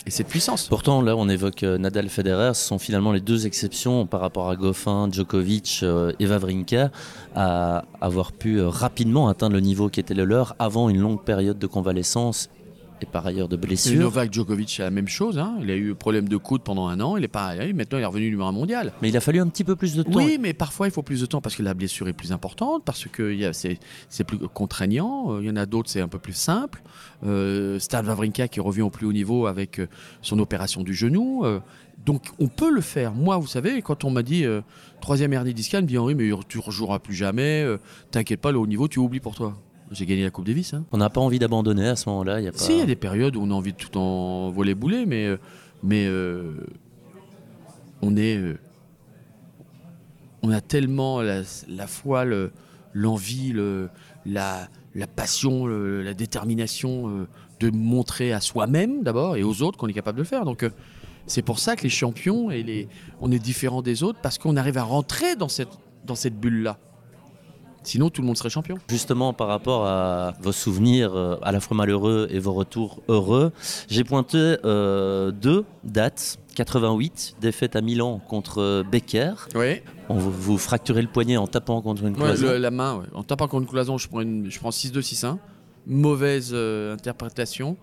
et 0.06 0.12
cette 0.12 0.28
puissance. 0.28 0.68
Pourtant, 0.68 1.02
là, 1.02 1.16
on 1.16 1.30
évoque 1.30 1.64
euh, 1.64 1.78
Nadal 1.78 2.10
Federer, 2.10 2.54
ce 2.54 2.66
sont 2.66 2.80
finalement 2.80 3.12
les 3.12 3.20
deux 3.20 3.46
exceptions 3.46 4.06
par 4.06 4.22
rapport 4.22 4.50
à 4.50 4.56
Goffin, 4.56 5.10
Djokovic 5.12 5.82
euh, 5.84 6.14
et 6.20 6.28
Wawrinka 6.28 6.92
à 7.36 7.86
avoir 8.02 8.32
pu 8.32 8.60
euh, 8.60 8.70
rapidement 8.70 9.28
atteindre 9.28 9.54
le 9.54 9.62
niveau 9.62 9.90
qui 9.90 10.00
était 10.00 10.14
le 10.14 10.26
leur 10.26 10.56
avant 10.60 10.90
une 10.90 11.00
longue 11.00 11.22
période 11.24 11.60
de 11.60 11.68
convalescence 11.68 12.50
et 13.02 13.06
par 13.06 13.26
ailleurs 13.26 13.48
de 13.48 13.56
blessures. 13.56 14.00
Novak 14.00 14.34
Djokovic, 14.34 14.70
c'est 14.70 14.84
la 14.84 14.92
même 14.92 15.08
chose. 15.08 15.38
Hein. 15.38 15.58
Il 15.62 15.72
a 15.72 15.76
eu 15.76 15.96
problème 15.96 16.28
de 16.28 16.38
coude 16.38 16.62
pendant 16.62 16.88
un 16.88 17.00
an. 17.00 17.18
Il 17.18 17.24
est 17.24 17.28
pas, 17.28 17.56
maintenant, 17.74 17.98
il 17.98 18.02
est 18.02 18.06
revenu 18.06 18.30
numéro 18.30 18.48
un 18.48 18.54
mondial. 18.54 18.94
Mais 19.02 19.10
il 19.10 19.18
a 19.18 19.22
fallu 19.22 19.40
un 19.40 19.48
petit 19.48 19.64
peu 19.64 19.76
plus 19.76 19.96
de 19.96 20.04
temps. 20.04 20.12
Oui, 20.14 20.38
mais 20.40 20.54
parfois, 20.54 20.88
il 20.88 20.92
faut 20.92 21.04
plus 21.04 21.22
de 21.22 21.26
temps 21.26 21.42
parce 21.42 21.56
que 21.56 21.64
la 21.64 21.74
blessure 21.74 22.08
est 22.08 22.14
plus 22.14 22.32
importante, 22.32 22.84
parce 22.86 23.06
que 23.08 23.36
c'est 23.52 24.24
plus 24.24 24.38
contraignant. 24.54 25.34
Euh, 25.34 25.42
il 25.42 25.48
y 25.48 25.52
en 25.52 25.56
a 25.56 25.66
d'autres, 25.66 25.90
c'est 25.90 26.02
un 26.02 26.08
peu 26.08 26.20
plus 26.20 26.34
simple. 26.34 26.82
Euh, 27.26 27.80
Stan 27.80 28.04
Wawrinka 28.04 28.48
qui 28.48 28.60
revient 28.60 28.82
au 28.82 28.90
plus 28.90 29.06
haut 29.06 29.14
niveau 29.14 29.48
avec 29.48 29.80
euh, 29.80 29.88
son 30.22 30.40
opération 30.40 30.84
du 30.84 30.94
genou. 30.94 31.44
Euh, 31.46 31.60
donc, 32.06 32.24
on 32.40 32.48
peut 32.48 32.72
le 32.72 32.82
faire. 32.82 33.14
Moi, 33.14 33.38
vous 33.38 33.48
savez, 33.48 33.82
quand 33.82 34.06
on 34.06 34.10
m'a 34.10 34.24
dit 34.24 34.46
troisième 35.02 35.34
hernie 35.34 35.54
discale, 35.54 35.84
me 35.84 35.88
dit 35.88 35.98
Henri, 35.98 36.16
mais 36.16 36.32
tu 36.48 36.58
rejoueras 36.58 37.00
plus 37.00 37.14
jamais. 37.14 37.66
T'inquiète 38.10 38.40
pas, 38.40 38.54
le 38.54 38.58
haut 38.58 38.66
niveau, 38.66 38.88
tu 38.88 39.00
oublies 39.00 39.20
pour 39.20 39.36
toi. 39.36 39.58
J'ai 39.92 40.06
gagné 40.06 40.24
la 40.24 40.30
Coupe 40.30 40.46
Davis. 40.46 40.74
Hein. 40.74 40.86
On 40.92 40.98
n'a 40.98 41.10
pas 41.10 41.22
envie 41.22 41.40
d'abandonner 41.40 41.88
à 41.88 41.96
ce 41.96 42.10
moment-là. 42.10 42.40
Si, 42.54 42.74
il 42.74 42.78
y 42.78 42.82
a 42.82 42.86
des 42.86 42.96
périodes 42.96 43.36
où 43.36 43.42
on 43.42 43.52
a 43.52 43.54
envie 43.54 43.74
de 43.74 43.78
tout 43.78 43.98
en 43.98 44.50
voler 44.52 44.76
bouler, 44.76 45.06
mais, 45.06 45.26
euh, 45.26 45.38
mais 45.84 46.06
euh, 46.08 46.54
on 48.02 48.16
est. 48.16 48.38
Euh, 48.38 48.58
on 50.42 50.52
a 50.52 50.62
tellement 50.62 51.22
la, 51.22 51.44
foi, 51.88 52.24
l'envie, 52.94 53.52
le, 53.52 53.90
la, 54.26 54.70
la 54.96 55.06
passion, 55.06 55.68
la 55.68 56.14
détermination 56.14 57.28
de 57.60 57.70
montrer 57.72 58.32
à 58.32 58.40
soi-même 58.40 59.04
d'abord 59.04 59.36
et 59.36 59.44
aux 59.44 59.62
autres 59.62 59.78
qu'on 59.78 59.88
est 59.88 59.94
capable 59.94 60.18
de 60.18 60.22
le 60.22 60.28
faire. 60.28 60.46
Donc 60.46 60.66
c'est 61.28 61.42
pour 61.42 61.60
ça 61.60 61.76
que 61.76 61.84
les 61.84 61.90
champions, 61.90 62.52
et 62.52 62.64
les, 62.64 62.88
on 63.20 63.34
est 63.34 63.40
différent 63.40 63.82
des 63.82 64.02
autres 64.02 64.20
parce 64.22 64.38
qu'on 64.38 64.56
arrive 64.56 64.78
à 64.78 64.84
rentrer 64.84 65.36
dans 65.36 65.50
cette, 65.50 65.78
dans 66.06 66.16
cette 66.16 66.40
bulle-là. 66.40 66.80
Sinon, 67.84 68.10
tout 68.10 68.22
le 68.22 68.28
monde 68.28 68.38
serait 68.38 68.50
champion. 68.50 68.78
Justement, 68.90 69.34
par 69.34 69.48
rapport 69.48 69.86
à 69.86 70.34
vos 70.42 70.52
souvenirs 70.52 71.16
euh, 71.16 71.38
à 71.42 71.52
la 71.52 71.60
fois 71.60 71.78
malheureux 71.78 72.28
et 72.30 72.40
vos 72.40 72.54
retours 72.54 73.02
heureux, 73.08 73.52
j'ai 73.90 74.04
pointé 74.04 74.58
euh, 74.66 75.32
deux 75.32 75.66
dates. 75.84 76.40
88, 76.56 77.38
défaite 77.40 77.78
à 77.78 77.82
Milan 77.82 78.20
contre 78.28 78.84
Becker. 78.92 79.32
Oui. 79.56 79.82
On, 80.10 80.16
vous 80.16 80.58
fracturez 80.58 81.02
le 81.02 81.08
poignet 81.08 81.38
en 81.38 81.48
tapant 81.48 81.82
contre 81.82 82.04
une 82.04 82.14
cloison. 82.16 82.60
la 82.60 82.72
main, 82.72 83.04
en 83.14 83.24
tapant 83.24 83.48
contre 83.48 83.64
une 83.64 83.70
cloison, 83.70 83.98
je 83.98 84.10
prends, 84.10 84.22
je 84.22 84.60
prends 84.60 84.72
6-2, 84.72 85.00
6-1. 85.00 85.38
Mauvaise 85.88 86.52
euh, 86.52 86.94
interprétation. 86.94 87.78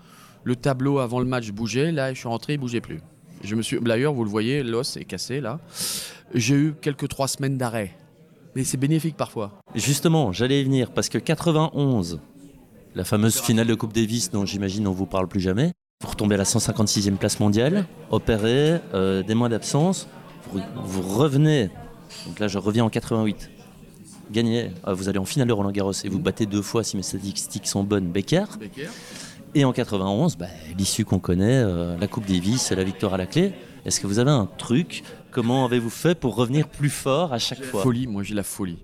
Le 0.44 0.56
tableau 0.56 0.98
avant 0.98 1.20
le 1.20 1.26
match 1.26 1.50
bougeait. 1.52 1.90
Là, 1.90 2.12
je 2.12 2.18
suis 2.18 2.28
rentré, 2.28 2.54
il 2.54 2.58
bougeait 2.58 2.82
plus. 2.82 3.00
Je 3.42 3.54
me 3.54 3.62
suis, 3.62 3.80
d'ailleurs, 3.80 4.12
vous 4.12 4.24
le 4.24 4.30
voyez, 4.30 4.62
l'os 4.62 4.96
est 4.96 5.04
cassé 5.04 5.40
là. 5.40 5.58
J'ai 6.34 6.54
eu 6.54 6.74
quelques 6.80 7.08
trois 7.08 7.28
semaines 7.28 7.56
d'arrêt, 7.56 7.96
mais 8.56 8.64
c'est 8.64 8.78
bénéfique 8.78 9.18
parfois. 9.18 9.52
Justement, 9.74 10.32
j'allais 10.32 10.62
y 10.62 10.64
venir 10.64 10.90
parce 10.90 11.10
que 11.10 11.18
91, 11.18 12.20
la 12.94 13.04
fameuse 13.04 13.38
finale 13.38 13.66
de 13.66 13.74
Coupe 13.74 13.92
Davis 13.92 14.30
dont 14.30 14.46
j'imagine 14.46 14.88
on 14.88 14.92
vous 14.92 15.04
parle 15.04 15.28
plus 15.28 15.40
jamais. 15.40 15.72
Vous 16.00 16.08
retombez 16.08 16.36
à 16.36 16.38
la 16.38 16.44
156e 16.44 17.16
place 17.16 17.38
mondiale, 17.38 17.84
opéré, 18.10 18.80
euh, 18.94 19.22
des 19.22 19.34
mois 19.34 19.50
d'absence, 19.50 20.08
vous, 20.50 21.02
revenez. 21.02 21.68
Donc 22.26 22.38
là, 22.38 22.48
je 22.48 22.56
reviens 22.56 22.84
en 22.84 22.88
88. 22.88 23.50
Gagnez, 24.32 24.70
euh, 24.86 24.94
vous 24.94 25.10
allez 25.10 25.18
en 25.18 25.26
finale 25.26 25.48
de 25.48 25.52
Roland 25.52 25.70
Garros 25.70 25.92
et 25.92 26.08
vous 26.08 26.18
battez 26.18 26.46
deux 26.46 26.62
fois, 26.62 26.82
si 26.82 26.96
mes 26.96 27.02
statistiques 27.02 27.66
sont 27.66 27.84
bonnes, 27.84 28.10
Becker. 28.10 28.44
Becker. 28.58 28.88
Et 29.54 29.66
en 29.66 29.72
91, 29.72 30.36
bah, 30.36 30.46
l'issue 30.78 31.04
qu'on 31.04 31.18
connaît, 31.18 31.62
euh, 31.62 31.98
la 31.98 32.08
Coupe 32.08 32.26
Davis, 32.26 32.70
la 32.72 32.84
victoire 32.84 33.12
à 33.12 33.18
la 33.18 33.26
clé. 33.26 33.52
Est-ce 33.86 34.00
que 34.00 34.06
vous 34.06 34.18
avez 34.18 34.32
un 34.32 34.46
truc? 34.58 35.04
Comment 35.30 35.64
avez-vous 35.64 35.90
fait 35.90 36.18
pour 36.18 36.34
revenir 36.34 36.68
plus 36.68 36.90
fort 36.90 37.32
à 37.32 37.38
chaque 37.38 37.62
fois? 37.62 37.82
Folie, 37.82 38.06
moi 38.06 38.22
j'ai 38.22 38.34
la 38.34 38.42
folie. 38.42 38.78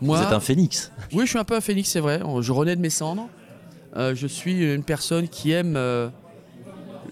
Moi, 0.00 0.16
vous 0.16 0.24
êtes 0.24 0.32
un 0.32 0.40
phénix. 0.40 0.90
Oui, 1.12 1.24
je 1.26 1.30
suis 1.30 1.38
un 1.38 1.44
peu 1.44 1.54
un 1.54 1.60
phénix, 1.60 1.90
c'est 1.90 2.00
vrai. 2.00 2.22
Je 2.40 2.52
renais 2.52 2.74
de 2.74 2.80
mes 2.80 2.88
cendres. 2.88 3.28
Euh, 3.96 4.14
je 4.14 4.26
suis 4.26 4.72
une 4.72 4.82
personne 4.82 5.28
qui 5.28 5.50
aime 5.50 5.74
euh, 5.76 6.08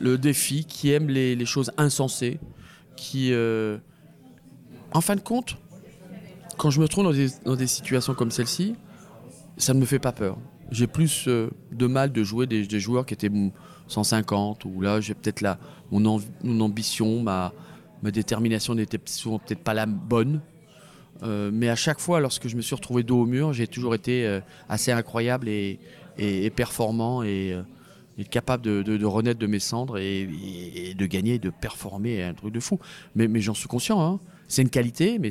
le 0.01 0.17
défi, 0.17 0.65
qui 0.65 0.91
aime 0.93 1.09
les, 1.09 1.45
choses 1.45 1.71
insensées, 1.77 2.41
qui, 2.97 3.35
en 4.93 5.01
fin 5.03 5.17
de 5.17 5.21
compte, 5.21 5.59
quand 6.57 6.71
je 6.71 6.81
me 6.81 6.89
trouve 6.89 7.05
dans 7.05 7.13
des, 7.13 7.29
dans 7.45 7.57
des 7.57 7.67
situations 7.67 8.15
comme 8.15 8.31
celle-ci, 8.31 8.75
ça 9.59 9.75
ne 9.75 9.81
me 9.81 9.85
fait 9.85 9.99
pas 9.99 10.13
peur. 10.13 10.39
J'ai 10.71 10.87
plus 10.87 11.27
euh, 11.29 11.51
de 11.73 11.87
mal 11.87 12.13
de 12.13 12.23
jouer 12.23 12.47
des, 12.47 12.81
joueurs 12.81 13.07
qui 13.07 13.15
étaient 13.15 13.31
150, 13.89 14.65
ou 14.65 14.81
là 14.81 15.01
j'ai 15.01 15.15
peut-être 15.15 15.41
la 15.41 15.59
mon, 15.91 16.61
ambition, 16.61 17.23
ma, 17.23 17.53
ma 18.03 18.11
détermination 18.11 18.75
n'était 18.75 19.01
souvent 19.07 19.39
peut-être 19.39 19.63
pas 19.63 19.75
la 19.75 19.87
bonne. 19.87 20.41
Euh, 21.23 21.51
mais 21.53 21.69
à 21.69 21.75
chaque 21.75 21.99
fois, 21.99 22.21
lorsque 22.21 22.47
je 22.47 22.57
me 22.57 22.63
suis 22.63 22.77
retrouvé 22.77 23.03
dos 23.03 23.23
au 23.23 23.27
mur, 23.27 23.53
j'ai 23.53 23.67
toujours 23.67 23.95
été 23.95 24.25
euh, 24.27 24.41
assez 24.69 24.93
incroyable 24.93 25.49
et, 25.49 25.81
et, 26.17 26.51
performant 26.51 27.23
et, 27.23 27.57
capable 28.31 28.63
de, 28.65 28.83
de, 28.83 29.07
renaître 29.07 29.39
de 29.39 29.47
mes 29.47 29.59
cendres 29.59 29.99
et, 29.99 30.95
de 30.97 31.07
gagner, 31.07 31.39
de 31.39 31.51
performer, 31.51 32.23
un 32.23 32.35
truc 32.35 32.53
de 32.53 32.61
fou. 32.61 32.79
Mais, 33.17 33.29
j'en 33.41 33.55
suis 33.55 33.69
conscient, 33.69 34.01
hein. 34.01 34.21
c'est 34.47 34.63
une 34.63 34.71
qualité, 34.71 35.19
mais 35.19 35.31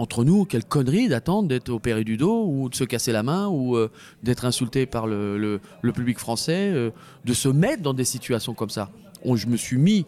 entre 0.00 0.24
nous, 0.24 0.46
quelle 0.46 0.64
connerie 0.64 1.08
d'attendre 1.08 1.46
d'être 1.46 1.68
opéré 1.68 2.04
du 2.04 2.16
dos 2.16 2.46
ou 2.48 2.70
de 2.70 2.74
se 2.74 2.84
casser 2.84 3.12
la 3.12 3.22
main 3.22 3.48
ou 3.48 3.76
euh, 3.76 3.90
d'être 4.22 4.46
insulté 4.46 4.86
par 4.86 5.06
le, 5.06 5.60
public 5.82 6.18
français, 6.18 6.70
euh, 6.72 6.90
de 7.26 7.34
se 7.34 7.50
mettre 7.50 7.82
dans 7.82 7.92
des 7.92 8.06
situations 8.06 8.54
comme 8.54 8.70
ça. 8.70 8.88
je 9.26 9.46
me 9.46 9.58
suis 9.58 9.76
mis 9.76 10.06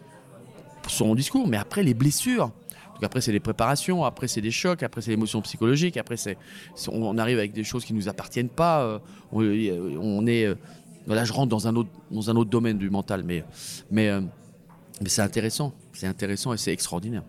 sur 0.87 1.05
mon 1.05 1.13
discours, 1.13 1.47
mais 1.47 1.57
après 1.57 1.83
les 1.83 1.93
blessures. 1.93 2.51
Après 3.03 3.21
c'est 3.21 3.33
des 3.33 3.39
préparations, 3.39 4.03
après 4.03 4.27
c'est 4.27 4.41
des 4.41 4.49
chocs, 4.49 4.81
après 4.81 5.01
c'est 5.01 5.11
l'émotion 5.11 5.41
psychologique, 5.41 5.97
après 5.97 6.17
c'est 6.17 6.37
on, 6.87 7.17
arrive 7.17 7.37
avec 7.37 7.51
des 7.51 7.65
choses 7.65 7.85
qui 7.85 7.93
nous 7.93 8.07
appartiennent 8.07 8.49
pas. 8.49 8.81
Euh, 8.81 8.99
on, 9.31 10.25
est 10.25 10.47
là 11.05 11.25
je 11.25 11.33
rentre 11.33 11.49
dans 11.49 11.67
un 11.67 11.75
autre 11.75 11.89
dans 12.09 12.29
un 12.31 12.35
autre 12.35 12.49
domaine 12.49 12.79
du 12.79 12.89
mental, 12.89 13.23
mais 13.23 13.43
mais 13.91 14.09
mais 15.01 15.09
c'est 15.09 15.21
intéressant, 15.21 15.73
c'est 15.91 16.07
intéressant 16.07 16.53
et 16.53 16.57
c'est 16.57 16.71
extraordinaire. 16.71 17.23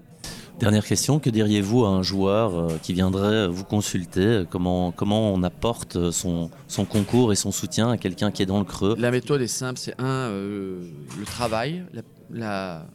Dernière 0.59 0.87
question, 0.87 1.19
que 1.19 1.31
diriez-vous 1.31 1.85
à 1.85 1.89
un 1.89 2.03
joueur 2.03 2.55
euh, 2.55 2.79
qui 2.81 2.93
viendrait 2.93 3.49
vous 3.49 3.65
consulter 3.65 4.45
comment, 4.49 4.93
comment 4.93 5.33
on 5.35 5.43
apporte 5.43 6.13
son, 6.13 6.51
son 6.69 6.85
concours 6.85 7.33
et 7.33 7.37
son 7.37 7.51
soutien 7.51 7.91
à 7.91 7.99
quelqu'un 7.99 8.31
qui 8.31 8.43
est 8.43 8.47
dans 8.47 8.61
le 8.61 8.65
creux? 8.65 8.95
La 8.99 9.11
méthode 9.11 9.41
est 9.41 9.49
simple, 9.49 9.79
c'est 9.81 10.01
un, 10.01 10.29
euh, 10.31 10.85
le 11.19 11.25
travail, 11.25 11.85
la, 12.31 12.87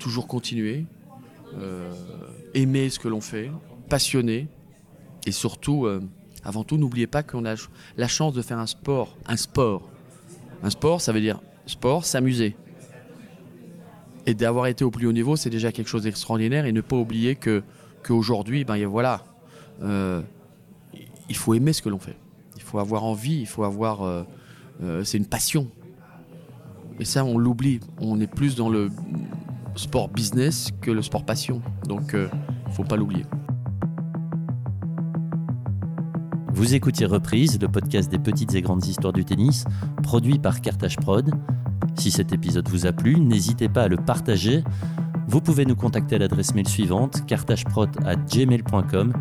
toujours 0.00 0.26
continuer, 0.26 0.84
euh, 1.58 1.92
aimer 2.54 2.90
ce 2.90 2.98
que 2.98 3.08
l'on 3.08 3.20
fait, 3.20 3.50
passionner, 3.88 4.48
et 5.26 5.32
surtout, 5.32 5.86
avant 6.44 6.64
tout, 6.64 6.76
n'oubliez 6.76 7.06
pas 7.06 7.22
qu'on 7.22 7.44
a 7.44 7.54
la 7.96 8.08
chance 8.08 8.34
de 8.34 8.42
faire 8.42 8.58
un 8.58 8.66
sport, 8.66 9.16
un 9.26 9.36
sport. 9.36 9.88
Un 10.64 10.70
sport, 10.70 11.00
ça 11.00 11.12
veut 11.12 11.20
dire 11.20 11.40
sport, 11.66 12.04
s'amuser. 12.04 12.56
Et 14.26 14.34
d'avoir 14.34 14.66
été 14.66 14.84
au 14.84 14.90
plus 14.90 15.06
haut 15.06 15.12
niveau, 15.12 15.36
c'est 15.36 15.50
déjà 15.50 15.72
quelque 15.72 15.88
chose 15.88 16.04
d'extraordinaire. 16.04 16.66
Et 16.66 16.72
ne 16.72 16.80
pas 16.80 16.96
oublier 16.96 17.34
que 17.34 17.62
qu'aujourd'hui, 18.02 18.64
ben 18.64 18.84
voilà, 18.86 19.22
euh, 19.82 20.20
il 21.28 21.36
faut 21.36 21.54
aimer 21.54 21.72
ce 21.72 21.82
que 21.82 21.88
l'on 21.88 21.98
fait. 21.98 22.16
Il 22.56 22.62
faut 22.62 22.78
avoir 22.78 23.04
envie, 23.04 23.40
il 23.40 23.46
faut 23.46 23.64
avoir, 23.64 24.02
euh, 24.02 24.22
euh, 24.82 25.04
c'est 25.04 25.18
une 25.18 25.26
passion. 25.26 25.68
Et 27.00 27.04
ça, 27.04 27.24
on 27.24 27.38
l'oublie. 27.38 27.80
On 28.00 28.20
est 28.20 28.26
plus 28.26 28.54
dans 28.54 28.68
le 28.68 28.90
sport 29.74 30.08
business 30.08 30.70
que 30.80 30.90
le 30.90 31.02
sport 31.02 31.24
passion. 31.24 31.62
Donc, 31.86 32.14
il 32.14 32.72
faut 32.72 32.84
pas 32.84 32.96
l'oublier. 32.96 33.24
Vous 36.54 36.74
écoutiez 36.74 37.06
Reprise, 37.06 37.58
le 37.60 37.66
podcast 37.66 38.10
des 38.10 38.18
petites 38.18 38.54
et 38.54 38.60
grandes 38.60 38.86
histoires 38.86 39.14
du 39.14 39.24
tennis, 39.24 39.64
produit 40.02 40.38
par 40.38 40.60
Cartage 40.60 40.96
Prod. 40.96 41.32
Si 42.02 42.10
cet 42.10 42.32
épisode 42.32 42.68
vous 42.68 42.86
a 42.86 42.92
plu, 42.92 43.20
n'hésitez 43.20 43.68
pas 43.68 43.84
à 43.84 43.88
le 43.88 43.96
partager. 43.96 44.64
Vous 45.28 45.40
pouvez 45.40 45.64
nous 45.64 45.76
contacter 45.76 46.16
à 46.16 46.18
l'adresse 46.18 46.52
mail 46.52 46.66
suivante 46.66 47.24
cartageprod@gmail.com 47.26 49.12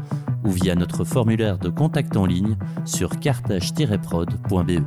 ou 0.44 0.50
via 0.50 0.74
notre 0.74 1.04
formulaire 1.04 1.60
de 1.60 1.70
contact 1.70 2.18
en 2.18 2.26
ligne 2.26 2.58
sur 2.84 3.20
cartage-prod.be. 3.20 4.82